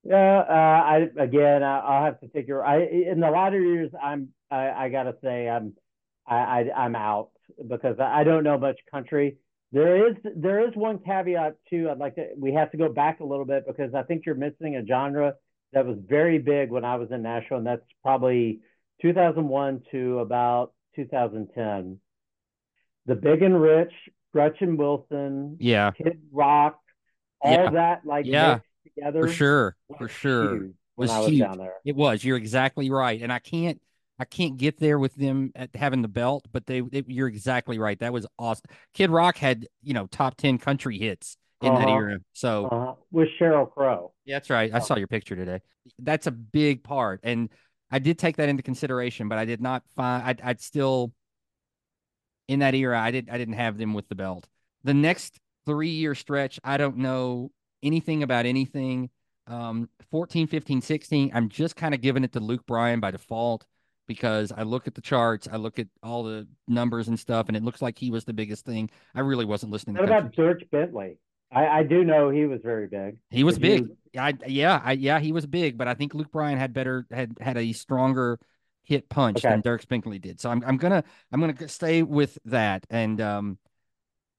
Yeah, 0.04 0.40
uh, 0.40 0.54
I 0.54 1.10
again, 1.20 1.62
I'll 1.64 2.06
have 2.06 2.20
to 2.22 2.28
your. 2.48 2.66
I 2.66 2.84
in 2.84 3.20
the 3.20 3.30
latter 3.30 3.60
years, 3.60 3.92
I'm. 4.02 4.30
I, 4.50 4.70
I 4.72 4.90
gotta 4.90 5.16
say, 5.22 5.50
I'm. 5.50 5.74
I, 6.26 6.36
I 6.36 6.72
I'm 6.76 6.96
out 6.96 7.32
because 7.68 8.00
I 8.00 8.24
don't 8.24 8.44
know 8.44 8.58
much 8.58 8.80
country. 8.90 9.38
There 9.72 10.08
is 10.08 10.16
there 10.36 10.68
is 10.68 10.76
one 10.76 11.00
caveat 11.00 11.58
too. 11.70 11.90
I'd 11.90 12.00
like 12.00 12.16
to 12.16 12.30
we 12.38 12.54
have 12.54 12.72
to 12.72 12.78
go 12.78 12.90
back 12.90 13.20
a 13.20 13.26
little 13.26 13.46
bit 13.46 13.66
because 13.68 13.94
I 13.94 14.04
think 14.04 14.26
you're 14.26 14.36
missing 14.36 14.76
a 14.76 14.86
genre 14.86 15.36
that 15.74 15.86
was 15.86 15.98
very 16.08 16.40
big 16.40 16.72
when 16.72 16.84
I 16.84 16.96
was 16.96 17.12
in 17.12 17.22
Nashville, 17.22 17.60
and 17.60 17.68
that's 17.68 17.86
probably 18.02 18.62
2001 19.02 19.84
to 19.92 20.20
about 20.20 20.74
2010. 20.96 22.00
The 23.06 23.16
Big 23.16 23.44
and 23.44 23.60
Rich, 23.62 23.94
Gretchen 24.34 24.78
Wilson, 24.78 25.58
yeah, 25.60 25.92
Kid 25.92 26.20
Rock, 26.32 26.80
all 27.40 27.52
yeah. 27.52 27.70
that 27.72 28.06
like 28.06 28.26
yeah. 28.26 28.60
together. 28.84 29.28
For 29.28 29.34
sure, 29.34 29.78
for 29.98 30.08
sure, 30.08 30.54
huge 30.56 30.74
was 31.00 31.10
was 31.10 31.30
huge. 31.30 31.40
down 31.40 31.58
there. 31.58 31.76
It 31.86 31.96
was. 31.96 32.24
You're 32.24 32.38
exactly 32.38 32.90
right, 32.90 33.22
and 33.22 33.32
I 33.32 33.40
can't. 33.40 33.82
I 34.20 34.26
can't 34.26 34.58
get 34.58 34.80
there 34.80 35.00
with 35.00 35.16
them 35.16 35.52
at 35.56 35.74
having 35.76 36.02
the 36.02 36.08
belt, 36.10 36.46
but 36.52 36.66
they, 36.66 36.82
they 36.82 37.04
you're 37.08 37.28
exactly 37.30 37.80
right. 37.80 37.98
That 38.00 38.12
was 38.14 38.28
awesome. 38.38 38.66
Kid 38.94 39.10
Rock 39.10 39.38
had 39.38 39.68
you 39.82 39.94
know 39.94 40.08
top 40.08 40.36
ten 40.36 40.58
country 40.58 40.98
hits 40.98 41.38
in 41.62 41.74
that 41.74 41.88
Uh-huh. 41.88 41.96
era. 41.96 42.20
So 42.34 42.66
Uh, 42.68 42.96
with 43.12 43.30
Sheryl 43.40 43.72
Crow. 43.72 44.12
yeah, 44.26 44.36
that's 44.36 44.50
right. 44.50 44.74
I 44.74 44.78
Oh. 44.78 44.82
saw 44.82 44.98
your 44.98 45.08
picture 45.08 45.36
today. 45.36 45.62
That's 46.00 46.28
a 46.28 46.32
big 46.32 46.84
part, 46.84 47.22
and 47.24 47.50
I 47.92 48.00
did 48.00 48.20
take 48.20 48.38
that 48.38 48.50
into 48.50 48.62
consideration, 48.62 49.30
but 49.30 49.38
I 49.38 49.46
did 49.46 49.62
not 49.62 49.84
find. 49.96 50.24
I'd, 50.24 50.42
I'd 50.42 50.62
still 50.62 51.14
in 52.48 52.60
that 52.60 52.76
era. 52.76 53.00
I 53.00 53.12
did. 53.12 53.30
I 53.30 53.38
didn't 53.38 53.56
have 53.56 53.78
them 53.78 53.94
with 53.94 54.08
the 54.10 54.16
belt. 54.16 54.48
The 54.84 54.94
next 54.94 55.40
three 55.66 55.90
year 55.92 56.16
stretch, 56.16 56.60
I 56.64 56.78
don't 56.78 56.98
know 56.98 57.52
anything 57.84 58.24
about 58.24 58.46
anything. 58.46 59.10
Um, 59.48 59.90
14, 60.12 60.46
15, 60.48 60.82
16. 60.82 61.32
I'm 61.34 61.50
just 61.50 61.76
kind 61.76 61.94
of 61.96 62.02
giving 62.02 62.24
it 62.24 62.34
to 62.34 62.40
Luke 62.40 62.66
Bryan 62.68 63.00
by 63.00 63.12
default 63.12 63.66
because 64.10 64.52
I 64.52 64.64
look 64.64 64.88
at 64.88 64.96
the 64.96 65.02
charts, 65.02 65.48
I 65.50 65.58
look 65.58 65.78
at 65.78 65.88
all 66.02 66.24
the 66.24 66.48
numbers 66.68 67.08
and 67.08 67.18
stuff, 67.18 67.48
and 67.48 67.56
it 67.56 67.64
looks 67.64 67.80
like 67.80 67.98
he 67.98 68.10
was 68.10 68.26
the 68.26 68.34
biggest 68.34 68.66
thing. 68.66 68.90
I 69.14 69.22
really 69.22 69.46
wasn't 69.46 69.72
listening. 69.72 69.96
To 69.96 70.02
that. 70.02 70.10
What 70.10 70.20
about. 70.20 70.36
Dierks 70.36 70.70
Bentley? 70.72 71.20
I, 71.52 71.68
I 71.68 71.84
do 71.84 72.04
know 72.04 72.32
he 72.32 72.46
was 72.46 72.60
very 72.64 72.88
big. 72.88 73.20
He 73.30 73.44
was 73.44 73.60
big. 73.60 73.88
I 74.18 74.34
yeah, 74.48 74.82
I 74.84 74.94
yeah, 74.94 75.20
he 75.20 75.32
was 75.32 75.46
big, 75.46 75.78
but 75.78 75.88
I 75.88 75.94
think 75.94 76.16
Luke 76.16 76.32
Bryan 76.32 76.58
had 76.58 76.74
better 76.74 77.06
had 77.12 77.38
had 77.40 77.58
a 77.58 77.72
stronger 77.74 78.40
hit 78.84 79.08
punch 79.10 79.46
Okay. 79.46 79.54
than 79.54 79.62
Dierks 79.62 79.88
Bentley 79.88 80.18
did. 80.18 80.40
So 80.42 80.50
I'm 80.50 80.64
I'm 80.66 80.78
gonna 80.78 81.04
I'm 81.32 81.40
gonna 81.40 81.68
stay 81.68 82.02
with 82.02 82.40
that, 82.46 82.86
and 82.90 83.22
um, 83.22 83.60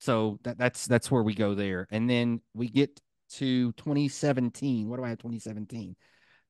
so 0.01 0.41
that 0.43 0.59
that's 0.59 0.87
that's 0.87 1.11
where 1.11 1.23
we 1.23 1.35
go 1.35 1.55
there, 1.55 1.87
and 1.93 2.11
then 2.11 2.41
we 2.55 2.69
get 2.69 3.01
to 3.35 3.71
2017. 3.73 4.89
What 4.89 4.97
do 4.97 5.05
I 5.05 5.11
have? 5.11 5.19
2017. 5.19 5.95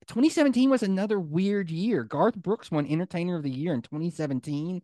2017 0.06 0.70
was 0.70 0.82
another 0.82 1.20
weird 1.20 1.70
year. 1.70 2.04
Garth 2.04 2.36
Brooks 2.36 2.70
won 2.70 2.86
Entertainer 2.86 3.36
of 3.36 3.42
the 3.42 3.50
Year 3.50 3.74
in 3.74 3.82
2017, 3.82 4.82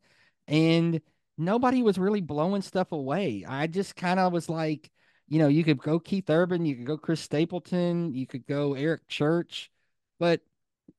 and 0.48 1.00
nobody 1.38 1.82
was 1.82 1.98
really 1.98 2.20
blowing 2.20 2.62
stuff 2.62 2.92
away. 2.92 3.44
I 3.46 3.66
just 3.66 3.96
kind 3.96 4.20
of 4.20 4.32
was 4.32 4.48
like, 4.48 4.90
you 5.28 5.38
know, 5.38 5.48
you 5.48 5.64
could 5.64 5.78
go 5.78 5.98
Keith 5.98 6.30
Urban, 6.30 6.64
you 6.64 6.76
could 6.76 6.86
go 6.86 6.96
Chris 6.96 7.20
Stapleton, 7.20 8.14
you 8.14 8.26
could 8.26 8.46
go 8.46 8.74
Eric 8.74 9.08
Church, 9.08 9.70
but 10.18 10.40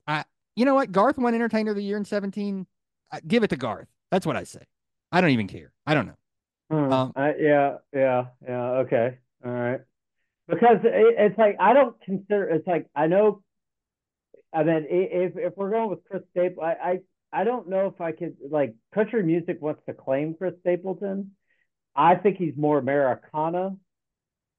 I, 0.05 0.25
you 0.55 0.65
know 0.65 0.75
what? 0.75 0.91
Garth 0.91 1.17
won 1.17 1.33
Entertainer 1.33 1.71
of 1.71 1.77
the 1.77 1.83
Year 1.83 1.97
in 1.97 2.05
17. 2.05 2.65
I, 3.11 3.19
give 3.21 3.43
it 3.43 3.49
to 3.51 3.57
Garth. 3.57 3.87
That's 4.11 4.25
what 4.25 4.35
I 4.35 4.43
say. 4.43 4.61
I 5.11 5.21
don't 5.21 5.29
even 5.29 5.47
care. 5.47 5.71
I 5.85 5.93
don't 5.93 6.07
know. 6.07 6.17
Hmm. 6.69 6.91
Um, 6.91 7.13
I, 7.15 7.33
yeah, 7.39 7.77
yeah, 7.93 8.25
yeah. 8.45 8.69
Okay, 8.79 9.17
all 9.45 9.51
right. 9.51 9.79
Because 10.47 10.77
it, 10.83 11.15
it's 11.17 11.37
like 11.37 11.55
I 11.59 11.73
don't 11.73 11.99
consider. 12.01 12.49
It's 12.49 12.67
like 12.67 12.87
I 12.95 13.07
know. 13.07 13.41
I 14.59 14.63
mean, 14.63 14.85
if 14.89 15.37
if 15.37 15.53
we're 15.57 15.69
going 15.71 15.89
with 15.89 16.03
Chris 16.09 16.23
Stapleton, 16.31 16.63
I, 16.63 16.91
I 16.91 17.41
I 17.41 17.43
don't 17.43 17.69
know 17.69 17.87
if 17.87 18.01
I 18.01 18.11
could 18.11 18.37
like 18.49 18.75
country 18.93 19.23
music 19.23 19.61
wants 19.61 19.81
to 19.87 19.93
claim 19.93 20.33
Chris 20.33 20.53
Stapleton. 20.61 21.31
I 21.95 22.15
think 22.15 22.37
he's 22.37 22.55
more 22.57 22.77
Americana, 22.79 23.75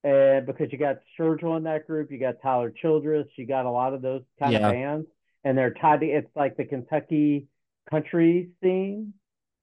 and 0.03 0.45
because 0.45 0.71
you 0.71 0.77
got 0.77 0.99
Sturgill 1.17 1.57
in 1.57 1.63
that 1.63 1.87
group, 1.87 2.11
you 2.11 2.19
got 2.19 2.41
Tyler 2.41 2.71
Childers, 2.71 3.27
you 3.37 3.45
got 3.45 3.65
a 3.65 3.71
lot 3.71 3.93
of 3.93 4.01
those 4.01 4.23
kind 4.39 4.53
Yeah. 4.53 4.67
of 4.69 4.73
bands, 4.73 5.07
and 5.43 5.57
they're 5.57 5.73
tied 5.73 6.01
to. 6.01 6.07
It's 6.07 6.35
like 6.35 6.57
the 6.57 6.65
Kentucky 6.65 7.47
country 7.89 8.51
scene 8.61 9.13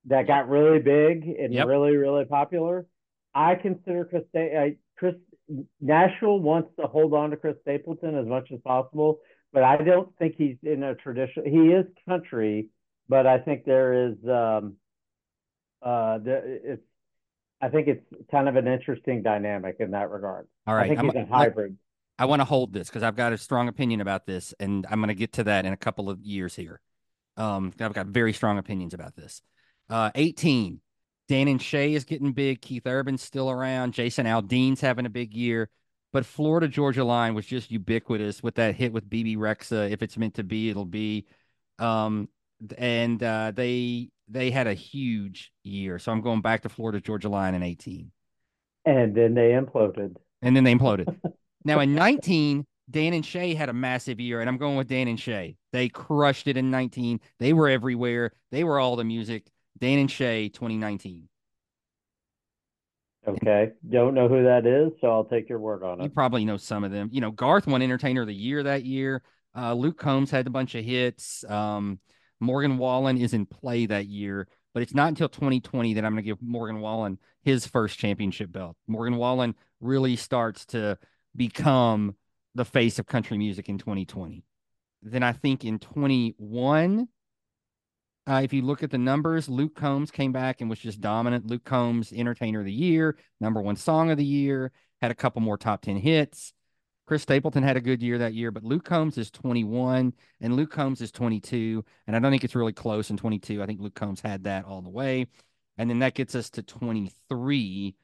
that 0.06 0.26
got 0.26 0.48
really 0.48 0.78
big 0.80 1.26
and 1.28 1.52
Yep. 1.54 1.66
really 1.66 1.96
really 1.96 2.24
popular. 2.26 2.86
I 3.34 3.54
consider 3.54 4.04
Chris 4.04 4.24
I, 4.34 4.76
Chris 4.98 5.14
Nashville 5.80 6.40
wants 6.40 6.70
to 6.80 6.86
hold 6.86 7.14
on 7.14 7.30
to 7.30 7.36
Chris 7.36 7.56
Stapleton 7.62 8.16
as 8.16 8.26
much 8.26 8.50
as 8.52 8.60
possible, 8.62 9.20
but 9.56 9.64
I 9.64 9.78
don't 9.78 10.14
think 10.18 10.34
he's 10.36 10.58
in 10.62 10.82
a 10.82 10.94
tradition. 10.94 11.46
He 11.46 11.72
is 11.72 11.86
country, 12.06 12.66
but 13.08 13.26
I 13.26 13.38
think 13.38 13.64
there 13.64 14.08
is 14.08 14.16
um 14.28 14.74
uh 15.80 16.18
the, 16.18 16.60
it's 16.72 16.82
I 17.62 17.70
think 17.70 17.88
it's 17.88 18.04
kind 18.30 18.50
of 18.50 18.56
an 18.56 18.68
interesting 18.68 19.22
dynamic 19.22 19.76
in 19.80 19.92
that 19.92 20.10
regard. 20.10 20.46
all 20.66 20.74
I 20.76 20.88
think 20.88 20.98
I'm- 20.98 21.06
he's 21.06 21.14
a 21.14 21.20
I- 21.20 21.38
hybrid. 21.38 21.78
I 22.18 22.26
want 22.26 22.40
to 22.40 22.44
hold 22.44 22.72
this 22.74 22.88
because 22.88 23.02
I've 23.02 23.16
got 23.16 23.32
a 23.32 23.38
strong 23.38 23.68
opinion 23.68 24.00
about 24.02 24.26
this, 24.26 24.54
and 24.60 24.86
I'm 24.90 25.00
going 25.00 25.08
to 25.08 25.14
get 25.14 25.32
to 25.34 25.44
that 25.44 25.64
in 25.66 25.72
a 25.74 25.76
couple 25.76 26.08
of 26.10 26.20
years 26.22 26.54
here. 26.54 26.80
Um, 27.36 27.72
I've 27.78 27.92
got 27.92 28.06
very 28.06 28.32
strong 28.32 28.56
opinions 28.56 28.94
about 28.94 29.14
this. 29.16 29.42
Uh, 29.90 30.10
18, 30.14 30.80
Dan 31.28 31.48
and 31.48 31.60
Shay 31.60 31.92
is 31.92 32.04
getting 32.04 32.32
big. 32.32 32.62
Keith 32.62 32.86
Urban's 32.86 33.20
still 33.22 33.50
around. 33.50 33.92
Jason 33.92 34.26
Aldean's 34.26 34.80
having 34.80 35.04
a 35.04 35.10
big 35.10 35.34
year. 35.34 35.68
But 36.16 36.24
Florida 36.24 36.66
Georgia 36.66 37.04
Line 37.04 37.34
was 37.34 37.44
just 37.44 37.70
ubiquitous 37.70 38.42
with 38.42 38.54
that 38.54 38.74
hit 38.74 38.90
with 38.90 39.06
Bebe 39.06 39.36
Rexha. 39.36 39.90
If 39.90 40.02
it's 40.02 40.16
meant 40.16 40.32
to 40.36 40.42
be, 40.42 40.70
it'll 40.70 40.86
be. 40.86 41.26
Um, 41.78 42.30
and 42.78 43.22
uh, 43.22 43.52
they 43.54 44.08
they 44.26 44.50
had 44.50 44.66
a 44.66 44.72
huge 44.72 45.52
year. 45.62 45.98
So 45.98 46.10
I'm 46.12 46.22
going 46.22 46.40
back 46.40 46.62
to 46.62 46.70
Florida 46.70 47.02
Georgia 47.02 47.28
Line 47.28 47.54
in 47.54 47.62
18 47.62 48.10
And 48.86 49.14
then 49.14 49.34
they 49.34 49.50
imploded. 49.50 50.16
and 50.40 50.56
then 50.56 50.64
they 50.64 50.74
imploded. 50.74 51.14
now 51.66 51.80
in 51.80 51.94
19, 51.94 52.64
Dan 52.90 53.12
and 53.12 53.26
Shay 53.26 53.52
had 53.52 53.68
a 53.68 53.74
massive 53.74 54.18
year, 54.18 54.40
and 54.40 54.48
I'm 54.48 54.56
going 54.56 54.78
with 54.78 54.88
Dan 54.88 55.08
and 55.08 55.20
Shay. 55.20 55.58
They 55.74 55.90
crushed 55.90 56.46
it 56.46 56.56
in 56.56 56.70
19. 56.70 57.20
They 57.40 57.52
were 57.52 57.68
everywhere. 57.68 58.32
They 58.52 58.64
were 58.64 58.80
all 58.80 58.96
the 58.96 59.04
music. 59.04 59.48
Dan 59.78 59.98
and 59.98 60.10
Shay 60.10 60.48
2019. 60.48 61.28
Okay. 63.26 63.72
Don't 63.88 64.14
know 64.14 64.28
who 64.28 64.44
that 64.44 64.66
is, 64.66 64.92
so 65.00 65.08
I'll 65.08 65.24
take 65.24 65.48
your 65.48 65.58
word 65.58 65.82
on 65.82 66.00
it. 66.00 66.04
You 66.04 66.10
probably 66.10 66.44
know 66.44 66.56
some 66.56 66.84
of 66.84 66.92
them. 66.92 67.08
You 67.12 67.20
know, 67.20 67.30
Garth 67.30 67.66
won 67.66 67.82
Entertainer 67.82 68.22
of 68.22 68.28
the 68.28 68.34
Year 68.34 68.62
that 68.62 68.84
year. 68.84 69.22
Uh, 69.56 69.74
Luke 69.74 69.98
Combs 69.98 70.30
had 70.30 70.46
a 70.46 70.50
bunch 70.50 70.74
of 70.74 70.84
hits. 70.84 71.44
Um, 71.48 71.98
Morgan 72.40 72.78
Wallen 72.78 73.16
is 73.16 73.32
in 73.32 73.46
play 73.46 73.86
that 73.86 74.06
year, 74.06 74.46
but 74.74 74.82
it's 74.82 74.94
not 74.94 75.08
until 75.08 75.28
2020 75.28 75.94
that 75.94 76.04
I'm 76.04 76.12
going 76.12 76.22
to 76.22 76.26
give 76.26 76.42
Morgan 76.42 76.80
Wallen 76.80 77.18
his 77.42 77.66
first 77.66 77.98
championship 77.98 78.52
belt. 78.52 78.76
Morgan 78.86 79.16
Wallen 79.16 79.54
really 79.80 80.16
starts 80.16 80.66
to 80.66 80.98
become 81.34 82.14
the 82.54 82.64
face 82.64 82.98
of 82.98 83.06
country 83.06 83.38
music 83.38 83.68
in 83.68 83.78
2020. 83.78 84.44
Then 85.02 85.22
I 85.22 85.32
think 85.32 85.64
in 85.64 85.78
21, 85.78 87.08
uh, 88.28 88.40
if 88.42 88.52
you 88.52 88.62
look 88.62 88.82
at 88.82 88.90
the 88.90 88.98
numbers, 88.98 89.48
Luke 89.48 89.76
Combs 89.76 90.10
came 90.10 90.32
back 90.32 90.60
and 90.60 90.68
was 90.68 90.80
just 90.80 91.00
dominant. 91.00 91.46
Luke 91.46 91.64
Combs, 91.64 92.12
Entertainer 92.12 92.60
of 92.60 92.66
the 92.66 92.72
Year, 92.72 93.16
number 93.40 93.60
one 93.60 93.76
song 93.76 94.10
of 94.10 94.18
the 94.18 94.24
year, 94.24 94.72
had 95.00 95.10
a 95.10 95.14
couple 95.14 95.42
more 95.42 95.56
top 95.56 95.82
10 95.82 95.96
hits. 95.96 96.52
Chris 97.06 97.22
Stapleton 97.22 97.62
had 97.62 97.76
a 97.76 97.80
good 97.80 98.02
year 98.02 98.18
that 98.18 98.34
year, 98.34 98.50
but 98.50 98.64
Luke 98.64 98.84
Combs 98.84 99.16
is 99.16 99.30
21 99.30 100.12
and 100.40 100.56
Luke 100.56 100.72
Combs 100.72 101.00
is 101.00 101.12
22. 101.12 101.84
And 102.06 102.16
I 102.16 102.18
don't 102.18 102.32
think 102.32 102.42
it's 102.42 102.56
really 102.56 102.72
close 102.72 103.10
in 103.10 103.16
22. 103.16 103.62
I 103.62 103.66
think 103.66 103.80
Luke 103.80 103.94
Combs 103.94 104.20
had 104.20 104.44
that 104.44 104.64
all 104.64 104.82
the 104.82 104.90
way. 104.90 105.28
And 105.78 105.88
then 105.88 106.00
that 106.00 106.14
gets 106.14 106.34
us 106.34 106.50
to 106.50 106.62
23, 106.62 107.94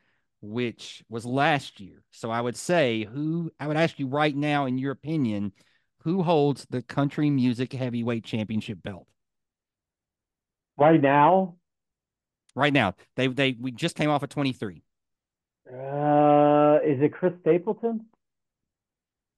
which 0.40 1.02
was 1.08 1.26
last 1.26 1.80
year. 1.80 2.04
So 2.12 2.30
I 2.30 2.40
would 2.40 2.56
say, 2.56 3.04
who, 3.04 3.50
I 3.58 3.66
would 3.66 3.76
ask 3.76 3.98
you 3.98 4.06
right 4.06 4.36
now, 4.36 4.66
in 4.66 4.78
your 4.78 4.92
opinion, 4.92 5.52
who 6.04 6.22
holds 6.22 6.64
the 6.70 6.82
country 6.82 7.28
music 7.28 7.72
heavyweight 7.72 8.24
championship 8.24 8.84
belt? 8.84 9.08
Right 10.76 11.00
now, 11.00 11.56
Right 12.54 12.72
now, 12.72 12.94
they 13.16 13.26
they 13.28 13.52
we 13.60 13.72
just 13.72 13.94
came 13.96 14.08
off 14.10 14.22
of 14.22 14.28
23. 14.30 14.82
uh, 15.68 16.78
is 16.84 17.00
it 17.02 17.12
Chris 17.12 17.32
Stapleton? 17.40 18.06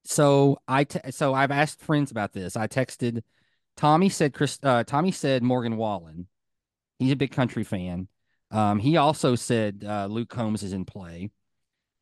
So 0.05 0.59
I 0.68 0.85
te- 0.85 1.11
so 1.11 1.35
I've 1.35 1.51
asked 1.51 1.81
friends 1.81 2.11
about 2.11 2.33
this. 2.33 2.57
I 2.57 2.66
texted 2.66 3.23
Tommy 3.77 4.09
said 4.09 4.35
Chris 4.35 4.59
uh, 4.62 4.85
Tommy 4.85 5.12
said 5.12 5.42
Morgan 5.42 5.77
Wallen. 5.77 6.29
He's 6.99 7.12
a 7.12 7.16
big 7.16 7.33
country 7.33 7.64
fan. 7.64 8.09
Um, 8.51 8.79
he 8.81 8.97
also 8.99 9.37
said 9.37 9.85
uh, 9.87 10.07
Luke 10.07 10.29
Combs 10.31 10.62
is 10.64 10.73
in 10.73 10.85
play, 10.87 11.31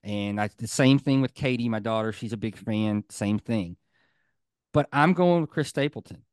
and 0.05 0.40
I 0.40 0.51
the 0.59 0.68
same 0.68 0.99
thing 1.01 1.23
with 1.23 1.35
Katie, 1.35 1.68
my 1.71 1.81
daughter. 1.81 2.12
She's 2.12 2.33
a 2.35 2.38
big 2.38 2.57
fan. 2.59 3.05
Same 3.11 3.38
thing. 3.38 3.77
But 4.73 4.88
I'm 4.92 5.12
going 5.14 5.42
with 5.42 5.51
Chris 5.51 5.68
Stapleton, 5.68 6.25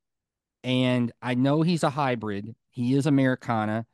and 0.64 1.12
I 1.22 1.36
know 1.36 1.62
he's 1.64 1.84
a 1.84 1.90
hybrid. 1.92 2.56
He 2.69 2.93
is 2.93 3.05
Americana. 3.05 3.86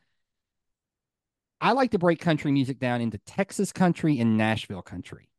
I 1.61 1.71
like 1.71 1.91
to 1.91 1.99
break 1.99 2.19
country 2.19 2.51
music 2.51 2.80
down 2.80 3.01
into 3.01 3.17
Texas 3.19 3.71
country 3.71 4.19
and 4.19 4.38
Nashville 4.38 4.82
country. 4.82 5.30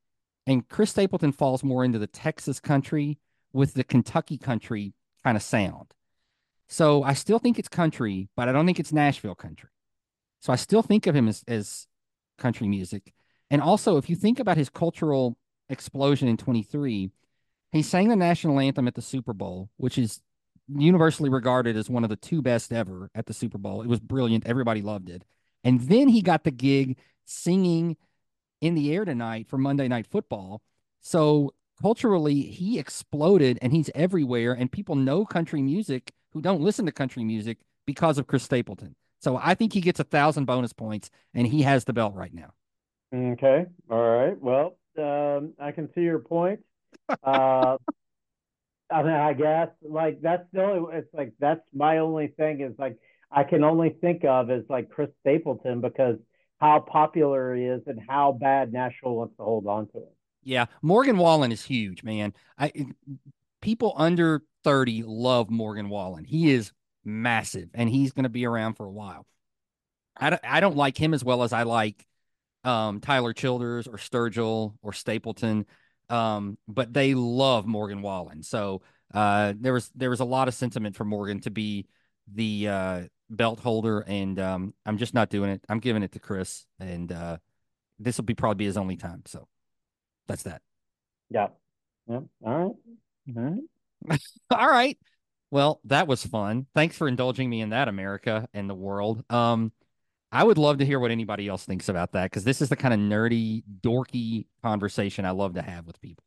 And 0.46 0.68
Chris 0.68 0.90
Stapleton 0.90 1.32
falls 1.32 1.62
more 1.62 1.84
into 1.84 1.98
the 1.98 2.06
Texas 2.06 2.60
country 2.60 3.18
with 3.52 3.74
the 3.74 3.84
Kentucky 3.84 4.38
country 4.38 4.94
kind 5.24 5.36
of 5.36 5.42
sound. 5.42 5.92
So 6.68 7.02
I 7.02 7.12
still 7.12 7.38
think 7.38 7.58
it's 7.58 7.68
country, 7.68 8.28
but 8.36 8.48
I 8.48 8.52
don't 8.52 8.66
think 8.66 8.80
it's 8.80 8.92
Nashville 8.92 9.34
country. 9.34 9.70
So 10.40 10.52
I 10.52 10.56
still 10.56 10.82
think 10.82 11.06
of 11.06 11.14
him 11.14 11.28
as, 11.28 11.44
as 11.46 11.86
country 12.38 12.68
music. 12.68 13.12
And 13.50 13.62
also, 13.62 13.96
if 13.96 14.10
you 14.10 14.16
think 14.16 14.40
about 14.40 14.56
his 14.56 14.68
cultural 14.68 15.36
explosion 15.68 16.28
in 16.28 16.36
23, 16.36 17.10
he 17.72 17.82
sang 17.82 18.08
the 18.08 18.16
national 18.16 18.60
anthem 18.60 18.88
at 18.88 18.94
the 18.94 19.02
Super 19.02 19.32
Bowl, 19.32 19.70
which 19.76 19.98
is 19.98 20.20
universally 20.68 21.30
regarded 21.30 21.76
as 21.76 21.88
one 21.88 22.04
of 22.04 22.10
the 22.10 22.16
two 22.16 22.42
best 22.42 22.72
ever 22.72 23.10
at 23.14 23.26
the 23.26 23.34
Super 23.34 23.58
Bowl. 23.58 23.82
It 23.82 23.88
was 23.88 24.00
brilliant. 24.00 24.46
Everybody 24.46 24.82
loved 24.82 25.08
it. 25.08 25.24
And 25.64 25.80
then 25.80 26.08
he 26.08 26.22
got 26.22 26.44
the 26.44 26.50
gig 26.50 26.98
singing 27.24 27.96
in 28.60 28.74
the 28.74 28.94
air 28.94 29.04
tonight 29.04 29.48
for 29.48 29.58
Monday 29.58 29.88
Night 29.88 30.06
Football. 30.06 30.62
So 31.00 31.54
culturally 31.80 32.42
he 32.42 32.78
exploded 32.78 33.58
and 33.62 33.72
he's 33.72 33.90
everywhere 33.94 34.52
and 34.52 34.70
people 34.70 34.96
know 34.96 35.24
country 35.24 35.62
music 35.62 36.12
who 36.30 36.40
don't 36.40 36.60
listen 36.60 36.86
to 36.86 36.92
country 36.92 37.24
music 37.24 37.58
because 37.86 38.18
of 38.18 38.26
Chris 38.26 38.42
Stapleton. 38.42 38.94
So 39.20 39.38
I 39.42 39.54
think 39.54 39.72
he 39.72 39.80
gets 39.80 40.00
a 40.00 40.04
thousand 40.04 40.44
bonus 40.44 40.72
points 40.72 41.10
and 41.34 41.46
he 41.46 41.62
has 41.62 41.84
the 41.84 41.92
belt 41.92 42.14
right 42.14 42.32
now. 42.34 42.52
Okay. 43.14 43.66
All 43.90 44.08
right. 44.08 44.40
Well, 44.40 44.78
um, 44.98 45.54
I 45.58 45.72
can 45.72 45.92
see 45.94 46.02
your 46.02 46.18
point. 46.18 46.60
Uh, 47.22 47.76
I 48.90 49.02
mean, 49.02 49.12
I 49.12 49.32
guess 49.32 49.68
like 49.82 50.20
that's 50.20 50.44
the 50.52 50.62
only. 50.62 50.96
It's 50.96 51.12
like 51.12 51.32
that's 51.38 51.62
my 51.74 51.98
only 51.98 52.28
thing 52.28 52.60
is 52.60 52.72
like 52.78 52.98
I 53.30 53.44
can 53.44 53.64
only 53.64 53.90
think 54.00 54.24
of 54.24 54.50
is 54.50 54.64
like 54.68 54.90
Chris 54.90 55.10
Stapleton 55.20 55.80
because 55.80 56.16
how 56.60 56.80
popular 56.80 57.54
he 57.54 57.64
is 57.64 57.82
and 57.86 58.00
how 58.08 58.32
bad 58.32 58.72
Nashville 58.72 59.16
wants 59.16 59.36
to 59.36 59.42
hold 59.42 59.66
on 59.66 59.88
to 59.88 59.98
him. 59.98 60.08
Yeah, 60.42 60.66
Morgan 60.80 61.18
Wallen 61.18 61.52
is 61.52 61.64
huge, 61.64 62.02
man. 62.04 62.32
I 62.58 62.72
people 63.60 63.92
under 63.96 64.42
30 64.64 65.02
love 65.04 65.50
Morgan 65.50 65.88
Wallen. 65.88 66.24
He 66.24 66.52
is 66.52 66.72
massive 67.04 67.68
and 67.74 67.88
he's 67.88 68.12
going 68.12 68.24
to 68.24 68.28
be 68.28 68.46
around 68.46 68.74
for 68.74 68.86
a 68.86 68.90
while. 68.90 69.26
I 70.16 70.30
don't, 70.30 70.42
I 70.44 70.60
don't 70.60 70.76
like 70.76 70.96
him 70.96 71.14
as 71.14 71.24
well 71.24 71.42
as 71.42 71.52
I 71.52 71.64
like 71.64 72.06
um, 72.64 73.00
Tyler 73.00 73.32
Childers 73.32 73.86
or 73.86 73.96
Sturgill 73.96 74.74
or 74.82 74.92
Stapleton. 74.92 75.66
Um, 76.08 76.58
but 76.68 76.92
they 76.92 77.14
love 77.14 77.66
Morgan 77.66 78.02
Wallen. 78.02 78.42
So 78.42 78.82
uh, 79.12 79.54
there 79.58 79.72
was 79.72 79.90
there 79.94 80.10
was 80.10 80.20
a 80.20 80.24
lot 80.24 80.48
of 80.48 80.54
sentiment 80.54 80.96
for 80.96 81.04
Morgan 81.04 81.40
to 81.40 81.50
be 81.50 81.86
the 82.32 82.68
uh, 82.68 83.02
belt 83.30 83.60
holder, 83.60 84.00
and 84.00 84.38
um, 84.38 84.74
I'm 84.84 84.98
just 84.98 85.14
not 85.14 85.30
doing 85.30 85.50
it. 85.50 85.64
I'm 85.68 85.80
giving 85.80 86.02
it 86.02 86.12
to 86.12 86.18
Chris, 86.18 86.66
and 86.80 87.10
uh, 87.12 87.38
this 87.98 88.16
will 88.16 88.24
be 88.24 88.34
probably 88.34 88.56
be 88.56 88.66
his 88.66 88.76
only 88.76 88.96
time. 88.96 89.22
So 89.26 89.48
that's 90.26 90.44
that. 90.44 90.62
Yeah. 91.30 91.48
Yeah. 92.08 92.20
All 92.44 92.58
right. 92.58 93.36
All 93.36 93.58
right. 94.08 94.20
All 94.50 94.68
right. 94.68 94.98
Well, 95.50 95.80
that 95.84 96.08
was 96.08 96.24
fun. 96.26 96.66
Thanks 96.74 96.96
for 96.96 97.08
indulging 97.08 97.48
me 97.48 97.60
in 97.60 97.70
that, 97.70 97.88
America 97.88 98.48
and 98.52 98.68
the 98.68 98.74
world. 98.74 99.24
Um, 99.30 99.72
I 100.36 100.44
would 100.44 100.58
love 100.58 100.76
to 100.78 100.84
hear 100.84 101.00
what 101.00 101.10
anybody 101.10 101.48
else 101.48 101.64
thinks 101.64 101.88
about 101.88 102.12
that 102.12 102.24
because 102.24 102.44
this 102.44 102.60
is 102.60 102.68
the 102.68 102.76
kind 102.76 102.92
of 102.92 103.00
nerdy, 103.00 103.62
dorky 103.80 104.44
conversation 104.62 105.24
I 105.24 105.30
love 105.30 105.54
to 105.54 105.62
have 105.62 105.86
with 105.86 105.98
people. 106.02 106.26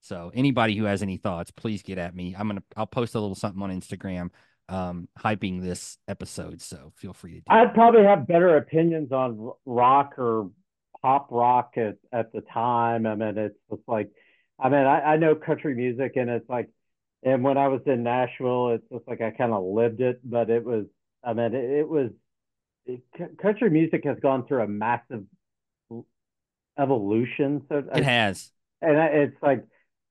So 0.00 0.30
anybody 0.32 0.74
who 0.76 0.84
has 0.84 1.02
any 1.02 1.18
thoughts, 1.18 1.50
please 1.50 1.82
get 1.82 1.98
at 1.98 2.14
me. 2.14 2.34
I'm 2.38 2.48
gonna 2.48 2.62
I'll 2.74 2.86
post 2.86 3.14
a 3.14 3.20
little 3.20 3.34
something 3.34 3.62
on 3.62 3.70
Instagram 3.70 4.30
um 4.70 5.08
hyping 5.18 5.60
this 5.60 5.98
episode. 6.08 6.62
So 6.62 6.90
feel 6.96 7.12
free 7.12 7.32
to 7.32 7.36
do 7.40 7.44
I'd 7.50 7.74
probably 7.74 8.02
have 8.02 8.26
better 8.26 8.56
opinions 8.56 9.12
on 9.12 9.52
rock 9.66 10.14
or 10.16 10.48
pop 11.02 11.28
rock 11.30 11.74
at, 11.76 11.96
at 12.14 12.32
the 12.32 12.40
time. 12.40 13.04
I 13.04 13.14
mean 13.14 13.36
it's 13.36 13.58
just 13.68 13.82
like 13.86 14.08
I 14.58 14.70
mean 14.70 14.86
I, 14.86 15.00
I 15.00 15.16
know 15.18 15.34
country 15.34 15.74
music 15.74 16.12
and 16.16 16.30
it's 16.30 16.48
like 16.48 16.70
and 17.22 17.44
when 17.44 17.58
I 17.58 17.68
was 17.68 17.82
in 17.84 18.04
Nashville 18.04 18.70
it's 18.70 18.88
just 18.90 19.06
like 19.06 19.20
I 19.20 19.32
kind 19.32 19.52
of 19.52 19.62
lived 19.64 20.00
it, 20.00 20.18
but 20.24 20.48
it 20.48 20.64
was 20.64 20.86
I 21.22 21.34
mean 21.34 21.54
it, 21.54 21.80
it 21.80 21.86
was 21.86 22.10
it, 23.18 23.38
country 23.38 23.70
music 23.70 24.02
has 24.04 24.18
gone 24.20 24.46
through 24.46 24.62
a 24.62 24.68
massive 24.68 25.24
evolution. 26.78 27.62
So 27.68 27.82
it 27.94 28.04
has. 28.04 28.50
And 28.82 28.96
it's 28.96 29.36
like 29.42 29.64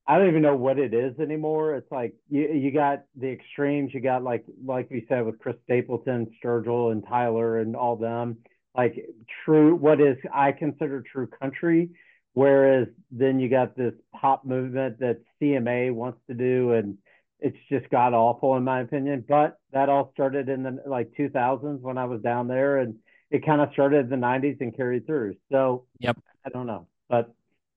I 0.09 0.17
don't 0.17 0.29
even 0.29 0.41
know 0.41 0.55
what 0.55 0.79
it 0.79 0.93
is 0.93 1.19
anymore. 1.19 1.75
It's 1.75 1.91
like 1.91 2.15
you 2.29 2.47
you 2.49 2.71
got 2.71 3.03
the 3.15 3.27
extremes. 3.27 3.93
You 3.93 4.01
got 4.01 4.23
like 4.23 4.43
like 4.65 4.89
we 4.89 5.05
said 5.07 5.25
with 5.25 5.39
Chris 5.39 5.55
Stapleton, 5.65 6.31
Sturgill, 6.43 6.91
and 6.91 7.05
Tyler, 7.07 7.59
and 7.59 7.75
all 7.75 7.95
them. 7.95 8.37
Like 8.75 9.07
true, 9.45 9.75
what 9.75 10.01
is 10.01 10.17
I 10.33 10.51
consider 10.51 11.03
true 11.03 11.27
country. 11.27 11.89
Whereas 12.33 12.87
then 13.11 13.39
you 13.39 13.49
got 13.49 13.75
this 13.75 13.93
pop 14.19 14.45
movement 14.45 14.99
that 14.99 15.21
CMA 15.41 15.93
wants 15.93 16.19
to 16.27 16.33
do, 16.33 16.73
and 16.73 16.97
it's 17.39 17.57
just 17.69 17.89
god 17.89 18.13
awful 18.13 18.55
in 18.57 18.63
my 18.63 18.81
opinion. 18.81 19.23
But 19.27 19.57
that 19.71 19.89
all 19.89 20.11
started 20.13 20.49
in 20.49 20.63
the 20.63 20.81
like 20.85 21.11
2000s 21.17 21.81
when 21.81 21.97
I 21.97 22.05
was 22.05 22.21
down 22.21 22.47
there, 22.47 22.77
and 22.77 22.95
it 23.31 23.45
kind 23.45 23.61
of 23.61 23.71
started 23.73 24.05
in 24.05 24.09
the 24.09 24.25
90s 24.27 24.59
and 24.61 24.75
carried 24.75 25.05
through. 25.05 25.35
So 25.51 25.85
yep, 25.99 26.17
I 26.45 26.49
don't 26.49 26.67
know, 26.67 26.87
but 27.09 27.33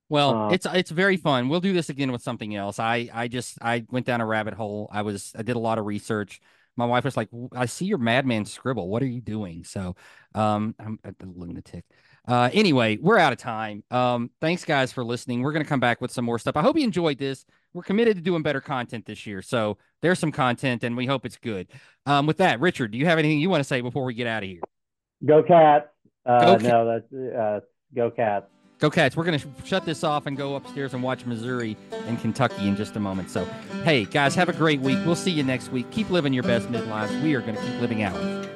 well, 0.09 0.35
uh, 0.35 0.49
it's 0.49 0.67
it's 0.69 0.91
very 0.91 1.17
fun. 1.17 1.49
We'll 1.49 1.59
do 1.59 1.73
this 1.73 1.89
again 1.89 2.11
with 2.11 2.21
something 2.21 2.55
else. 2.55 2.77
I 2.77 3.09
I 3.11 3.27
just 3.27 3.57
I 3.61 3.85
went 3.89 4.05
down 4.05 4.21
a 4.21 4.25
rabbit 4.25 4.53
hole. 4.53 4.87
I 4.91 5.01
was 5.01 5.33
I 5.35 5.41
did 5.41 5.55
a 5.55 5.59
lot 5.59 5.79
of 5.79 5.85
research. 5.85 6.39
My 6.75 6.85
wife 6.85 7.03
was 7.03 7.17
like, 7.17 7.29
"I 7.51 7.65
see 7.65 7.85
your 7.85 7.97
madman 7.97 8.45
scribble. 8.45 8.89
What 8.89 9.01
are 9.01 9.07
you 9.07 9.21
doing?" 9.21 9.63
So, 9.63 9.95
um, 10.35 10.75
I'm 10.79 10.99
a 11.03 11.13
lunatic. 11.25 11.85
Uh, 12.27 12.49
anyway, 12.53 12.97
we're 12.97 13.17
out 13.17 13.33
of 13.33 13.39
time. 13.39 13.83
Um, 13.91 14.29
thanks 14.39 14.65
guys 14.65 14.91
for 14.91 15.03
listening. 15.03 15.41
We're 15.41 15.51
gonna 15.51 15.65
come 15.65 15.79
back 15.79 15.99
with 15.99 16.11
some 16.11 16.25
more 16.25 16.37
stuff. 16.37 16.57
I 16.57 16.61
hope 16.61 16.77
you 16.77 16.83
enjoyed 16.83 17.17
this. 17.17 17.45
We're 17.73 17.83
committed 17.83 18.17
to 18.17 18.21
doing 18.21 18.43
better 18.43 18.61
content 18.61 19.05
this 19.05 19.25
year. 19.25 19.41
So 19.41 19.77
there's 20.01 20.19
some 20.19 20.31
content, 20.31 20.83
and 20.83 20.95
we 20.95 21.05
hope 21.05 21.25
it's 21.25 21.37
good. 21.37 21.67
Um, 22.05 22.27
with 22.27 22.37
that, 22.37 22.59
Richard, 22.59 22.91
do 22.91 22.97
you 22.97 23.05
have 23.05 23.17
anything 23.17 23.39
you 23.39 23.49
want 23.49 23.61
to 23.61 23.67
say 23.67 23.81
before 23.81 24.03
we 24.03 24.13
get 24.13 24.27
out 24.27 24.43
of 24.43 24.49
here? 24.49 24.61
Go 25.25 25.41
Cats. 25.41 25.87
Uh, 26.25 26.57
go 26.57 26.67
no, 26.67 26.85
that's 26.85 27.35
uh, 27.35 27.59
go 27.95 28.11
Cats. 28.11 28.45
Go 28.79 28.89
Cats. 28.89 29.15
We're 29.15 29.23
going 29.23 29.39
to 29.39 29.47
sh- 29.47 29.67
shut 29.67 29.85
this 29.85 30.03
off 30.03 30.25
and 30.25 30.35
go 30.35 30.55
upstairs 30.55 30.93
and 30.93 31.01
watch 31.01 31.25
Missouri 31.25 31.77
and 31.91 32.19
Kentucky 32.19 32.67
in 32.67 32.75
just 32.75 32.95
a 32.95 32.99
moment. 32.99 33.29
So, 33.29 33.45
hey, 33.83 34.05
guys, 34.05 34.35
have 34.35 34.49
a 34.49 34.53
great 34.53 34.81
week. 34.81 34.99
We'll 35.05 35.15
see 35.15 35.31
you 35.31 35.43
next 35.43 35.71
week. 35.71 35.89
Keep 35.91 36.09
living 36.09 36.33
your 36.33 36.43
best 36.43 36.67
midlives. 36.69 37.23
We 37.23 37.33
are 37.33 37.41
going 37.41 37.55
to 37.55 37.61
keep 37.61 37.79
living 37.79 38.03
ours. 38.03 38.47